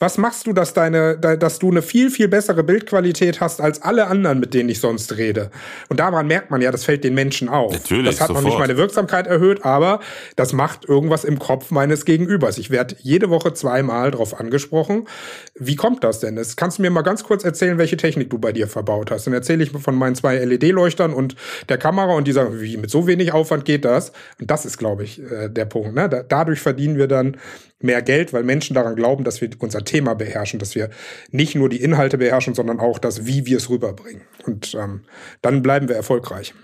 Was 0.00 0.16
machst 0.16 0.46
du, 0.46 0.52
dass 0.52 0.74
deine, 0.74 1.18
dass 1.18 1.58
du 1.58 1.72
eine 1.72 1.82
viel, 1.82 2.10
viel 2.10 2.28
bessere 2.28 2.62
Bildqualität 2.62 3.40
hast 3.40 3.60
als 3.60 3.82
alle 3.82 4.06
anderen, 4.06 4.38
mit 4.38 4.54
denen 4.54 4.68
ich 4.68 4.78
sonst 4.78 5.16
rede? 5.16 5.50
Und 5.88 5.98
daran 5.98 6.28
merkt 6.28 6.52
man 6.52 6.60
ja, 6.60 6.70
das 6.70 6.84
fällt 6.84 7.02
den 7.02 7.14
Menschen 7.14 7.48
auf. 7.48 7.72
Natürlich, 7.72 8.06
das 8.06 8.20
hat 8.20 8.28
sofort. 8.28 8.44
noch 8.44 8.50
nicht 8.50 8.60
meine 8.60 8.76
Wirksamkeit 8.76 9.26
erhöht, 9.26 9.64
aber 9.64 9.98
das 10.36 10.52
macht 10.52 10.88
irgendwas 10.88 11.24
im 11.24 11.40
Kopf 11.40 11.72
meines 11.72 12.04
Gegenübers. 12.04 12.58
Ich 12.58 12.70
werde 12.70 12.94
jede 13.00 13.28
Woche 13.28 13.54
zweimal 13.54 14.12
darauf 14.12 14.38
angesprochen. 14.38 15.08
Wie 15.56 15.74
kommt 15.74 16.04
das 16.04 16.20
denn? 16.20 16.36
Das 16.36 16.54
kannst 16.54 16.78
du 16.78 16.82
mir 16.82 16.90
mal 16.90 17.02
ganz 17.02 17.24
kurz 17.24 17.42
erzählen, 17.42 17.76
welche 17.78 17.96
Technik 17.96 18.30
du 18.30 18.38
bei 18.38 18.52
dir 18.52 18.68
verbaut 18.68 19.10
hast. 19.10 19.26
Dann 19.26 19.34
erzähle 19.34 19.64
ich 19.64 19.72
von 19.72 19.96
meinen 19.96 20.14
zwei 20.14 20.36
LED-Leuchtern 20.36 21.12
und 21.12 21.34
der 21.68 21.78
Kamera 21.78 22.14
und 22.14 22.28
die 22.28 22.32
sagen, 22.32 22.60
wie 22.60 22.76
mit 22.76 22.90
so 22.90 23.08
wenig 23.08 23.32
Aufwand 23.32 23.64
geht 23.64 23.84
das? 23.84 24.12
Und 24.40 24.48
das 24.48 24.64
ist, 24.64 24.78
glaube 24.78 25.02
ich, 25.02 25.20
äh, 25.20 25.48
der 25.48 25.64
Punkt. 25.64 25.92
Ne? 25.94 26.08
dadurch 26.28 26.60
verdienen 26.60 26.98
wir 26.98 27.08
dann 27.08 27.36
mehr 27.80 28.02
Geld, 28.02 28.32
weil 28.32 28.42
Menschen 28.42 28.74
daran 28.74 28.96
glauben, 28.96 29.24
dass 29.24 29.40
wir 29.40 29.50
unser 29.58 29.84
Thema 29.84 30.14
beherrschen, 30.14 30.58
dass 30.58 30.74
wir 30.74 30.90
nicht 31.30 31.54
nur 31.54 31.68
die 31.68 31.80
Inhalte 31.80 32.18
beherrschen, 32.18 32.54
sondern 32.54 32.80
auch 32.80 32.98
das, 32.98 33.26
wie 33.26 33.46
wir 33.46 33.58
es 33.58 33.70
rüberbringen. 33.70 34.22
Und 34.46 34.74
ähm, 34.74 35.02
dann 35.42 35.62
bleiben 35.62 35.88
wir 35.88 35.96
erfolgreich. 35.96 36.54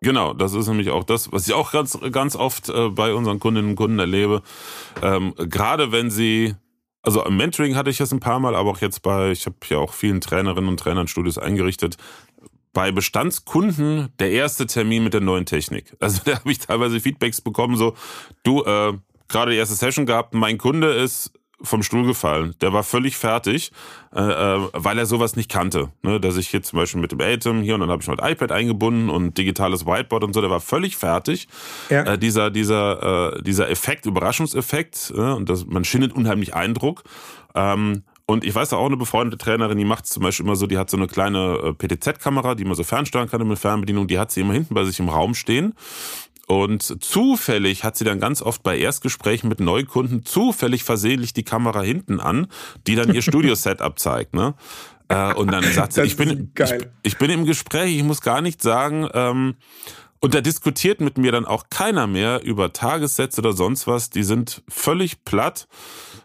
Genau, 0.00 0.34
das 0.34 0.54
ist 0.54 0.68
nämlich 0.68 0.90
auch 0.90 1.04
das, 1.04 1.32
was 1.32 1.46
ich 1.46 1.54
auch 1.54 1.72
ganz, 1.72 1.98
ganz 2.12 2.36
oft 2.36 2.68
äh, 2.68 2.90
bei 2.90 3.14
unseren 3.14 3.40
Kundinnen 3.40 3.70
und 3.70 3.76
Kunden 3.76 3.98
erlebe. 3.98 4.42
Ähm, 5.02 5.34
gerade 5.36 5.90
wenn 5.90 6.10
sie, 6.10 6.54
also 7.02 7.24
im 7.24 7.36
Mentoring 7.36 7.76
hatte 7.76 7.90
ich 7.90 7.96
das 7.96 8.12
ein 8.12 8.20
paar 8.20 8.40
Mal, 8.40 8.54
aber 8.54 8.70
auch 8.70 8.80
jetzt 8.80 9.02
bei, 9.02 9.30
ich 9.30 9.46
habe 9.46 9.56
ja 9.68 9.78
auch 9.78 9.94
vielen 9.94 10.20
Trainerinnen 10.20 10.68
und 10.68 10.80
Trainern 10.80 11.08
Studios 11.08 11.38
eingerichtet, 11.38 11.96
bei 12.72 12.92
Bestandskunden 12.92 14.10
der 14.18 14.32
erste 14.32 14.66
Termin 14.66 15.02
mit 15.02 15.14
der 15.14 15.22
neuen 15.22 15.46
Technik. 15.46 15.96
Also 15.98 16.20
da 16.26 16.40
habe 16.40 16.52
ich 16.52 16.58
teilweise 16.58 17.00
Feedbacks 17.00 17.40
bekommen, 17.40 17.76
so, 17.76 17.94
du, 18.42 18.64
äh, 18.64 18.92
gerade 19.28 19.52
die 19.52 19.56
erste 19.56 19.74
Session 19.74 20.06
gehabt. 20.06 20.34
Mein 20.34 20.58
Kunde 20.58 20.92
ist 20.92 21.32
vom 21.62 21.82
Stuhl 21.82 22.06
gefallen. 22.06 22.54
Der 22.60 22.72
war 22.72 22.82
völlig 22.82 23.16
fertig, 23.16 23.72
äh, 24.14 24.20
äh, 24.20 24.68
weil 24.72 24.98
er 24.98 25.06
sowas 25.06 25.36
nicht 25.36 25.50
kannte. 25.50 25.90
Ne? 26.02 26.20
Dass 26.20 26.36
ich 26.36 26.48
hier 26.48 26.62
zum 26.62 26.78
Beispiel 26.78 27.00
mit 27.00 27.12
dem 27.12 27.20
Atem 27.20 27.62
hier 27.62 27.74
und 27.74 27.80
dann 27.80 27.90
habe 27.90 28.02
ich 28.02 28.08
noch 28.08 28.16
das 28.16 28.30
iPad 28.30 28.52
eingebunden 28.52 29.08
und 29.08 29.38
digitales 29.38 29.86
Whiteboard 29.86 30.24
und 30.24 30.34
so, 30.34 30.40
der 30.40 30.50
war 30.50 30.60
völlig 30.60 30.96
fertig. 30.96 31.48
Ja. 31.88 32.02
Äh, 32.02 32.18
dieser, 32.18 32.50
dieser, 32.50 33.36
äh, 33.36 33.42
dieser 33.42 33.70
Effekt, 33.70 34.06
Überraschungseffekt, 34.06 35.12
äh, 35.16 35.20
und 35.20 35.48
das, 35.48 35.66
man 35.66 35.84
schindet 35.84 36.12
unheimlich 36.12 36.54
Eindruck. 36.54 37.04
Ähm, 37.54 38.02
und 38.26 38.44
ich 38.44 38.54
weiß 38.54 38.72
auch 38.72 38.86
eine 38.86 38.96
befreundete 38.96 39.38
Trainerin, 39.38 39.78
die 39.78 39.84
macht 39.84 40.04
es 40.04 40.10
zum 40.10 40.24
Beispiel 40.24 40.44
immer 40.44 40.56
so, 40.56 40.66
die 40.66 40.78
hat 40.78 40.90
so 40.90 40.96
eine 40.96 41.06
kleine 41.06 41.58
äh, 41.62 41.72
PTZ-Kamera, 41.72 42.56
die 42.56 42.64
man 42.64 42.74
so 42.74 42.82
fernsteuern 42.82 43.30
kann 43.30 43.46
mit 43.46 43.58
Fernbedienung, 43.58 44.08
die 44.08 44.18
hat 44.18 44.32
sie 44.32 44.40
immer 44.40 44.52
hinten 44.52 44.74
bei 44.74 44.84
sich 44.84 44.98
im 44.98 45.08
Raum 45.08 45.34
stehen. 45.34 45.74
Und 46.46 47.02
zufällig 47.02 47.82
hat 47.82 47.96
sie 47.96 48.04
dann 48.04 48.20
ganz 48.20 48.40
oft 48.40 48.62
bei 48.62 48.78
Erstgesprächen 48.78 49.48
mit 49.48 49.58
Neukunden 49.58 50.24
zufällig 50.24 50.84
versehentlich 50.84 51.32
die 51.32 51.42
Kamera 51.42 51.82
hinten 51.82 52.20
an, 52.20 52.46
die 52.86 52.94
dann 52.94 53.12
ihr 53.12 53.22
Studio-Setup 53.22 53.98
zeigt. 53.98 54.32
Ne? 54.34 54.54
Äh, 55.08 55.34
und 55.34 55.50
dann 55.50 55.64
sagt 55.64 55.94
sie, 55.94 56.02
ich 56.02 56.16
bin, 56.16 56.52
ich, 56.56 56.74
ich, 57.02 57.18
bin 57.18 57.30
im 57.30 57.46
Gespräch, 57.46 57.96
ich 57.96 58.04
muss 58.04 58.20
gar 58.20 58.42
nicht 58.42 58.62
sagen, 58.62 59.08
ähm, 59.12 59.56
und 60.20 60.34
da 60.34 60.40
diskutiert 60.40 61.00
mit 61.00 61.18
mir 61.18 61.32
dann 61.32 61.44
auch 61.44 61.64
keiner 61.68 62.06
mehr 62.06 62.42
über 62.42 62.72
Tagessätze 62.72 63.40
oder 63.40 63.52
sonst 63.52 63.86
was. 63.86 64.10
Die 64.10 64.22
sind 64.22 64.62
völlig 64.68 65.24
platt, 65.24 65.68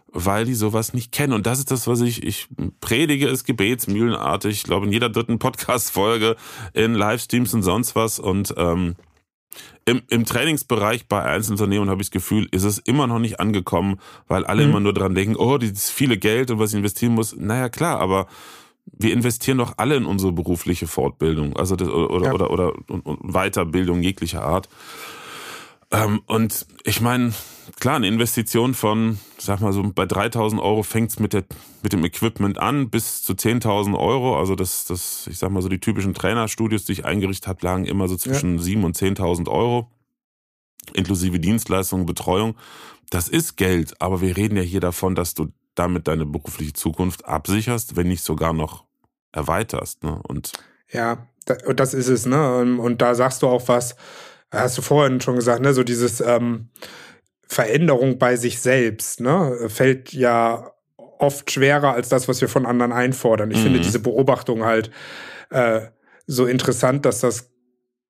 weil 0.08 0.44
die 0.44 0.54
sowas 0.54 0.94
nicht 0.94 1.12
kennen. 1.12 1.32
Und 1.32 1.46
das 1.46 1.58
ist 1.58 1.70
das, 1.70 1.86
was 1.86 2.00
ich, 2.00 2.22
ich 2.22 2.48
predige, 2.80 3.28
ist 3.28 3.44
gebetsmühlenartig, 3.44 4.52
ich 4.52 4.62
glaube 4.64 4.86
in 4.86 4.92
jeder 4.92 5.08
dritten 5.08 5.38
Podcast-Folge, 5.38 6.36
in 6.72 6.94
Livestreams 6.94 7.52
und 7.54 7.62
sonst 7.62 7.94
was. 7.94 8.18
Und 8.18 8.54
ähm, 8.56 8.96
im, 9.84 10.02
im 10.08 10.24
Trainingsbereich 10.24 11.08
bei 11.08 11.22
Einzelunternehmen 11.22 11.90
habe 11.90 12.02
ich 12.02 12.08
das 12.08 12.12
Gefühl, 12.12 12.48
ist 12.50 12.64
es 12.64 12.78
immer 12.78 13.06
noch 13.06 13.18
nicht 13.18 13.40
angekommen, 13.40 13.98
weil 14.28 14.44
alle 14.44 14.62
mhm. 14.62 14.70
immer 14.70 14.80
nur 14.80 14.94
dran 14.94 15.14
denken, 15.14 15.36
oh, 15.36 15.58
dieses 15.58 15.90
viele 15.90 16.18
Geld 16.18 16.50
und 16.50 16.58
was 16.58 16.70
ich 16.70 16.78
investieren 16.78 17.14
muss. 17.14 17.34
Naja, 17.36 17.68
klar, 17.68 17.98
aber 18.00 18.26
wir 18.86 19.12
investieren 19.12 19.58
doch 19.58 19.74
alle 19.76 19.96
in 19.96 20.06
unsere 20.06 20.32
berufliche 20.32 20.86
Fortbildung, 20.86 21.56
also 21.56 21.76
das, 21.76 21.88
oder, 21.88 22.26
ja. 22.26 22.32
oder, 22.32 22.50
oder, 22.50 22.72
oder 22.88 23.18
Weiterbildung 23.22 24.02
jeglicher 24.02 24.42
Art. 24.42 24.68
Ähm, 25.90 26.22
und 26.26 26.66
ich 26.84 27.00
meine, 27.00 27.32
klar, 27.80 27.96
eine 27.96 28.08
Investition 28.08 28.74
von, 28.74 29.18
sag 29.38 29.60
mal 29.60 29.72
so, 29.72 29.82
bei 29.82 30.06
3000 30.06 30.60
Euro 30.60 30.82
fängt's 30.82 31.18
mit, 31.18 31.32
der, 31.32 31.44
mit 31.82 31.92
dem 31.92 32.04
Equipment 32.04 32.58
an, 32.58 32.90
bis 32.90 33.22
zu 33.22 33.32
10.000 33.32 33.98
Euro. 33.98 34.38
Also 34.38 34.54
das, 34.54 34.84
das, 34.84 35.26
ich 35.28 35.38
sag 35.38 35.50
mal 35.50 35.62
so, 35.62 35.68
die 35.68 35.80
typischen 35.80 36.14
Trainerstudios, 36.14 36.84
die 36.84 36.92
ich 36.92 37.04
eingerichtet 37.04 37.46
habe, 37.48 37.58
lagen 37.62 37.84
immer 37.84 38.08
so 38.08 38.16
zwischen 38.16 38.58
ja. 38.58 38.64
7.000 38.64 38.84
und 38.84 38.96
10.000 38.96 39.48
Euro, 39.48 39.90
inklusive 40.94 41.38
Dienstleistungen, 41.40 42.06
Betreuung. 42.06 42.56
Das 43.10 43.28
ist 43.28 43.56
Geld, 43.56 44.00
aber 44.00 44.20
wir 44.20 44.36
reden 44.36 44.56
ja 44.56 44.62
hier 44.62 44.80
davon, 44.80 45.14
dass 45.14 45.34
du 45.34 45.48
damit 45.74 46.08
deine 46.08 46.26
berufliche 46.26 46.72
Zukunft 46.72 47.24
absicherst, 47.26 47.96
wenn 47.96 48.08
nicht 48.08 48.22
sogar 48.22 48.52
noch 48.52 48.84
erweiterst. 49.32 50.02
Ne? 50.04 50.20
Und 50.28 50.52
ja, 50.90 51.26
das 51.44 51.94
ist 51.94 52.08
es, 52.08 52.26
ne? 52.26 52.76
Und 52.78 53.02
da 53.02 53.14
sagst 53.14 53.42
du 53.42 53.48
auch 53.48 53.66
was, 53.68 53.96
hast 54.50 54.78
du 54.78 54.82
vorhin 54.82 55.20
schon 55.20 55.36
gesagt, 55.36 55.62
ne? 55.62 55.74
So 55.74 55.82
dieses 55.82 56.20
ähm, 56.20 56.68
Veränderung 57.52 58.18
bei 58.18 58.36
sich 58.36 58.60
selbst, 58.60 59.20
ne, 59.20 59.68
fällt 59.68 60.12
ja 60.12 60.72
oft 61.18 61.50
schwerer 61.50 61.92
als 61.92 62.08
das, 62.08 62.26
was 62.26 62.40
wir 62.40 62.48
von 62.48 62.66
anderen 62.66 62.92
einfordern. 62.92 63.50
Ich 63.50 63.58
mhm. 63.58 63.62
finde 63.62 63.80
diese 63.80 64.00
Beobachtung 64.00 64.64
halt 64.64 64.90
äh, 65.50 65.82
so 66.26 66.46
interessant, 66.46 67.04
dass 67.04 67.20
das 67.20 67.50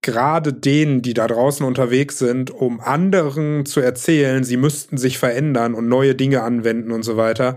gerade 0.01 0.53
denen, 0.53 1.03
die 1.03 1.13
da 1.13 1.27
draußen 1.27 1.67
unterwegs 1.67 2.19
sind, 2.19 2.51
um 2.51 2.81
anderen 2.81 3.67
zu 3.67 3.81
erzählen, 3.81 4.45
sie 4.45 4.57
müssten 4.57 4.97
sich 4.97 5.19
verändern 5.19 5.75
und 5.75 5.89
neue 5.89 6.15
Dinge 6.15 6.43
anwenden 6.43 6.93
und 6.93 7.03
so 7.03 7.17
weiter, 7.17 7.57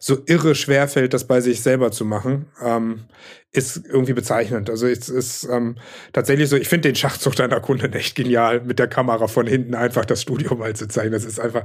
so 0.00 0.18
irre 0.26 0.54
schwer 0.54 0.88
fällt, 0.88 1.14
das 1.14 1.26
bei 1.26 1.40
sich 1.40 1.62
selber 1.62 1.90
zu 1.90 2.04
machen, 2.04 2.46
ähm, 2.62 3.04
ist 3.52 3.82
irgendwie 3.88 4.12
bezeichnend. 4.12 4.70
Also 4.70 4.86
es 4.86 5.08
ist 5.08 5.44
ähm, 5.50 5.76
tatsächlich 6.12 6.48
so, 6.48 6.56
ich 6.56 6.68
finde 6.68 6.88
den 6.88 6.96
Schachzug 6.96 7.34
deiner 7.36 7.60
Kunden 7.60 7.92
echt 7.94 8.14
genial, 8.14 8.60
mit 8.60 8.78
der 8.78 8.88
Kamera 8.88 9.26
von 9.26 9.46
hinten 9.46 9.74
einfach 9.74 10.04
das 10.04 10.22
Studio 10.22 10.54
mal 10.54 10.74
zu 10.74 10.88
zeigen. 10.88 11.12
Das 11.12 11.24
ist 11.24 11.40
einfach, 11.40 11.64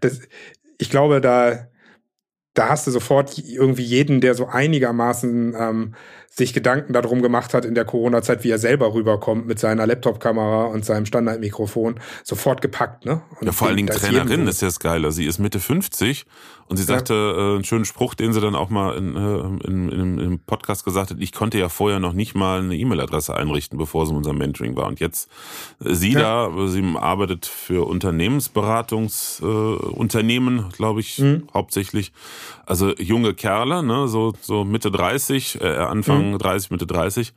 das, 0.00 0.20
ich 0.78 0.90
glaube, 0.90 1.20
da, 1.20 1.68
da 2.54 2.68
hast 2.68 2.86
du 2.86 2.90
sofort 2.90 3.36
irgendwie 3.38 3.82
jeden, 3.82 4.20
der 4.20 4.34
so 4.34 4.46
einigermaßen 4.46 5.54
ähm, 5.58 5.94
sich 6.36 6.52
Gedanken 6.52 6.92
darum 6.92 7.22
gemacht 7.22 7.54
hat 7.54 7.64
in 7.64 7.76
der 7.76 7.84
Corona-Zeit, 7.84 8.42
wie 8.42 8.50
er 8.50 8.58
selber 8.58 8.92
rüberkommt 8.92 9.46
mit 9.46 9.60
seiner 9.60 9.86
Laptop-Kamera 9.86 10.64
und 10.64 10.84
seinem 10.84 11.06
Standardmikrofon, 11.06 12.00
sofort 12.24 12.60
gepackt, 12.60 13.04
ne? 13.04 13.22
Und 13.38 13.46
ja, 13.46 13.52
vor 13.52 13.68
allen 13.68 13.76
Dingen 13.76 13.88
Trainerin 13.88 14.48
ist 14.48 14.60
ja 14.60 14.66
das 14.66 14.80
Geile. 14.80 15.12
Sie 15.12 15.26
ist 15.26 15.38
Mitte 15.38 15.60
50 15.60 16.26
und 16.68 16.78
sie 16.78 16.82
sagte 16.82 17.14
äh, 17.14 17.54
einen 17.56 17.64
schönen 17.64 17.84
Spruch, 17.84 18.14
den 18.14 18.32
sie 18.32 18.40
dann 18.40 18.54
auch 18.54 18.70
mal 18.70 18.96
in, 18.96 19.14
äh, 19.16 19.66
in, 19.66 19.90
in, 19.90 19.90
in, 19.90 20.18
im 20.18 20.38
Podcast 20.38 20.82
gesagt 20.84 21.10
hat. 21.10 21.18
Ich 21.20 21.32
konnte 21.32 21.58
ja 21.58 21.68
vorher 21.68 22.00
noch 22.00 22.14
nicht 22.14 22.34
mal 22.34 22.60
eine 22.60 22.74
E-Mail-Adresse 22.76 23.36
einrichten, 23.36 23.76
bevor 23.78 24.06
sie 24.06 24.12
in 24.12 24.18
unserem 24.18 24.38
Mentoring 24.38 24.74
war. 24.74 24.86
Und 24.86 25.00
jetzt 25.00 25.28
äh, 25.84 25.92
sie 25.94 26.12
ja. 26.12 26.48
da, 26.48 26.66
sie 26.66 26.82
arbeitet 26.96 27.44
für 27.46 27.86
Unternehmensberatungsunternehmen, 27.86 30.58
äh, 30.58 30.62
glaube 30.74 31.00
ich, 31.00 31.18
mhm. 31.18 31.48
hauptsächlich. 31.52 32.12
Also 32.64 32.94
junge 32.96 33.34
Kerle, 33.34 33.82
ne, 33.82 34.08
so, 34.08 34.32
so 34.40 34.64
Mitte 34.64 34.90
30, 34.90 35.60
äh, 35.60 35.76
Anfang 35.76 36.30
mhm. 36.32 36.38
30, 36.38 36.70
Mitte 36.70 36.86
30. 36.86 37.34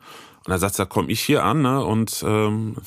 Und 0.48 0.54
er 0.54 0.60
sagt, 0.60 0.80
da 0.80 0.86
komme 0.86 1.12
ich 1.12 1.20
hier 1.20 1.44
an 1.44 1.62
ne, 1.62 1.84
und 1.84 2.24
ähm, 2.26 2.78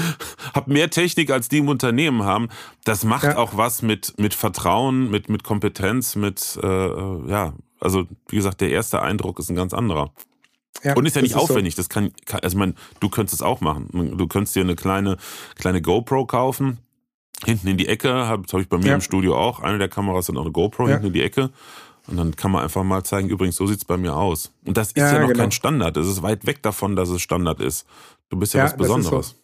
habe 0.54 0.70
mehr 0.70 0.90
Technik, 0.90 1.30
als 1.30 1.48
die 1.48 1.58
im 1.58 1.68
Unternehmen 1.68 2.24
haben. 2.24 2.50
Das 2.84 3.04
macht 3.04 3.24
ja. 3.24 3.38
auch 3.38 3.56
was 3.56 3.80
mit, 3.80 4.18
mit 4.18 4.34
Vertrauen, 4.34 5.10
mit, 5.10 5.30
mit 5.30 5.42
Kompetenz, 5.42 6.14
mit, 6.14 6.58
äh, 6.62 7.28
ja, 7.30 7.54
also 7.80 8.04
wie 8.28 8.36
gesagt, 8.36 8.60
der 8.60 8.68
erste 8.68 9.00
Eindruck 9.00 9.38
ist 9.38 9.48
ein 9.48 9.56
ganz 9.56 9.72
anderer. 9.72 10.12
Ja, 10.84 10.94
und 10.94 11.06
ist 11.06 11.16
ja 11.16 11.22
nicht 11.22 11.30
ist 11.30 11.38
aufwendig. 11.38 11.74
So. 11.74 11.80
Das 11.80 11.88
kann, 11.88 12.12
kann, 12.26 12.40
also 12.40 12.54
ich 12.54 12.58
meine, 12.58 12.74
du 13.00 13.08
könntest 13.08 13.40
es 13.40 13.42
auch 13.42 13.62
machen. 13.62 13.88
Du 14.18 14.26
könntest 14.26 14.54
dir 14.54 14.60
eine 14.60 14.76
kleine, 14.76 15.16
kleine 15.54 15.80
GoPro 15.80 16.26
kaufen. 16.26 16.80
Hinten 17.44 17.68
in 17.68 17.78
die 17.78 17.88
Ecke, 17.88 18.12
habe 18.12 18.44
hab 18.50 18.60
ich 18.60 18.68
bei 18.68 18.76
mir 18.76 18.88
ja. 18.88 18.94
im 18.94 19.00
Studio 19.00 19.36
auch. 19.36 19.60
Eine 19.60 19.78
der 19.78 19.88
Kameras 19.88 20.28
hat 20.28 20.36
auch 20.36 20.42
eine 20.42 20.52
GoPro 20.52 20.86
hinten 20.86 21.06
in 21.06 21.12
die 21.14 21.22
Ecke. 21.22 21.50
Und 22.08 22.16
dann 22.16 22.36
kann 22.36 22.50
man 22.50 22.62
einfach 22.62 22.84
mal 22.84 23.02
zeigen, 23.02 23.28
übrigens, 23.28 23.56
so 23.56 23.66
sieht's 23.66 23.84
bei 23.84 23.96
mir 23.96 24.14
aus. 24.14 24.52
Und 24.64 24.76
das 24.76 24.88
ist 24.88 24.98
ja, 24.98 25.12
ja 25.12 25.20
noch 25.20 25.28
genau. 25.28 25.40
kein 25.40 25.50
Standard. 25.50 25.96
Es 25.96 26.06
ist 26.06 26.22
weit 26.22 26.46
weg 26.46 26.62
davon, 26.62 26.94
dass 26.94 27.08
es 27.08 27.20
Standard 27.20 27.60
ist. 27.60 27.86
Du 28.28 28.36
bist 28.36 28.54
ja, 28.54 28.60
ja 28.60 28.64
was 28.66 28.76
Besonderes. 28.76 29.10
Das 29.10 29.26
ist, 29.26 29.32
so. 29.32 29.36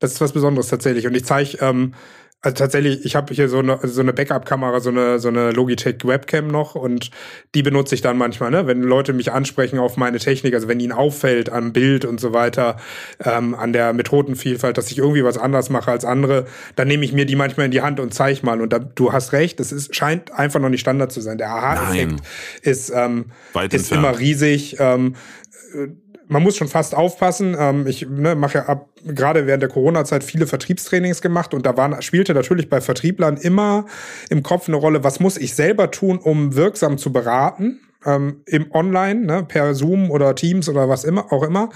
das 0.00 0.12
ist 0.12 0.20
was 0.20 0.32
Besonderes 0.32 0.68
tatsächlich. 0.68 1.06
Und 1.06 1.14
ich 1.14 1.24
zeige 1.24 1.58
ähm, 1.60 1.94
also 2.44 2.56
tatsächlich, 2.56 3.06
ich 3.06 3.16
habe 3.16 3.32
hier 3.32 3.48
so 3.48 3.60
eine, 3.60 3.78
so 3.84 4.02
eine 4.02 4.12
Backup-Kamera, 4.12 4.80
so 4.80 4.90
eine, 4.90 5.18
so 5.18 5.28
eine 5.28 5.50
Logitech 5.50 6.04
Webcam 6.04 6.46
noch 6.46 6.74
und 6.74 7.10
die 7.54 7.62
benutze 7.62 7.94
ich 7.94 8.02
dann 8.02 8.18
manchmal, 8.18 8.50
ne? 8.50 8.66
wenn 8.66 8.82
Leute 8.82 9.14
mich 9.14 9.32
ansprechen 9.32 9.78
auf 9.78 9.96
meine 9.96 10.18
Technik, 10.18 10.52
also 10.52 10.68
wenn 10.68 10.78
ihnen 10.78 10.92
auffällt 10.92 11.50
am 11.50 11.72
Bild 11.72 12.04
und 12.04 12.20
so 12.20 12.34
weiter, 12.34 12.76
ähm, 13.24 13.54
an 13.54 13.72
der 13.72 13.94
Methodenvielfalt, 13.94 14.76
dass 14.76 14.90
ich 14.90 14.98
irgendwie 14.98 15.24
was 15.24 15.38
anders 15.38 15.70
mache 15.70 15.90
als 15.90 16.04
andere, 16.04 16.44
dann 16.76 16.86
nehme 16.86 17.06
ich 17.06 17.14
mir 17.14 17.24
die 17.24 17.34
manchmal 17.34 17.64
in 17.64 17.72
die 17.72 17.80
Hand 17.80 17.98
und 17.98 18.12
zeige 18.12 18.44
mal. 18.44 18.60
Und 18.60 18.74
da, 18.74 18.78
du 18.78 19.10
hast 19.10 19.32
recht, 19.32 19.58
es 19.58 19.72
ist, 19.72 19.96
scheint 19.96 20.30
einfach 20.32 20.60
noch 20.60 20.68
nicht 20.68 20.80
Standard 20.80 21.12
zu 21.12 21.22
sein. 21.22 21.38
Der 21.38 21.48
Aha-Effekt 21.48 22.20
ist, 22.60 22.92
ähm, 22.94 23.32
ist 23.70 23.90
immer 23.90 24.18
riesig. 24.18 24.76
Ähm, 24.80 25.14
man 26.28 26.42
muss 26.42 26.56
schon 26.56 26.68
fast 26.68 26.94
aufpassen. 26.94 27.56
Ähm, 27.58 27.86
ich 27.86 28.06
ne, 28.08 28.34
mache 28.34 28.58
ja 28.58 28.66
ab, 28.66 28.88
gerade 29.04 29.46
während 29.46 29.62
der 29.62 29.70
Corona-Zeit 29.70 30.24
viele 30.24 30.46
Vertriebstrainings 30.46 31.20
gemacht 31.20 31.54
und 31.54 31.66
da 31.66 31.76
waren, 31.76 32.00
spielte 32.02 32.34
natürlich 32.34 32.68
bei 32.68 32.80
Vertrieblern 32.80 33.36
immer 33.36 33.86
im 34.30 34.42
Kopf 34.42 34.68
eine 34.68 34.76
Rolle, 34.76 35.04
was 35.04 35.20
muss 35.20 35.36
ich 35.36 35.54
selber 35.54 35.90
tun, 35.90 36.18
um 36.18 36.54
wirksam 36.56 36.98
zu 36.98 37.12
beraten, 37.12 37.80
ähm, 38.06 38.42
im 38.46 38.70
Online, 38.72 39.20
ne, 39.24 39.44
per 39.44 39.74
Zoom 39.74 40.10
oder 40.10 40.34
Teams 40.34 40.68
oder 40.68 40.88
was 40.88 41.04
immer, 41.04 41.32
auch 41.32 41.42
immer. 41.42 41.70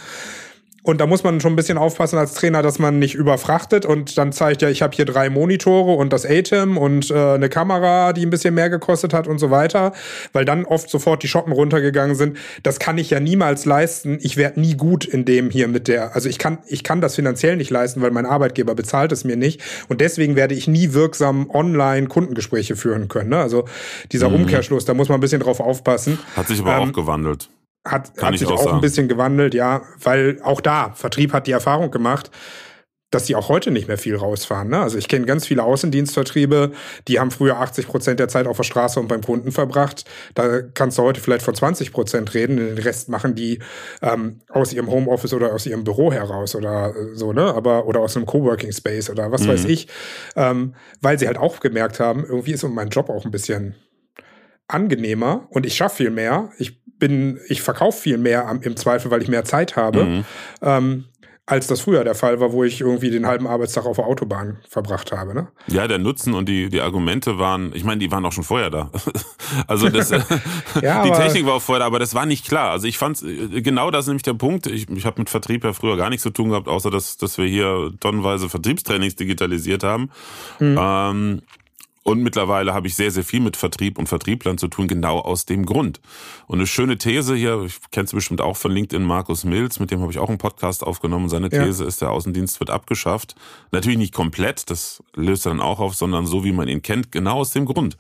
Und 0.84 1.00
da 1.00 1.06
muss 1.06 1.24
man 1.24 1.40
schon 1.40 1.52
ein 1.52 1.56
bisschen 1.56 1.76
aufpassen 1.76 2.18
als 2.18 2.34
Trainer, 2.34 2.62
dass 2.62 2.78
man 2.78 2.98
nicht 3.00 3.14
überfrachtet 3.16 3.84
und 3.84 4.16
dann 4.16 4.32
zeigt 4.32 4.62
ja, 4.62 4.70
ich 4.70 4.80
habe 4.80 4.94
hier 4.94 5.04
drei 5.04 5.28
Monitore 5.28 5.94
und 5.94 6.12
das 6.12 6.24
ATEM 6.24 6.78
und 6.78 7.10
äh, 7.10 7.14
eine 7.14 7.48
Kamera, 7.48 8.12
die 8.12 8.24
ein 8.24 8.30
bisschen 8.30 8.54
mehr 8.54 8.70
gekostet 8.70 9.12
hat 9.12 9.26
und 9.26 9.38
so 9.38 9.50
weiter, 9.50 9.92
weil 10.32 10.44
dann 10.44 10.64
oft 10.64 10.88
sofort 10.88 11.22
die 11.22 11.28
Schotten 11.28 11.52
runtergegangen 11.52 12.14
sind. 12.14 12.38
Das 12.62 12.78
kann 12.78 12.96
ich 12.96 13.10
ja 13.10 13.18
niemals 13.18 13.64
leisten. 13.64 14.18
Ich 14.22 14.36
werde 14.36 14.60
nie 14.60 14.76
gut 14.76 15.04
in 15.04 15.24
dem 15.24 15.50
hier 15.50 15.66
mit 15.66 15.88
der, 15.88 16.14
also 16.14 16.28
ich 16.28 16.38
kann, 16.38 16.58
ich 16.68 16.84
kann 16.84 17.00
das 17.00 17.16
finanziell 17.16 17.56
nicht 17.56 17.70
leisten, 17.70 18.00
weil 18.00 18.12
mein 18.12 18.26
Arbeitgeber 18.26 18.76
bezahlt 18.76 19.10
es 19.10 19.24
mir 19.24 19.36
nicht 19.36 19.60
und 19.88 20.00
deswegen 20.00 20.36
werde 20.36 20.54
ich 20.54 20.68
nie 20.68 20.92
wirksam 20.92 21.50
online 21.50 22.06
Kundengespräche 22.06 22.76
führen 22.76 23.08
können. 23.08 23.30
Ne? 23.30 23.38
Also 23.38 23.64
dieser 24.12 24.28
mhm. 24.28 24.36
Umkehrschluss, 24.36 24.84
da 24.84 24.94
muss 24.94 25.08
man 25.08 25.18
ein 25.18 25.22
bisschen 25.22 25.40
drauf 25.40 25.58
aufpassen. 25.58 26.20
Hat 26.36 26.46
sich 26.46 26.60
aber 26.60 26.76
ähm, 26.76 26.90
auch 26.90 26.92
gewandelt 26.92 27.48
hat, 27.86 28.12
hat 28.20 28.38
sich 28.38 28.48
auch, 28.48 28.66
auch 28.66 28.74
ein 28.74 28.80
bisschen 28.80 29.08
gewandelt, 29.08 29.54
ja, 29.54 29.82
weil 30.02 30.40
auch 30.42 30.60
da, 30.60 30.92
Vertrieb 30.94 31.32
hat 31.32 31.46
die 31.46 31.52
Erfahrung 31.52 31.90
gemacht, 31.90 32.30
dass 33.10 33.24
die 33.24 33.34
auch 33.34 33.48
heute 33.48 33.70
nicht 33.70 33.88
mehr 33.88 33.96
viel 33.96 34.16
rausfahren. 34.16 34.68
Ne? 34.68 34.80
Also 34.80 34.98
ich 34.98 35.08
kenne 35.08 35.24
ganz 35.24 35.46
viele 35.46 35.62
Außendienstvertriebe, 35.62 36.72
die 37.08 37.18
haben 37.18 37.30
früher 37.30 37.58
80 37.58 37.86
Prozent 37.86 38.20
der 38.20 38.28
Zeit 38.28 38.46
auf 38.46 38.58
der 38.58 38.64
Straße 38.64 39.00
und 39.00 39.08
beim 39.08 39.22
Kunden 39.22 39.50
verbracht. 39.50 40.04
Da 40.34 40.60
kannst 40.60 40.98
du 40.98 41.02
heute 41.02 41.20
vielleicht 41.20 41.44
von 41.44 41.54
20 41.54 41.92
Prozent 41.92 42.34
reden. 42.34 42.56
Den 42.56 42.78
Rest 42.78 43.08
machen 43.08 43.34
die 43.34 43.60
ähm, 44.02 44.40
aus 44.50 44.72
ihrem 44.72 44.90
Homeoffice 44.90 45.32
oder 45.32 45.54
aus 45.54 45.64
ihrem 45.64 45.84
Büro 45.84 46.12
heraus 46.12 46.54
oder 46.54 46.94
äh, 46.94 47.14
so, 47.14 47.32
ne? 47.32 47.54
Aber 47.54 47.86
oder 47.86 48.00
aus 48.00 48.16
einem 48.16 48.26
Coworking 48.26 48.72
Space 48.72 49.08
oder 49.08 49.32
was 49.32 49.42
mhm. 49.44 49.48
weiß 49.48 49.64
ich, 49.64 49.88
ähm, 50.36 50.74
weil 51.00 51.18
sie 51.18 51.26
halt 51.26 51.38
auch 51.38 51.60
gemerkt 51.60 52.00
haben, 52.00 52.24
irgendwie 52.24 52.52
ist 52.52 52.62
mein 52.68 52.90
Job 52.90 53.08
auch 53.08 53.24
ein 53.24 53.30
bisschen 53.30 53.74
angenehmer 54.66 55.46
und 55.48 55.64
ich 55.64 55.74
schaffe 55.74 55.96
viel 55.96 56.10
mehr. 56.10 56.50
Ich 56.58 56.78
bin, 56.98 57.38
ich 57.48 57.62
verkaufe 57.62 58.00
viel 58.00 58.18
mehr 58.18 58.58
im 58.62 58.76
Zweifel, 58.76 59.10
weil 59.10 59.22
ich 59.22 59.28
mehr 59.28 59.44
Zeit 59.44 59.76
habe, 59.76 60.04
mhm. 60.04 60.24
ähm, 60.62 61.04
als 61.48 61.66
das 61.66 61.80
früher 61.80 62.04
der 62.04 62.14
Fall 62.14 62.40
war, 62.40 62.52
wo 62.52 62.62
ich 62.62 62.80
irgendwie 62.80 63.10
den 63.10 63.26
halben 63.26 63.46
Arbeitstag 63.46 63.86
auf 63.86 63.96
der 63.96 64.06
Autobahn 64.06 64.58
verbracht 64.68 65.12
habe. 65.12 65.34
Ne? 65.34 65.48
Ja, 65.66 65.88
der 65.88 65.98
Nutzen 65.98 66.34
und 66.34 66.46
die, 66.46 66.68
die 66.68 66.80
Argumente 66.80 67.38
waren, 67.38 67.72
ich 67.74 67.84
meine, 67.84 68.00
die 68.00 68.10
waren 68.10 68.24
auch 68.26 68.32
schon 68.32 68.44
vorher 68.44 68.68
da. 68.68 68.90
also 69.66 69.88
das, 69.88 70.10
ja, 70.82 71.02
die 71.02 71.10
Technik 71.10 71.46
war 71.46 71.54
auch 71.54 71.62
vorher 71.62 71.80
da, 71.80 71.86
aber 71.86 71.98
das 71.98 72.14
war 72.14 72.26
nicht 72.26 72.46
klar. 72.46 72.70
Also 72.70 72.86
ich 72.86 72.98
fand 72.98 73.22
äh, 73.22 73.62
genau 73.62 73.90
das 73.90 74.04
ist 74.04 74.08
nämlich 74.08 74.24
der 74.24 74.34
Punkt. 74.34 74.66
Ich, 74.66 74.90
ich 74.90 75.06
habe 75.06 75.20
mit 75.20 75.30
Vertrieb 75.30 75.64
ja 75.64 75.72
früher 75.72 75.96
gar 75.96 76.10
nichts 76.10 76.22
zu 76.22 76.30
tun 76.30 76.50
gehabt, 76.50 76.68
außer 76.68 76.90
dass, 76.90 77.16
dass 77.16 77.38
wir 77.38 77.46
hier 77.46 77.92
tonnenweise 77.98 78.50
Vertriebstrainings 78.50 79.16
digitalisiert 79.16 79.84
haben. 79.84 80.10
Mhm. 80.58 80.78
Ähm, 80.78 81.42
und 82.08 82.22
mittlerweile 82.22 82.72
habe 82.72 82.86
ich 82.86 82.94
sehr, 82.94 83.10
sehr 83.10 83.22
viel 83.22 83.40
mit 83.40 83.58
Vertrieb 83.58 83.98
und 83.98 84.08
Vertrieblern 84.08 84.56
zu 84.56 84.68
tun, 84.68 84.88
genau 84.88 85.18
aus 85.18 85.44
dem 85.44 85.66
Grund. 85.66 86.00
Und 86.46 86.58
eine 86.58 86.66
schöne 86.66 86.96
These 86.96 87.36
hier, 87.36 87.62
ich 87.66 87.78
kenne 87.90 88.08
bestimmt 88.10 88.40
auch 88.40 88.56
von 88.56 88.72
LinkedIn 88.72 89.04
Markus 89.04 89.44
Mills, 89.44 89.78
mit 89.78 89.90
dem 89.90 90.00
habe 90.00 90.10
ich 90.10 90.18
auch 90.18 90.30
einen 90.30 90.38
Podcast 90.38 90.82
aufgenommen. 90.82 91.28
Seine 91.28 91.50
These 91.50 91.82
ja. 91.82 91.86
ist, 91.88 92.00
der 92.00 92.10
Außendienst 92.10 92.60
wird 92.60 92.70
abgeschafft. 92.70 93.34
Natürlich 93.72 93.98
nicht 93.98 94.14
komplett, 94.14 94.70
das 94.70 95.02
löst 95.14 95.44
er 95.44 95.50
dann 95.50 95.60
auch 95.60 95.80
auf, 95.80 95.94
sondern 95.96 96.24
so, 96.24 96.44
wie 96.44 96.52
man 96.52 96.66
ihn 96.66 96.80
kennt, 96.80 97.12
genau 97.12 97.40
aus 97.40 97.50
dem 97.50 97.66
Grund. 97.66 97.98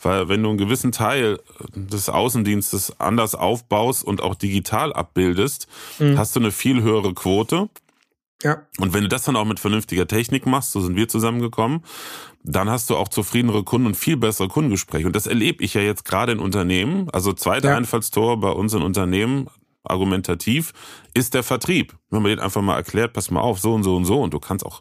Weil 0.00 0.30
wenn 0.30 0.42
du 0.42 0.48
einen 0.48 0.56
gewissen 0.56 0.90
Teil 0.90 1.38
des 1.74 2.08
Außendienstes 2.08 2.98
anders 2.98 3.34
aufbaust 3.34 4.04
und 4.04 4.22
auch 4.22 4.36
digital 4.36 4.94
abbildest, 4.94 5.68
mhm. 5.98 6.16
hast 6.16 6.34
du 6.34 6.40
eine 6.40 6.50
viel 6.50 6.80
höhere 6.80 7.12
Quote. 7.12 7.68
Ja. 8.42 8.62
Und 8.78 8.94
wenn 8.94 9.02
du 9.02 9.08
das 9.08 9.24
dann 9.24 9.36
auch 9.36 9.44
mit 9.44 9.60
vernünftiger 9.60 10.06
Technik 10.06 10.46
machst, 10.46 10.72
so 10.72 10.80
sind 10.80 10.96
wir 10.96 11.08
zusammengekommen, 11.08 11.82
dann 12.42 12.70
hast 12.70 12.88
du 12.90 12.96
auch 12.96 13.08
zufriedenere 13.08 13.64
Kunden 13.64 13.88
und 13.88 13.96
viel 13.96 14.16
bessere 14.16 14.48
Kundengespräche. 14.48 15.06
Und 15.06 15.14
das 15.14 15.26
erlebe 15.26 15.62
ich 15.62 15.74
ja 15.74 15.82
jetzt 15.82 16.04
gerade 16.04 16.32
in 16.32 16.38
Unternehmen. 16.38 17.08
Also 17.10 17.32
zweiter 17.32 17.70
ja. 17.70 17.76
Einfallstor 17.76 18.40
bei 18.40 18.50
uns 18.50 18.72
in 18.72 18.82
Unternehmen, 18.82 19.48
argumentativ, 19.84 20.72
ist 21.14 21.34
der 21.34 21.42
Vertrieb. 21.42 21.96
Wenn 22.10 22.22
man 22.22 22.30
den 22.30 22.40
einfach 22.40 22.62
mal 22.62 22.76
erklärt, 22.76 23.12
pass 23.12 23.30
mal 23.30 23.40
auf, 23.40 23.60
so 23.60 23.74
und 23.74 23.82
so 23.82 23.96
und 23.96 24.04
so. 24.04 24.20
Und 24.20 24.32
du 24.32 24.40
kannst 24.40 24.64
auch 24.64 24.80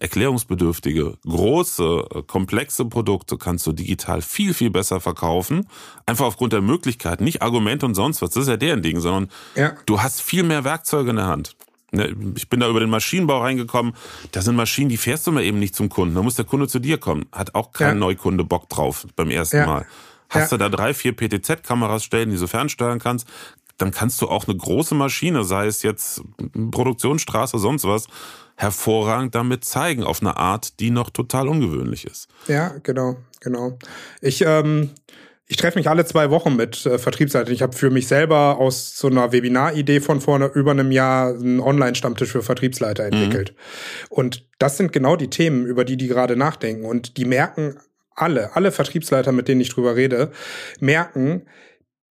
erklärungsbedürftige, 0.00 1.18
große, 1.26 2.24
komplexe 2.26 2.86
Produkte 2.86 3.36
kannst 3.36 3.66
du 3.66 3.72
digital 3.72 4.22
viel, 4.22 4.54
viel 4.54 4.70
besser 4.70 4.98
verkaufen. 4.98 5.68
Einfach 6.06 6.24
aufgrund 6.24 6.54
der 6.54 6.62
Möglichkeiten, 6.62 7.22
nicht 7.22 7.42
Argumente 7.42 7.84
und 7.84 7.94
sonst 7.94 8.22
was. 8.22 8.30
Das 8.30 8.44
ist 8.44 8.48
ja 8.48 8.56
deren 8.56 8.82
Ding, 8.82 8.98
sondern 9.00 9.30
ja. 9.54 9.74
du 9.84 10.00
hast 10.00 10.22
viel 10.22 10.42
mehr 10.42 10.64
Werkzeuge 10.64 11.10
in 11.10 11.16
der 11.16 11.26
Hand. 11.26 11.54
Ne, 11.92 12.14
ich 12.36 12.48
bin 12.48 12.60
da 12.60 12.68
über 12.68 12.80
den 12.80 12.90
Maschinenbau 12.90 13.40
reingekommen. 13.40 13.94
Das 14.32 14.44
sind 14.44 14.56
Maschinen, 14.56 14.88
die 14.88 14.96
fährst 14.96 15.26
du 15.26 15.32
mal 15.32 15.42
eben 15.42 15.58
nicht 15.58 15.74
zum 15.74 15.88
Kunden. 15.88 16.14
Da 16.14 16.22
muss 16.22 16.36
der 16.36 16.44
Kunde 16.44 16.68
zu 16.68 16.78
dir 16.78 16.98
kommen. 16.98 17.26
Hat 17.32 17.54
auch 17.54 17.72
kein 17.72 17.88
ja. 17.88 17.94
Neukunde 17.94 18.44
Bock 18.44 18.68
drauf 18.68 19.06
beim 19.16 19.30
ersten 19.30 19.58
ja. 19.58 19.66
Mal. 19.66 19.86
Hast 20.28 20.52
ja. 20.52 20.58
du 20.58 20.64
da 20.64 20.68
drei, 20.68 20.94
vier 20.94 21.12
PTZ-Kameras 21.12 22.04
stellen, 22.04 22.30
die 22.30 22.36
du 22.36 22.46
fernsteuern 22.46 23.00
kannst, 23.00 23.26
dann 23.78 23.90
kannst 23.90 24.20
du 24.22 24.28
auch 24.28 24.46
eine 24.46 24.56
große 24.56 24.94
Maschine, 24.94 25.44
sei 25.44 25.66
es 25.66 25.82
jetzt 25.82 26.22
Produktionsstraße, 26.70 27.58
sonst 27.58 27.84
was, 27.84 28.06
hervorragend 28.56 29.34
damit 29.34 29.64
zeigen, 29.64 30.04
auf 30.04 30.20
eine 30.20 30.36
Art, 30.36 30.80
die 30.80 30.90
noch 30.90 31.10
total 31.10 31.48
ungewöhnlich 31.48 32.04
ist. 32.04 32.28
Ja, 32.46 32.74
genau, 32.82 33.16
genau. 33.40 33.78
Ich, 34.20 34.42
ähm, 34.46 34.90
ich 35.50 35.56
treffe 35.56 35.80
mich 35.80 35.90
alle 35.90 36.04
zwei 36.04 36.30
Wochen 36.30 36.54
mit 36.54 36.86
äh, 36.86 36.96
Vertriebsleitern. 36.96 37.52
Ich 37.52 37.60
habe 37.60 37.76
für 37.76 37.90
mich 37.90 38.06
selber 38.06 38.58
aus 38.58 38.96
so 38.96 39.08
einer 39.08 39.32
Webinar-Idee 39.32 39.98
von 39.98 40.20
vor 40.20 40.38
über 40.54 40.70
einem 40.70 40.92
Jahr 40.92 41.34
einen 41.34 41.58
Online-Stammtisch 41.58 42.30
für 42.30 42.42
Vertriebsleiter 42.42 43.04
mhm. 43.04 43.12
entwickelt. 43.12 43.54
Mhm. 43.54 44.06
Und 44.10 44.48
das 44.60 44.76
sind 44.76 44.92
genau 44.92 45.16
die 45.16 45.28
Themen, 45.28 45.66
über 45.66 45.84
die 45.84 45.96
die 45.96 46.06
gerade 46.06 46.36
nachdenken. 46.36 46.84
Und 46.84 47.16
die 47.16 47.24
merken 47.24 47.80
alle, 48.14 48.54
alle 48.54 48.70
Vertriebsleiter, 48.70 49.32
mit 49.32 49.48
denen 49.48 49.60
ich 49.60 49.70
drüber 49.70 49.96
rede, 49.96 50.30
merken, 50.78 51.42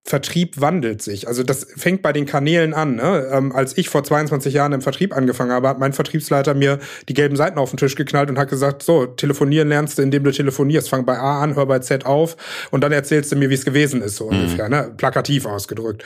Vertrieb 0.05 0.59
wandelt 0.59 1.01
sich. 1.01 1.27
Also 1.27 1.43
das 1.43 1.67
fängt 1.75 2.01
bei 2.01 2.13
den 2.13 2.25
Kanälen 2.25 2.73
an. 2.73 2.95
Ne? 2.95 3.29
Ähm, 3.31 3.51
als 3.51 3.77
ich 3.77 3.89
vor 3.89 4.03
22 4.03 4.53
Jahren 4.53 4.73
im 4.73 4.81
Vertrieb 4.81 5.15
angefangen 5.15 5.51
habe, 5.51 5.67
hat 5.67 5.77
mein 5.77 5.93
Vertriebsleiter 5.93 6.53
mir 6.53 6.79
die 7.07 7.13
gelben 7.13 7.35
Seiten 7.35 7.59
auf 7.59 7.69
den 7.69 7.77
Tisch 7.77 7.95
geknallt 7.95 8.29
und 8.29 8.39
hat 8.39 8.49
gesagt, 8.49 8.81
so, 8.81 9.05
telefonieren 9.05 9.69
lernst 9.69 9.97
du, 9.97 10.01
indem 10.01 10.23
du 10.23 10.31
telefonierst. 10.31 10.89
Fang 10.89 11.05
bei 11.05 11.17
A 11.17 11.43
an, 11.43 11.55
hör 11.55 11.65
bei 11.65 11.79
Z 11.79 12.05
auf 12.05 12.37
und 12.71 12.83
dann 12.83 12.91
erzählst 12.91 13.31
du 13.31 13.35
mir, 13.35 13.49
wie 13.49 13.55
es 13.55 13.65
gewesen 13.65 14.01
ist, 14.01 14.15
so 14.15 14.31
mhm. 14.31 14.39
ungefähr. 14.39 14.69
Ne? 14.69 14.93
Plakativ 14.97 15.45
ausgedrückt. 15.45 16.03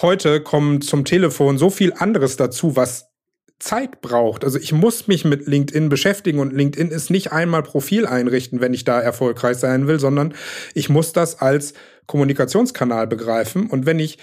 Heute 0.00 0.40
kommt 0.40 0.84
zum 0.84 1.04
Telefon 1.04 1.58
so 1.58 1.70
viel 1.70 1.92
anderes 1.92 2.36
dazu, 2.36 2.76
was 2.76 3.13
Zeit 3.58 4.00
braucht. 4.00 4.44
Also 4.44 4.58
ich 4.58 4.72
muss 4.72 5.06
mich 5.06 5.24
mit 5.24 5.46
LinkedIn 5.46 5.88
beschäftigen 5.88 6.38
und 6.38 6.52
LinkedIn 6.52 6.90
ist 6.90 7.10
nicht 7.10 7.32
einmal 7.32 7.62
Profil 7.62 8.06
einrichten, 8.06 8.60
wenn 8.60 8.74
ich 8.74 8.84
da 8.84 9.00
erfolgreich 9.00 9.56
sein 9.56 9.86
will, 9.86 10.00
sondern 10.00 10.34
ich 10.74 10.88
muss 10.88 11.12
das 11.12 11.40
als 11.40 11.74
Kommunikationskanal 12.06 13.06
begreifen. 13.06 13.68
Und 13.68 13.86
wenn 13.86 13.98
ich 13.98 14.18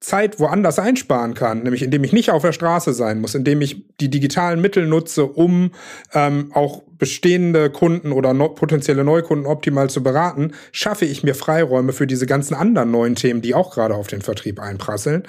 Zeit 0.00 0.38
woanders 0.38 0.78
einsparen 0.78 1.34
kann, 1.34 1.62
nämlich 1.62 1.82
indem 1.82 2.04
ich 2.04 2.12
nicht 2.12 2.30
auf 2.30 2.42
der 2.42 2.52
Straße 2.52 2.92
sein 2.92 3.20
muss, 3.20 3.34
indem 3.34 3.60
ich 3.62 3.86
die 3.98 4.10
digitalen 4.10 4.60
Mittel 4.60 4.86
nutze, 4.86 5.24
um 5.24 5.72
ähm, 6.12 6.50
auch 6.52 6.82
bestehende 6.98 7.70
Kunden 7.70 8.12
oder 8.12 8.34
no 8.34 8.50
potenzielle 8.50 9.04
Neukunden 9.04 9.46
optimal 9.46 9.88
zu 9.88 10.02
beraten, 10.02 10.52
schaffe 10.70 11.06
ich 11.06 11.22
mir 11.22 11.34
Freiräume 11.34 11.92
für 11.92 12.06
diese 12.06 12.26
ganzen 12.26 12.54
anderen 12.54 12.90
neuen 12.90 13.14
Themen, 13.14 13.42
die 13.42 13.54
auch 13.54 13.72
gerade 13.72 13.94
auf 13.94 14.06
den 14.06 14.22
Vertrieb 14.22 14.60
einprasseln. 14.60 15.24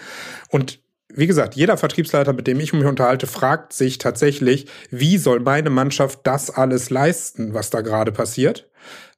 Und 0.50 0.80
wie 1.14 1.28
gesagt, 1.28 1.56
jeder 1.56 1.78
Vertriebsleiter, 1.78 2.34
mit 2.34 2.48
dem 2.48 2.60
ich 2.60 2.74
mich 2.74 2.86
unterhalte, 2.86 3.28
fragt 3.28 3.74
sich 3.74 3.98
tatsächlich, 3.98 4.68
wie 4.92 5.18
soll 5.18 5.40
meine 5.40 5.70
Mannschaft 5.70 6.20
das 6.24 6.50
alles 6.50 6.90
leisten, 6.90 7.54
was 7.54 7.70
da 7.70 7.82
gerade 7.82 8.12
passiert? 8.12 8.70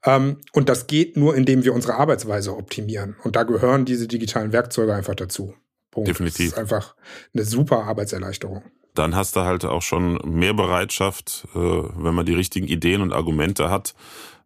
Ähm, 0.05 0.37
und 0.53 0.69
das 0.69 0.87
geht 0.87 1.17
nur, 1.17 1.35
indem 1.35 1.63
wir 1.63 1.73
unsere 1.73 1.95
Arbeitsweise 1.95 2.55
optimieren. 2.55 3.15
Und 3.23 3.35
da 3.35 3.43
gehören 3.43 3.85
diese 3.85 4.07
digitalen 4.07 4.53
Werkzeuge 4.53 4.93
einfach 4.93 5.15
dazu. 5.15 5.55
Punkt. 5.91 6.09
Definitiv. 6.09 6.51
Das 6.51 6.53
ist 6.53 6.57
einfach 6.57 6.95
eine 7.33 7.43
super 7.43 7.83
Arbeitserleichterung. 7.83 8.63
Dann 8.93 9.15
hast 9.15 9.35
du 9.35 9.41
halt 9.41 9.65
auch 9.65 9.81
schon 9.81 10.19
mehr 10.25 10.53
Bereitschaft, 10.53 11.47
äh, 11.55 11.57
wenn 11.57 12.13
man 12.13 12.25
die 12.25 12.33
richtigen 12.33 12.67
Ideen 12.67 13.01
und 13.01 13.13
Argumente 13.13 13.69
hat, 13.69 13.93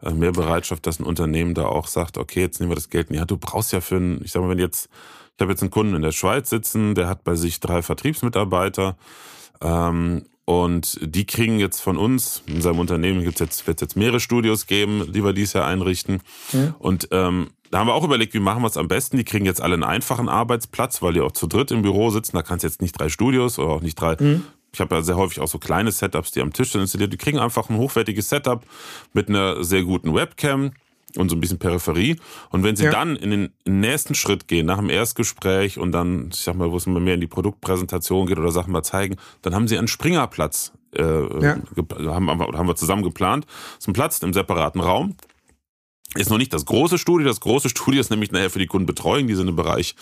äh, 0.02 0.12
mehr 0.12 0.32
Bereitschaft, 0.32 0.86
dass 0.88 1.00
ein 1.00 1.06
Unternehmen 1.06 1.54
da 1.54 1.66
auch 1.66 1.88
sagt, 1.88 2.18
okay, 2.18 2.42
jetzt 2.42 2.60
nehmen 2.60 2.72
wir 2.72 2.76
das 2.76 2.90
Geld 2.90 3.10
in 3.10 3.14
die 3.14 3.20
Hand. 3.20 3.32
Du 3.32 3.38
brauchst 3.38 3.74
ja 3.74 3.82
für 3.82 3.96
einen, 3.96 4.24
ich 4.24 4.32
sag 4.32 4.42
mal, 4.42 4.50
wenn 4.50 4.60
jetzt 4.60 4.90
ich 5.36 5.42
habe 5.42 5.52
jetzt 5.52 5.62
einen 5.62 5.72
Kunden 5.72 5.96
in 5.96 6.02
der 6.02 6.12
Schweiz 6.12 6.50
sitzen, 6.50 6.96
der 6.96 7.08
hat 7.08 7.24
bei 7.24 7.36
sich 7.36 7.60
drei 7.60 7.82
Vertriebsmitarbeiter. 7.82 8.98
Ähm, 9.62 10.26
und 10.46 11.00
die 11.02 11.26
kriegen 11.26 11.58
jetzt 11.58 11.80
von 11.80 11.98
uns, 11.98 12.44
in 12.48 12.62
seinem 12.62 12.80
Unternehmen 12.80 13.24
gibt's 13.24 13.40
jetzt, 13.40 13.66
wird 13.66 13.82
jetzt 13.82 13.96
mehrere 13.96 14.20
Studios 14.20 14.68
geben, 14.68 15.12
die 15.12 15.24
wir 15.24 15.34
dieses 15.34 15.54
Jahr 15.54 15.66
einrichten. 15.66 16.22
Mhm. 16.52 16.76
Und 16.80 17.08
ähm, 17.12 17.52
da 17.72 17.80
haben 17.80 17.88
wir 17.88 17.96
auch 17.96 18.04
überlegt, 18.04 18.34
wie 18.34 18.40
machen 18.40 18.62
wir 18.62 18.68
es 18.68 18.78
am 18.78 18.88
besten. 18.88 19.18
Die 19.18 19.24
kriegen 19.24 19.46
jetzt 19.46 19.62
alle 19.62 19.74
einen 19.74 19.84
einfachen 19.84 20.30
Arbeitsplatz, 20.30 21.02
weil 21.02 21.14
die 21.14 21.22
auch 21.22 21.32
zu 21.32 21.48
dritt 21.48 21.72
im 21.72 21.82
Büro 21.82 22.10
sitzen. 22.10 22.36
Da 22.36 22.44
kannst 22.44 22.64
du 22.64 22.68
jetzt 22.68 22.82
nicht 22.82 23.00
drei 23.00 23.10
Studios 23.10 23.58
oder 23.58 23.70
auch 23.70 23.82
nicht 23.82 23.96
drei. 23.96 24.18
Mhm. 24.20 24.44
Ich 24.74 24.82
habe 24.82 24.96
ja 24.96 25.02
sehr 25.02 25.16
häufig 25.16 25.40
auch 25.40 25.48
so 25.48 25.60
kleine 25.60 25.92
Setups, 25.92 26.32
die 26.32 26.42
am 26.42 26.52
Tisch 26.52 26.72
sind 26.72 26.82
installiert. 26.82 27.14
Die 27.14 27.18
kriegen 27.18 27.40
einfach 27.40 27.70
ein 27.70 27.78
hochwertiges 27.78 28.30
Setup 28.30 28.64
mit 29.14 29.30
einer 29.30 29.64
sehr 29.64 29.84
guten 29.84 30.14
Webcam 30.14 30.72
und 31.18 31.30
so 31.30 31.36
ein 31.36 31.42
bisschen 31.42 31.60
Peripherie. 31.60 32.18
Und 32.50 32.64
wenn 32.64 32.76
sie 32.76 32.86
ja. 32.86 32.92
dann 32.92 33.16
in 33.16 33.30
den 33.32 33.54
nächsten 33.66 34.16
Schritt 34.16 34.48
gehen, 34.48 34.66
nach 34.66 34.78
dem 34.78 34.90
Erstgespräch 34.90 35.78
und 35.78 35.92
dann, 35.92 36.30
ich 36.32 36.40
sag 36.40 36.56
mal, 36.56 36.72
wo 36.72 36.78
es 36.78 36.86
mehr 36.86 37.14
in 37.14 37.22
die 37.22 37.28
Produktpräsentation 37.28 38.28
geht 38.28 38.38
oder 38.38 38.52
Sachen 38.52 38.72
mal 38.72 38.84
zeigen, 38.84 39.18
dann 39.42 39.56
haben 39.56 39.68
sie 39.68 39.78
einen 39.78 39.88
Springerplatz, 39.88 40.74
äh, 40.96 41.04
ja. 41.04 41.58
haben, 42.08 42.30
haben 42.30 42.68
wir 42.68 42.76
zusammen 42.76 43.04
geplant. 43.04 43.46
Das 43.46 43.80
ist 43.80 43.88
ein 43.88 43.94
Platz 43.94 44.20
im 44.20 44.34
separaten 44.34 44.82
Raum 44.82 45.16
ist 46.16 46.30
noch 46.30 46.38
nicht 46.38 46.54
das 46.54 46.66
große 46.66 46.98
Studio. 46.98 47.28
Das 47.28 47.40
große 47.40 47.70
Studio 47.76 48.00
ist 48.00 48.12
nämlich 48.12 48.32
nachher 48.32 48.50
für 48.50 48.60
die 48.60 48.68
Kundenbetreuung. 48.68 49.28
Die 49.28 49.36
sind 49.36 49.48
im 49.48 49.56
Bereich, 49.56 49.96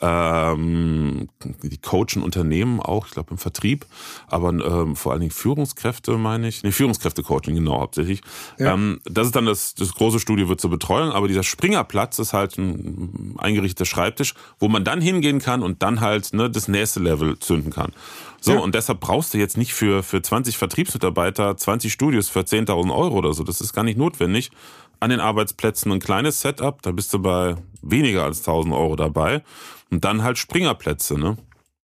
ähm, 0.00 1.28
die 1.62 1.78
coachen 1.78 2.22
Unternehmen 2.22 2.80
auch, 2.80 3.06
ich 3.06 3.12
glaube 3.12 3.32
im 3.32 3.38
Vertrieb, 3.38 3.86
aber 4.28 4.50
ähm, 4.50 4.94
vor 4.94 5.12
allen 5.12 5.20
Dingen 5.20 5.32
Führungskräfte, 5.32 6.16
meine 6.16 6.48
ich. 6.48 6.62
Nee, 6.62 6.70
Führungskräfte-Coaching, 6.70 7.56
genau, 7.56 7.80
hauptsächlich. 7.80 8.20
Ja. 8.58 8.74
Ähm, 8.74 9.00
das 9.04 9.26
ist 9.26 9.36
dann 9.36 9.46
das, 9.46 9.74
das 9.74 9.92
große 9.94 10.20
Studio 10.20 10.48
wird 10.48 10.60
zur 10.60 10.70
Betreuung, 10.70 11.10
aber 11.10 11.26
dieser 11.26 11.42
Springerplatz 11.42 12.18
ist 12.20 12.32
halt 12.32 12.56
ein 12.58 13.34
eingerichteter 13.38 13.84
Schreibtisch, 13.84 14.34
wo 14.60 14.68
man 14.68 14.84
dann 14.84 15.00
hingehen 15.00 15.40
kann 15.40 15.62
und 15.62 15.82
dann 15.82 16.00
halt 16.00 16.32
ne, 16.32 16.48
das 16.48 16.68
nächste 16.68 17.00
Level 17.00 17.38
zünden 17.38 17.72
kann. 17.72 17.92
So, 18.40 18.52
ja. 18.52 18.58
und 18.60 18.76
deshalb 18.76 19.00
brauchst 19.00 19.34
du 19.34 19.38
jetzt 19.38 19.56
nicht 19.56 19.74
für, 19.74 20.04
für 20.04 20.22
20 20.22 20.58
Vertriebsmitarbeiter 20.58 21.56
20 21.56 21.92
Studios 21.92 22.28
für 22.28 22.40
10.000 22.40 22.94
Euro 22.94 23.16
oder 23.16 23.32
so. 23.32 23.42
Das 23.42 23.60
ist 23.60 23.72
gar 23.72 23.82
nicht 23.82 23.98
notwendig, 23.98 24.52
an 25.00 25.10
den 25.10 25.20
Arbeitsplätzen 25.20 25.92
ein 25.92 26.00
kleines 26.00 26.40
Setup, 26.40 26.80
da 26.82 26.90
bist 26.90 27.12
du 27.12 27.18
bei 27.18 27.56
weniger 27.82 28.24
als 28.24 28.40
1000 28.40 28.74
Euro 28.74 28.96
dabei. 28.96 29.42
Und 29.90 30.04
dann 30.04 30.22
halt 30.22 30.38
Springerplätze, 30.38 31.18
ne? 31.18 31.36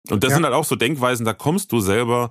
Und 0.08 0.24
das 0.24 0.30
ja. 0.30 0.36
sind 0.36 0.44
halt 0.44 0.54
auch 0.54 0.64
so 0.64 0.76
Denkweisen, 0.76 1.26
da 1.26 1.32
kommst 1.32 1.72
du 1.72 1.80
selber, 1.80 2.30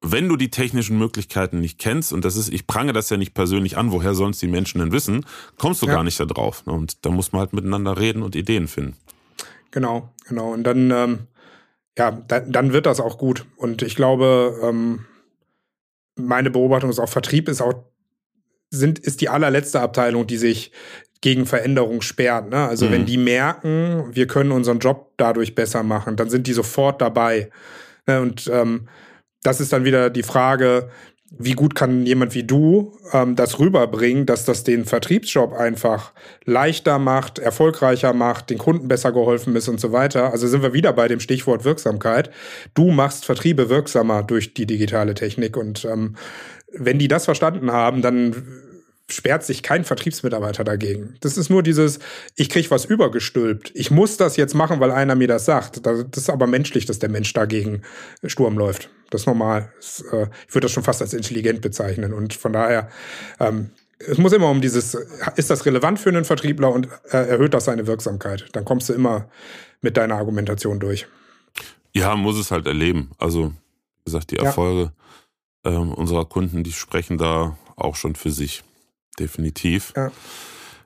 wenn 0.00 0.28
du 0.28 0.36
die 0.36 0.50
technischen 0.50 0.98
Möglichkeiten 0.98 1.60
nicht 1.60 1.78
kennst, 1.78 2.12
und 2.12 2.24
das 2.24 2.36
ist, 2.36 2.52
ich 2.52 2.66
prange 2.66 2.92
das 2.92 3.08
ja 3.08 3.16
nicht 3.16 3.34
persönlich 3.34 3.76
an, 3.76 3.92
woher 3.92 4.14
sollen 4.14 4.32
es 4.32 4.40
die 4.40 4.48
Menschen 4.48 4.80
denn 4.80 4.92
wissen, 4.92 5.24
kommst 5.58 5.80
du 5.82 5.86
ja. 5.86 5.94
gar 5.94 6.04
nicht 6.04 6.18
da 6.18 6.24
drauf. 6.24 6.66
Ne? 6.66 6.72
Und 6.72 7.04
da 7.04 7.10
muss 7.10 7.32
man 7.32 7.40
halt 7.40 7.52
miteinander 7.52 7.98
reden 7.98 8.22
und 8.22 8.34
Ideen 8.34 8.66
finden. 8.66 8.96
Genau, 9.70 10.10
genau. 10.26 10.52
Und 10.52 10.64
dann, 10.64 10.90
ähm, 10.90 11.18
ja, 11.96 12.10
dann, 12.10 12.50
dann 12.50 12.72
wird 12.72 12.86
das 12.86 13.00
auch 13.00 13.16
gut. 13.16 13.46
Und 13.56 13.82
ich 13.82 13.94
glaube, 13.94 14.58
ähm, 14.62 15.06
meine 16.16 16.50
Beobachtung 16.50 16.90
ist 16.90 16.98
auch, 16.98 17.08
Vertrieb 17.08 17.48
ist 17.48 17.62
auch 17.62 17.74
sind, 18.72 18.98
ist 18.98 19.20
die 19.20 19.28
allerletzte 19.28 19.80
Abteilung, 19.80 20.26
die 20.26 20.38
sich 20.38 20.72
gegen 21.20 21.46
Veränderung 21.46 22.02
sperrt. 22.02 22.50
Ne? 22.50 22.66
Also 22.68 22.86
mhm. 22.86 22.92
wenn 22.92 23.06
die 23.06 23.18
merken, 23.18 24.06
wir 24.10 24.26
können 24.26 24.50
unseren 24.50 24.80
Job 24.80 25.12
dadurch 25.16 25.54
besser 25.54 25.82
machen, 25.82 26.16
dann 26.16 26.30
sind 26.30 26.46
die 26.46 26.52
sofort 26.52 27.00
dabei. 27.00 27.50
Ne? 28.06 28.20
Und 28.20 28.50
ähm, 28.52 28.88
das 29.42 29.60
ist 29.60 29.72
dann 29.72 29.84
wieder 29.84 30.10
die 30.10 30.24
Frage, 30.24 30.90
wie 31.38 31.52
gut 31.52 31.74
kann 31.74 32.04
jemand 32.04 32.34
wie 32.34 32.44
du 32.44 32.98
ähm, 33.12 33.36
das 33.36 33.58
rüberbringen, 33.58 34.26
dass 34.26 34.44
das 34.44 34.64
den 34.64 34.84
Vertriebsjob 34.84 35.52
einfach 35.52 36.12
leichter 36.44 36.98
macht, 36.98 37.38
erfolgreicher 37.38 38.12
macht, 38.12 38.50
den 38.50 38.58
Kunden 38.58 38.88
besser 38.88 39.12
geholfen 39.12 39.56
ist 39.56 39.68
und 39.68 39.80
so 39.80 39.92
weiter. 39.92 40.30
Also 40.32 40.46
sind 40.46 40.62
wir 40.62 40.72
wieder 40.72 40.92
bei 40.92 41.08
dem 41.08 41.20
Stichwort 41.20 41.64
Wirksamkeit. 41.64 42.30
Du 42.74 42.90
machst 42.90 43.24
Vertriebe 43.24 43.70
wirksamer 43.70 44.22
durch 44.22 44.54
die 44.54 44.66
digitale 44.66 45.14
Technik 45.14 45.56
und 45.56 45.84
ähm, 45.84 46.16
wenn 46.74 46.98
die 46.98 47.08
das 47.08 47.24
verstanden 47.24 47.72
haben, 47.72 48.02
dann 48.02 48.34
sperrt 49.08 49.44
sich 49.44 49.62
kein 49.62 49.84
Vertriebsmitarbeiter 49.84 50.64
dagegen. 50.64 51.16
Das 51.20 51.36
ist 51.36 51.50
nur 51.50 51.62
dieses, 51.62 51.98
ich 52.36 52.48
krieg 52.48 52.70
was 52.70 52.84
übergestülpt. 52.84 53.70
Ich 53.74 53.90
muss 53.90 54.16
das 54.16 54.36
jetzt 54.36 54.54
machen, 54.54 54.80
weil 54.80 54.90
einer 54.90 55.14
mir 55.14 55.28
das 55.28 55.44
sagt. 55.44 55.86
Das 55.86 56.06
ist 56.16 56.30
aber 56.30 56.46
menschlich, 56.46 56.86
dass 56.86 56.98
der 56.98 57.10
Mensch 57.10 57.32
dagegen 57.32 57.82
Sturm 58.24 58.56
läuft. 58.56 58.90
Das 59.10 59.22
ist 59.22 59.26
normal. 59.26 59.70
Äh, 60.12 60.26
ich 60.48 60.54
würde 60.54 60.66
das 60.66 60.72
schon 60.72 60.82
fast 60.82 61.02
als 61.02 61.14
intelligent 61.14 61.60
bezeichnen. 61.60 62.12
Und 62.14 62.34
von 62.34 62.52
daher, 62.52 62.88
ähm, 63.38 63.70
es 63.98 64.18
muss 64.18 64.32
immer 64.32 64.50
um 64.50 64.60
dieses, 64.60 64.96
ist 65.36 65.50
das 65.50 65.66
relevant 65.66 65.98
für 66.00 66.08
einen 66.08 66.24
Vertriebler 66.24 66.72
und 66.72 66.88
äh, 67.10 67.28
erhöht 67.28 67.54
das 67.54 67.66
seine 67.66 67.86
Wirksamkeit? 67.86 68.46
Dann 68.52 68.64
kommst 68.64 68.88
du 68.88 68.94
immer 68.94 69.28
mit 69.80 69.96
deiner 69.96 70.16
Argumentation 70.16 70.80
durch. 70.80 71.06
Ja, 71.92 72.16
muss 72.16 72.38
es 72.38 72.50
halt 72.50 72.66
erleben. 72.66 73.10
Also, 73.18 73.48
wie 73.50 74.04
gesagt, 74.06 74.30
die 74.30 74.38
Erfolge 74.38 74.82
ja 74.82 74.92
ähm, 75.64 75.92
unserer 75.92 76.24
Kunden, 76.24 76.64
die 76.64 76.72
sprechen 76.72 77.18
da 77.18 77.56
auch 77.76 77.96
schon 77.96 78.14
für 78.14 78.30
sich. 78.30 78.62
Definitiv. 79.18 79.92
Ja. 79.96 80.10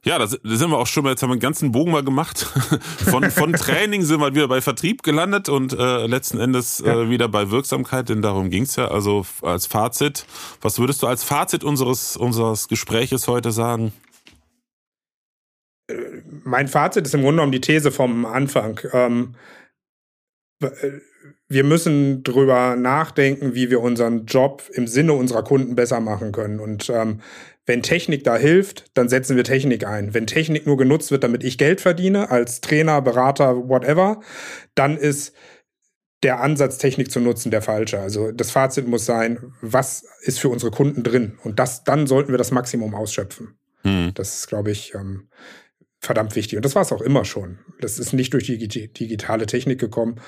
Ja, 0.06 0.20
da 0.20 0.28
sind 0.28 0.70
wir 0.70 0.78
auch 0.78 0.86
schon 0.86 1.02
mal, 1.02 1.10
jetzt 1.10 1.22
haben 1.24 1.30
wir 1.30 1.34
einen 1.34 1.40
ganzen 1.40 1.72
Bogen 1.72 1.90
mal 1.90 2.04
gemacht. 2.04 2.38
Von, 3.10 3.28
von 3.32 3.52
Training 3.54 4.02
sind 4.04 4.20
wir 4.20 4.36
wieder 4.36 4.46
bei 4.46 4.60
Vertrieb 4.60 5.02
gelandet 5.02 5.48
und 5.48 5.72
äh, 5.72 6.06
letzten 6.06 6.38
Endes 6.38 6.80
äh, 6.80 7.10
wieder 7.10 7.28
bei 7.28 7.50
Wirksamkeit, 7.50 8.08
denn 8.08 8.22
darum 8.22 8.48
ging's 8.50 8.76
ja. 8.76 8.86
Also 8.86 9.26
als 9.42 9.66
Fazit, 9.66 10.24
was 10.60 10.78
würdest 10.78 11.02
du 11.02 11.08
als 11.08 11.24
Fazit 11.24 11.64
unseres, 11.64 12.16
unseres 12.16 12.68
Gespräches 12.68 13.26
heute 13.26 13.50
sagen? 13.50 13.92
Mein 16.44 16.68
Fazit 16.68 17.04
ist 17.04 17.14
im 17.14 17.22
Grunde 17.22 17.38
genommen 17.38 17.52
die 17.52 17.60
These 17.60 17.90
vom 17.90 18.26
Anfang. 18.26 18.78
Ähm, 18.92 19.34
wir 21.48 21.64
müssen 21.64 22.22
drüber 22.24 22.76
nachdenken, 22.76 23.54
wie 23.54 23.70
wir 23.70 23.80
unseren 23.80 24.26
Job 24.26 24.64
im 24.72 24.86
Sinne 24.86 25.12
unserer 25.12 25.44
Kunden 25.44 25.76
besser 25.76 26.00
machen 26.00 26.32
können. 26.32 26.58
Und 26.58 26.90
ähm, 26.90 27.20
wenn 27.66 27.82
Technik 27.82 28.24
da 28.24 28.36
hilft, 28.36 28.86
dann 28.94 29.08
setzen 29.08 29.36
wir 29.36 29.44
Technik 29.44 29.86
ein. 29.86 30.12
Wenn 30.14 30.26
Technik 30.26 30.66
nur 30.66 30.76
genutzt 30.76 31.10
wird, 31.10 31.24
damit 31.24 31.44
ich 31.44 31.58
Geld 31.58 31.80
verdiene, 31.80 32.30
als 32.30 32.60
Trainer, 32.60 33.00
Berater, 33.00 33.68
whatever, 33.68 34.20
dann 34.74 34.96
ist 34.96 35.34
der 36.22 36.40
Ansatz, 36.40 36.78
Technik 36.78 37.10
zu 37.10 37.20
nutzen, 37.20 37.50
der 37.50 37.62
falsche. 37.62 38.00
Also 38.00 38.32
das 38.32 38.50
Fazit 38.50 38.88
muss 38.88 39.04
sein, 39.04 39.52
was 39.60 40.04
ist 40.22 40.40
für 40.40 40.48
unsere 40.48 40.72
Kunden 40.72 41.02
drin? 41.02 41.38
Und 41.44 41.58
das, 41.58 41.84
dann 41.84 42.06
sollten 42.06 42.32
wir 42.32 42.38
das 42.38 42.50
Maximum 42.50 42.94
ausschöpfen. 42.94 43.56
Hm. 43.82 44.12
Das 44.14 44.38
ist, 44.38 44.46
glaube 44.48 44.70
ich, 44.72 44.94
ähm, 44.94 45.28
verdammt 46.00 46.34
wichtig. 46.34 46.56
Und 46.56 46.64
das 46.64 46.74
war 46.74 46.82
es 46.82 46.92
auch 46.92 47.02
immer 47.02 47.24
schon. 47.24 47.58
Das 47.80 47.98
ist 47.98 48.12
nicht 48.12 48.32
durch 48.32 48.46
die 48.46 48.58
digitale 48.58 49.46
Technik 49.46 49.78
gekommen. 49.78 50.20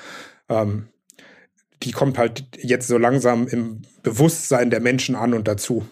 Ähm, 0.47 0.87
die 1.83 1.91
kommt 1.91 2.17
halt 2.17 2.45
jetzt 2.57 2.87
so 2.87 2.97
langsam 2.97 3.47
im 3.47 3.81
Bewusstsein 4.03 4.69
der 4.69 4.79
Menschen 4.79 5.15
an 5.15 5.33
und 5.33 5.47
dazu. 5.47 5.87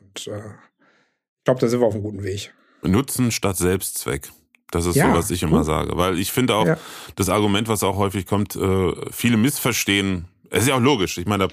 Und 0.00 0.26
äh, 0.26 0.38
ich 0.38 1.44
glaube, 1.44 1.60
da 1.60 1.68
sind 1.68 1.80
wir 1.80 1.86
auf 1.86 1.94
einem 1.94 2.02
guten 2.02 2.22
Weg. 2.22 2.54
Nutzen 2.82 3.30
statt 3.30 3.56
Selbstzweck. 3.56 4.30
Das 4.70 4.86
ist 4.86 4.96
ja, 4.96 5.10
so, 5.10 5.18
was 5.18 5.30
ich 5.30 5.42
immer 5.42 5.64
sage. 5.64 5.96
Weil 5.96 6.18
ich 6.18 6.32
finde 6.32 6.54
auch, 6.54 6.66
ja. 6.66 6.78
das 7.16 7.28
Argument, 7.28 7.68
was 7.68 7.82
auch 7.82 7.96
häufig 7.96 8.26
kommt, 8.26 8.56
äh, 8.56 8.92
viele 9.10 9.36
missverstehen 9.36 10.26
ist 10.58 10.68
ja 10.68 10.76
auch 10.76 10.80
logisch. 10.80 11.18
Ich 11.18 11.26
meine, 11.26 11.48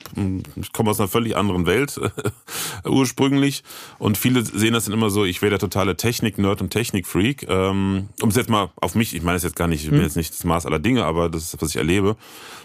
ich 0.56 0.74
komme 0.74 0.90
aus 0.90 1.00
einer 1.00 1.08
völlig 1.08 1.36
anderen 1.36 1.66
Welt 1.66 2.00
ursprünglich 2.86 3.64
und 3.98 4.18
viele 4.18 4.44
sehen 4.44 4.74
das 4.74 4.86
dann 4.86 4.94
immer 4.94 5.10
so, 5.10 5.26
ich 5.26 5.42
wäre 5.42 5.52
der 5.52 5.60
totale 5.60 5.96
Technik-Nerd 5.96 6.62
und 6.62 6.70
Technik-Freak. 6.70 7.48
Ähm, 7.48 8.10
um 8.22 8.30
es 8.30 8.36
jetzt 8.36 8.50
mal 8.50 8.70
auf 8.76 8.96
mich, 8.96 9.16
ich 9.16 9.24
meine 9.24 9.38
es 9.38 9.44
jetzt 9.44 9.56
gar 9.56 9.68
nicht, 9.68 9.84
ich 9.84 9.90
bin 9.90 10.00
hm. 10.00 10.06
jetzt 10.06 10.18
nicht 10.18 10.34
das 10.34 10.44
Maß 10.44 10.66
aller 10.66 10.80
Dinge, 10.80 11.06
aber 11.06 11.30
das 11.30 11.44
ist, 11.44 11.62
was 11.62 11.70
ich 11.70 11.78
erlebe. 11.78 12.18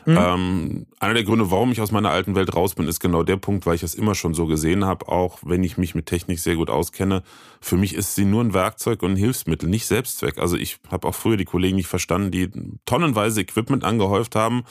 Mhm. 0.07 0.19
Ähm, 0.19 0.87
einer 1.01 1.15
der 1.15 1.25
Gründe, 1.25 1.51
warum 1.51 1.73
ich 1.73 1.81
aus 1.81 1.91
meiner 1.91 2.11
alten 2.11 2.35
Welt 2.35 2.55
raus 2.55 2.75
bin, 2.75 2.89
ist 2.89 3.01
genau 3.01 3.23
der 3.23 3.37
Punkt, 3.37 3.65
weil 3.65 3.75
ich 3.75 3.83
es 3.83 3.95
immer 3.95 4.15
schon 4.15 4.35
so 4.35 4.47
gesehen 4.47 4.85
habe, 4.85 5.09
auch 5.09 5.39
wenn 5.43 5.65
ich 5.65 5.79
mich 5.79 5.95
mit 5.95 6.07
Technik 6.07 6.41
sehr 6.41 6.57
gut 6.57 6.69
auskenne. 6.69 7.23
Für 7.61 7.77
mich 7.77 7.95
ist 7.95 8.15
sie 8.15 8.27
nur 8.27 8.43
ein 8.43 8.53
Werkzeug 8.53 9.03
und 9.03 9.13
ein 9.13 9.17
Hilfsmittel, 9.17 9.69
nicht 9.69 9.87
Selbstzweck. 9.87 10.39
Also 10.39 10.57
ich 10.57 10.79
habe 10.91 11.09
auch 11.09 11.15
früher 11.15 11.37
die 11.37 11.47
Kollegen 11.47 11.77
nicht 11.77 11.87
verstanden, 11.87 12.31
die 12.31 12.51
tonnenweise 12.85 13.41
Equipment 13.41 13.85
angehäuft 13.85 14.35
haben, 14.37 14.65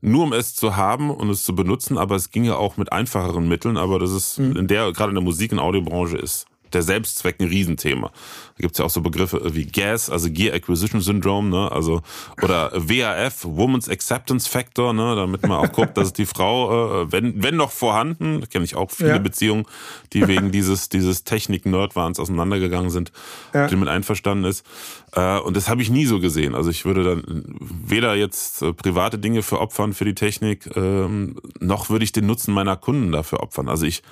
nur 0.00 0.24
um 0.24 0.32
es 0.32 0.54
zu 0.54 0.76
haben 0.76 1.10
und 1.10 1.30
es 1.30 1.44
zu 1.44 1.54
benutzen, 1.54 1.98
aber 1.98 2.16
es 2.16 2.30
ging 2.30 2.44
ja 2.44 2.56
auch 2.56 2.76
mit 2.76 2.92
einfacheren 2.92 3.48
Mitteln, 3.48 3.76
aber 3.76 3.98
das 3.98 4.12
ist 4.12 4.38
mhm. 4.38 4.56
in 4.56 4.66
der, 4.66 4.92
gerade 4.92 5.10
in 5.10 5.16
der 5.16 5.24
Musik- 5.24 5.52
und 5.52 5.58
Audiobranche 5.58 6.16
ist 6.16 6.46
der 6.74 6.82
Selbstzweck 6.82 7.40
ein 7.40 7.48
Riesenthema. 7.48 8.08
Da 8.08 8.62
gibt's 8.62 8.78
ja 8.78 8.84
auch 8.84 8.90
so 8.90 9.00
Begriffe 9.00 9.54
wie 9.54 9.64
GAS, 9.64 10.10
also 10.10 10.30
Gear 10.30 10.54
Acquisition 10.54 11.00
Syndrome, 11.00 11.48
ne? 11.48 11.70
also 11.72 12.02
oder 12.42 12.70
WAF, 12.74 13.44
Woman's 13.44 13.88
Acceptance 13.88 14.48
Factor, 14.48 14.92
ne? 14.92 15.16
damit 15.16 15.42
man 15.42 15.52
auch 15.52 15.72
guckt, 15.72 15.96
dass 15.96 16.12
die 16.12 16.26
Frau, 16.26 17.02
äh, 17.02 17.12
wenn, 17.12 17.42
wenn 17.42 17.56
noch 17.56 17.70
vorhanden, 17.70 18.46
kenne 18.48 18.64
ich 18.64 18.76
auch 18.76 18.90
viele 18.90 19.10
ja. 19.10 19.18
Beziehungen, 19.18 19.66
die 20.12 20.28
wegen 20.28 20.50
dieses, 20.52 20.88
dieses 20.88 21.24
Technik-Nerdwahns 21.24 22.20
auseinandergegangen 22.20 22.90
sind, 22.90 23.12
ja. 23.54 23.66
die 23.66 23.76
mit 23.76 23.88
einverstanden 23.88 24.44
ist. 24.44 24.66
Äh, 25.12 25.38
und 25.38 25.56
das 25.56 25.68
habe 25.68 25.82
ich 25.82 25.90
nie 25.90 26.06
so 26.06 26.20
gesehen. 26.20 26.54
Also 26.54 26.70
ich 26.70 26.84
würde 26.84 27.04
dann 27.04 27.44
weder 27.60 28.14
jetzt 28.14 28.62
äh, 28.62 28.72
private 28.72 29.18
Dinge 29.18 29.42
für 29.42 29.60
opfern 29.60 29.92
für 29.92 30.04
die 30.04 30.14
Technik, 30.14 30.70
ähm, 30.76 31.36
noch 31.60 31.90
würde 31.90 32.04
ich 32.04 32.12
den 32.12 32.26
Nutzen 32.26 32.52
meiner 32.52 32.76
Kunden 32.76 33.12
dafür 33.12 33.40
opfern. 33.40 33.68
Also 33.68 33.86
ich 33.86 34.02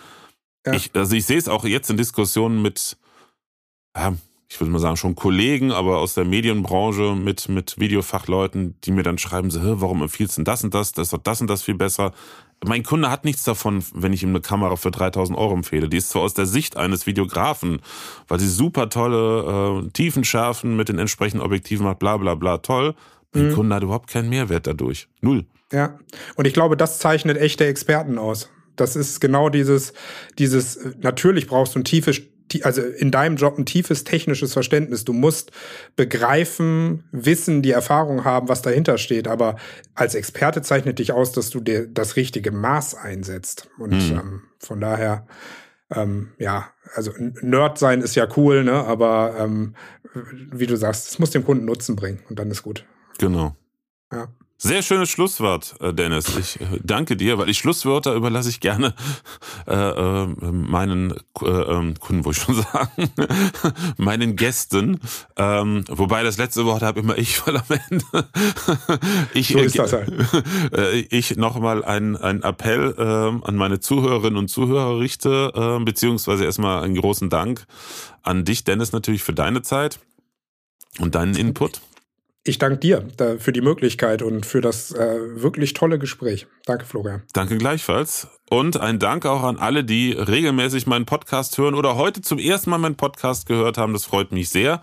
ja. 0.66 0.72
Ich, 0.72 0.90
also 0.94 1.14
ich 1.14 1.24
sehe 1.24 1.38
es 1.38 1.48
auch 1.48 1.64
jetzt 1.64 1.90
in 1.90 1.96
Diskussionen 1.96 2.62
mit, 2.62 2.96
ja, 3.96 4.14
ich 4.50 4.58
würde 4.60 4.70
mal 4.70 4.78
sagen, 4.78 4.96
schon 4.96 5.14
Kollegen, 5.14 5.72
aber 5.72 5.98
aus 5.98 6.14
der 6.14 6.24
Medienbranche 6.24 7.14
mit, 7.14 7.48
mit 7.48 7.78
Videofachleuten, 7.78 8.76
die 8.82 8.92
mir 8.92 9.02
dann 9.02 9.18
schreiben, 9.18 9.50
so, 9.50 9.80
warum 9.80 10.02
empfiehlst 10.02 10.36
du 10.36 10.40
denn 10.40 10.44
das 10.46 10.64
und 10.64 10.74
das? 10.74 10.92
Das 10.92 11.08
ist 11.08 11.12
doch 11.12 11.22
das 11.22 11.40
und 11.40 11.48
das 11.48 11.62
viel 11.62 11.74
besser. 11.74 12.12
Mein 12.64 12.82
Kunde 12.82 13.10
hat 13.10 13.24
nichts 13.24 13.44
davon, 13.44 13.84
wenn 13.94 14.12
ich 14.12 14.22
ihm 14.22 14.30
eine 14.30 14.40
Kamera 14.40 14.76
für 14.76 14.90
3000 14.90 15.38
Euro 15.38 15.54
empfehle. 15.54 15.88
Die 15.88 15.98
ist 15.98 16.10
zwar 16.10 16.22
aus 16.22 16.34
der 16.34 16.46
Sicht 16.46 16.76
eines 16.76 17.06
Videografen, 17.06 17.80
weil 18.26 18.40
sie 18.40 18.48
super 18.48 18.88
tolle 18.88 19.84
äh, 19.84 19.90
Tiefenschärfen 19.90 20.76
mit 20.76 20.88
den 20.88 20.98
entsprechenden 20.98 21.44
Objektiven 21.44 21.84
macht, 21.84 21.98
bla 21.98 22.16
bla 22.16 22.34
bla, 22.34 22.58
toll. 22.58 22.94
Mein 23.32 23.50
mhm. 23.50 23.54
Kunde 23.54 23.74
hat 23.76 23.82
überhaupt 23.82 24.10
keinen 24.10 24.30
Mehrwert 24.30 24.66
dadurch. 24.66 25.08
Null. 25.20 25.44
Ja, 25.70 25.98
und 26.34 26.46
ich 26.46 26.54
glaube, 26.54 26.76
das 26.76 26.98
zeichnet 26.98 27.36
echte 27.36 27.66
Experten 27.66 28.18
aus. 28.18 28.48
Das 28.80 28.96
ist 28.96 29.20
genau 29.20 29.48
dieses, 29.48 29.92
dieses, 30.38 30.78
natürlich 31.00 31.46
brauchst 31.46 31.74
du 31.74 31.80
ein 31.80 31.84
tiefes, 31.84 32.20
also 32.62 32.82
in 32.82 33.10
deinem 33.10 33.36
Job 33.36 33.58
ein 33.58 33.66
tiefes 33.66 34.04
technisches 34.04 34.52
Verständnis. 34.52 35.04
Du 35.04 35.12
musst 35.12 35.52
begreifen, 35.96 37.04
wissen, 37.12 37.62
die 37.62 37.72
Erfahrung 37.72 38.24
haben, 38.24 38.48
was 38.48 38.62
dahinter 38.62 38.98
steht. 38.98 39.28
Aber 39.28 39.56
als 39.94 40.14
Experte 40.14 40.62
zeichnet 40.62 40.98
dich 40.98 41.12
aus, 41.12 41.32
dass 41.32 41.50
du 41.50 41.60
dir 41.60 41.86
das 41.86 42.16
richtige 42.16 42.50
Maß 42.50 42.94
einsetzt. 42.94 43.68
Und 43.78 43.92
mhm. 43.92 44.18
ähm, 44.18 44.42
von 44.58 44.80
daher, 44.80 45.26
ähm, 45.90 46.32
ja, 46.38 46.70
also 46.94 47.12
Nerd 47.42 47.78
sein 47.78 48.00
ist 48.00 48.14
ja 48.14 48.26
cool, 48.36 48.64
ne? 48.64 48.72
Aber 48.72 49.36
ähm, 49.38 49.74
wie 50.52 50.66
du 50.66 50.76
sagst, 50.76 51.08
es 51.08 51.18
muss 51.18 51.30
dem 51.30 51.44
Kunden 51.44 51.64
Nutzen 51.64 51.96
bringen 51.96 52.20
und 52.28 52.38
dann 52.38 52.50
ist 52.50 52.62
gut. 52.62 52.84
Genau. 53.18 53.56
Ja. 54.12 54.28
Sehr 54.60 54.82
schönes 54.82 55.08
Schlusswort, 55.10 55.76
äh, 55.80 55.94
Dennis. 55.94 56.26
Ich 56.38 56.60
äh, 56.60 56.80
danke 56.82 57.16
dir, 57.16 57.38
weil 57.38 57.46
die 57.46 57.54
Schlusswörter 57.54 58.14
überlasse 58.14 58.48
ich 58.48 58.58
gerne 58.58 58.92
äh, 59.68 59.72
äh, 59.72 60.26
meinen 60.26 61.12
äh, 61.40 61.46
ähm, 61.46 61.94
Kunden, 62.00 62.24
wo 62.24 62.32
ich 62.32 62.38
schon 62.38 62.56
sagen, 62.72 63.10
meinen 63.98 64.34
Gästen. 64.34 65.00
Ähm, 65.36 65.84
wobei 65.88 66.24
das 66.24 66.38
letzte 66.38 66.64
Wort 66.64 66.82
habe 66.82 66.98
immer 66.98 67.16
ich, 67.16 67.46
weil 67.46 67.56
am 67.56 67.64
Ende 67.68 68.04
ich, 69.34 69.48
so 69.48 69.60
ist 69.60 69.78
das 69.78 69.92
halt. 69.92 70.10
äh, 70.72 70.98
ich 71.02 71.36
nochmal 71.36 71.84
einen, 71.84 72.16
einen 72.16 72.42
Appell 72.42 72.94
äh, 72.98 73.46
an 73.46 73.54
meine 73.54 73.78
Zuhörerinnen 73.78 74.36
und 74.36 74.48
Zuhörer 74.48 74.98
richte, 74.98 75.52
äh, 75.54 75.84
beziehungsweise 75.84 76.44
erstmal 76.44 76.82
einen 76.82 76.96
großen 76.96 77.30
Dank 77.30 77.64
an 78.22 78.44
dich, 78.44 78.64
Dennis, 78.64 78.90
natürlich 78.90 79.22
für 79.22 79.34
deine 79.34 79.62
Zeit 79.62 80.00
und 80.98 81.14
deinen 81.14 81.36
Input. 81.36 81.80
Ich 82.44 82.58
danke 82.58 82.78
dir 82.78 83.06
für 83.38 83.52
die 83.52 83.60
Möglichkeit 83.60 84.22
und 84.22 84.46
für 84.46 84.60
das 84.60 84.90
äh, 84.92 85.42
wirklich 85.42 85.74
tolle 85.74 85.98
Gespräch. 85.98 86.46
Danke, 86.64 86.86
Florian. 86.86 87.22
Danke 87.34 87.58
gleichfalls. 87.58 88.28
Und 88.48 88.80
ein 88.80 88.98
Dank 88.98 89.26
auch 89.26 89.42
an 89.42 89.58
alle, 89.58 89.84
die 89.84 90.12
regelmäßig 90.12 90.86
meinen 90.86 91.04
Podcast 91.04 91.58
hören 91.58 91.74
oder 91.74 91.96
heute 91.96 92.22
zum 92.22 92.38
ersten 92.38 92.70
Mal 92.70 92.78
meinen 92.78 92.94
Podcast 92.94 93.46
gehört 93.46 93.76
haben. 93.76 93.92
Das 93.92 94.06
freut 94.06 94.32
mich 94.32 94.48
sehr. 94.48 94.80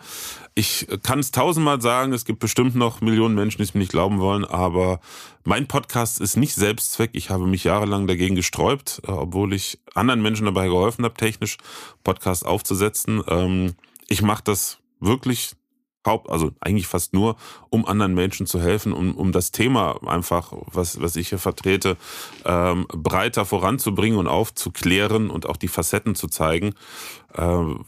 Ich 0.54 0.88
kann 1.02 1.20
es 1.20 1.32
tausendmal 1.32 1.82
sagen, 1.82 2.14
es 2.14 2.26
gibt 2.26 2.40
bestimmt 2.40 2.76
noch 2.76 3.02
Millionen 3.02 3.34
Menschen, 3.34 3.58
die 3.58 3.64
es 3.64 3.74
mir 3.74 3.80
nicht 3.80 3.92
glauben 3.92 4.20
wollen, 4.20 4.46
aber 4.46 5.00
mein 5.44 5.68
Podcast 5.68 6.22
ist 6.22 6.38
nicht 6.38 6.54
Selbstzweck. 6.54 7.12
Ich 7.14 7.32
habe 7.32 7.48
mich 7.48 7.64
jahrelang 7.64 8.06
dagegen 8.06 8.36
gesträubt, 8.36 9.02
äh, 9.08 9.12
obwohl 9.12 9.54
ich 9.54 9.80
anderen 9.96 10.22
Menschen 10.22 10.46
dabei 10.46 10.68
geholfen 10.68 11.04
habe, 11.04 11.16
technisch 11.16 11.58
Podcast 12.04 12.46
aufzusetzen. 12.46 13.24
Ähm, 13.28 13.74
ich 14.08 14.22
mache 14.22 14.44
das 14.44 14.78
wirklich 15.00 15.56
Haupt, 16.06 16.30
also 16.30 16.52
eigentlich 16.60 16.88
fast 16.88 17.14
nur, 17.14 17.36
um 17.70 17.86
anderen 17.86 18.14
Menschen 18.14 18.46
zu 18.46 18.60
helfen, 18.62 18.94
um, 18.94 19.16
um 19.16 19.32
das 19.32 19.52
Thema 19.52 20.00
einfach, 20.08 20.54
was, 20.72 21.02
was 21.02 21.16
ich 21.16 21.30
hier 21.30 21.40
vertrete, 21.40 21.98
ähm, 22.46 22.86
breiter 22.90 23.46
voranzubringen 23.46 24.20
und 24.20 24.28
aufzuklären 24.28 25.30
und 25.30 25.48
auch 25.48 25.58
die 25.58 25.68
Facetten 25.68 26.16
zu 26.16 26.28
zeigen. 26.28 26.76
Ähm, 27.36 27.86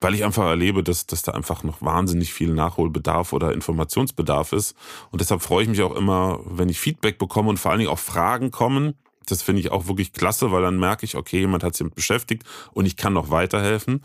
weil 0.00 0.14
ich 0.14 0.24
einfach 0.24 0.46
erlebe, 0.46 0.82
dass, 0.82 1.06
dass 1.06 1.22
da 1.22 1.32
einfach 1.32 1.62
noch 1.62 1.82
wahnsinnig 1.82 2.32
viel 2.32 2.54
Nachholbedarf 2.54 3.32
oder 3.32 3.52
Informationsbedarf 3.52 4.52
ist. 4.52 4.74
Und 5.10 5.20
deshalb 5.20 5.42
freue 5.42 5.64
ich 5.64 5.68
mich 5.68 5.82
auch 5.82 5.94
immer, 5.94 6.40
wenn 6.46 6.70
ich 6.70 6.80
Feedback 6.80 7.18
bekomme 7.18 7.50
und 7.50 7.58
vor 7.58 7.70
allen 7.70 7.80
Dingen 7.80 7.90
auch 7.90 7.98
Fragen 7.98 8.50
kommen. 8.50 8.94
Das 9.26 9.42
finde 9.42 9.60
ich 9.60 9.70
auch 9.70 9.86
wirklich 9.86 10.12
klasse, 10.12 10.50
weil 10.50 10.62
dann 10.62 10.78
merke 10.78 11.04
ich, 11.04 11.16
okay, 11.16 11.40
jemand 11.40 11.62
hat 11.62 11.76
sich 11.76 11.86
beschäftigt 11.90 12.44
und 12.72 12.86
ich 12.86 12.96
kann 12.96 13.12
noch 13.12 13.30
weiterhelfen. 13.30 14.02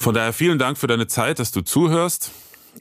Von 0.00 0.14
daher 0.14 0.32
vielen 0.32 0.58
Dank 0.58 0.78
für 0.78 0.86
deine 0.86 1.08
Zeit, 1.08 1.40
dass 1.40 1.50
du 1.50 1.60
zuhörst 1.60 2.30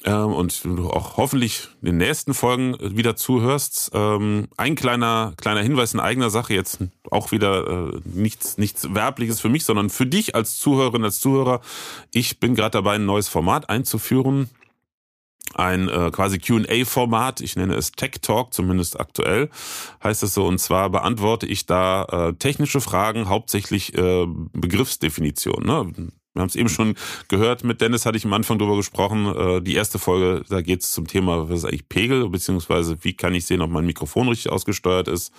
ähm, 0.06 0.34
und 0.34 0.64
du 0.64 0.90
auch 0.92 1.18
hoffentlich 1.18 1.68
in 1.82 1.88
den 1.88 1.98
nächsten 1.98 2.36
Folgen 2.36 2.78
wieder 2.80 3.16
zuhörst. 3.16 3.90
Ähm, 3.94 4.48
ein 4.56 4.76
kleiner 4.76 5.34
kleiner 5.36 5.62
Hinweis 5.62 5.96
in 5.96 6.00
eigener 6.00 6.30
Sache 6.30 6.54
jetzt 6.54 6.80
auch 7.10 7.32
wieder 7.32 7.68
äh, 7.68 8.02
nichts 8.06 8.60
nichts 8.60 8.94
werbliches 8.94 9.42
für 9.42 9.50
mich, 9.50 9.66
sondern 9.66 9.90
für 9.90 10.06
dich 10.06 10.36
als 10.36 10.58
Zuhörerin 10.60 11.04
als 11.04 11.20
Zuhörer. 11.20 11.62
Ich 12.12 12.40
bin 12.40 12.54
gerade 12.54 12.72
dabei, 12.72 12.96
ein 12.96 13.06
neues 13.06 13.28
Format 13.28 13.70
einzuführen 13.70 14.50
ein 15.56 15.88
äh, 15.88 16.12
quasi 16.12 16.40
QA-Format, 16.40 17.42
ich 17.42 17.56
nenne 17.56 17.76
es 17.76 17.92
Tech 17.94 18.16
Talk, 18.22 18.54
zumindest 18.54 19.00
aktuell 19.00 19.50
heißt 20.04 20.22
es 20.24 20.34
so. 20.34 20.46
Und 20.46 20.60
zwar 20.60 20.90
beantworte 20.90 21.46
ich 21.46 21.66
da 21.66 22.04
äh, 22.04 22.34
technische 22.34 22.82
Fragen, 22.82 23.30
hauptsächlich 23.30 23.98
äh, 23.98 24.26
Begriffsdefinition. 24.28 25.66
Ne? 25.66 26.12
Wir 26.38 26.42
haben 26.42 26.50
es 26.50 26.56
eben 26.56 26.70
schon 26.70 26.94
gehört, 27.30 27.64
mit 27.64 27.82
Dennis 27.82 28.06
hatte 28.06 28.18
ich 28.18 28.26
am 28.26 28.34
Anfang 28.34 28.60
drüber 28.60 28.76
gesprochen. 28.76 29.26
Äh, 29.36 29.60
die 29.62 29.74
erste 29.74 29.98
Folge, 29.98 30.44
da 30.50 30.62
geht 30.62 30.84
es 30.84 30.92
zum 30.92 31.08
Thema, 31.08 31.50
was 31.50 31.60
ist 31.60 31.66
eigentlich 31.66 31.90
Pegel, 31.90 32.30
beziehungsweise 32.30 32.98
wie 33.02 33.14
kann 33.14 33.34
ich 33.34 33.46
sehen, 33.46 33.62
ob 33.62 33.72
mein 33.72 33.88
Mikrofon 33.88 34.30
richtig 34.30 34.52
ausgesteuert 34.52 35.08
ist. 35.08 35.34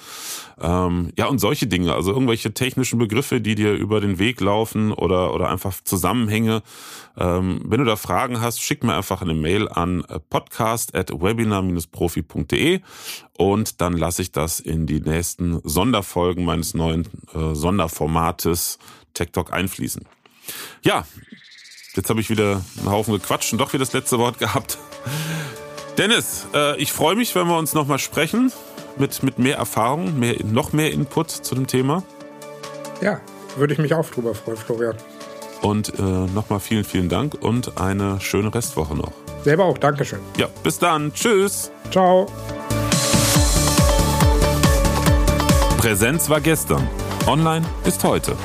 Ähm, 0.60 1.12
ja, 1.16 1.26
und 1.26 1.38
solche 1.38 1.68
Dinge, 1.68 1.94
also 1.94 2.12
irgendwelche 2.12 2.52
technischen 2.52 2.98
Begriffe, 2.98 3.40
die 3.40 3.54
dir 3.54 3.74
über 3.74 4.00
den 4.00 4.18
Weg 4.18 4.40
laufen 4.40 4.90
oder, 4.92 5.32
oder 5.34 5.50
einfach 5.50 5.72
Zusammenhänge. 5.84 6.64
Ähm, 7.16 7.60
wenn 7.64 7.78
du 7.78 7.86
da 7.86 7.94
Fragen 7.96 8.40
hast, 8.40 8.60
schick 8.60 8.82
mir 8.82 8.96
einfach 8.96 9.22
eine 9.22 9.34
Mail 9.34 9.68
an 9.68 10.04
podcast.webinar-profi.de 10.30 12.80
und 13.36 13.80
dann 13.80 13.92
lasse 13.92 14.22
ich 14.22 14.32
das 14.32 14.58
in 14.58 14.86
die 14.86 15.00
nächsten 15.00 15.60
Sonderfolgen 15.62 16.44
meines 16.44 16.74
neuen 16.74 17.06
äh, 17.34 17.54
Sonderformates 17.54 18.80
Tech 19.14 19.30
Talk 19.32 19.52
einfließen. 19.52 20.02
Ja, 20.82 21.04
jetzt 21.94 22.10
habe 22.10 22.20
ich 22.20 22.30
wieder 22.30 22.62
einen 22.78 22.90
Haufen 22.90 23.14
gequatscht 23.14 23.52
und 23.52 23.58
doch 23.58 23.72
wieder 23.72 23.84
das 23.84 23.92
letzte 23.92 24.18
Wort 24.18 24.38
gehabt. 24.38 24.78
Dennis, 25.96 26.46
äh, 26.54 26.76
ich 26.80 26.92
freue 26.92 27.16
mich, 27.16 27.34
wenn 27.34 27.46
wir 27.46 27.58
uns 27.58 27.74
nochmal 27.74 27.98
sprechen 27.98 28.52
mit, 28.96 29.22
mit 29.22 29.38
mehr 29.38 29.56
Erfahrung, 29.56 30.18
mehr, 30.18 30.36
noch 30.44 30.72
mehr 30.72 30.92
Input 30.92 31.30
zu 31.30 31.54
dem 31.54 31.66
Thema. 31.66 32.02
Ja, 33.00 33.20
würde 33.56 33.72
ich 33.72 33.78
mich 33.78 33.94
auch 33.94 34.08
drüber 34.08 34.34
freuen, 34.34 34.56
Florian. 34.56 34.96
Und 35.62 35.98
äh, 35.98 36.02
nochmal 36.02 36.60
vielen, 36.60 36.84
vielen 36.84 37.08
Dank 37.08 37.34
und 37.34 37.80
eine 37.80 38.20
schöne 38.20 38.54
Restwoche 38.54 38.94
noch. 38.94 39.12
Selber 39.42 39.64
auch, 39.64 39.78
Dankeschön. 39.78 40.20
Ja, 40.36 40.46
bis 40.62 40.78
dann. 40.78 41.12
Tschüss. 41.12 41.70
Ciao. 41.90 42.26
Präsenz 45.78 46.28
war 46.28 46.40
gestern. 46.40 46.88
Online 47.26 47.64
ist 47.84 48.02
heute. 48.04 48.36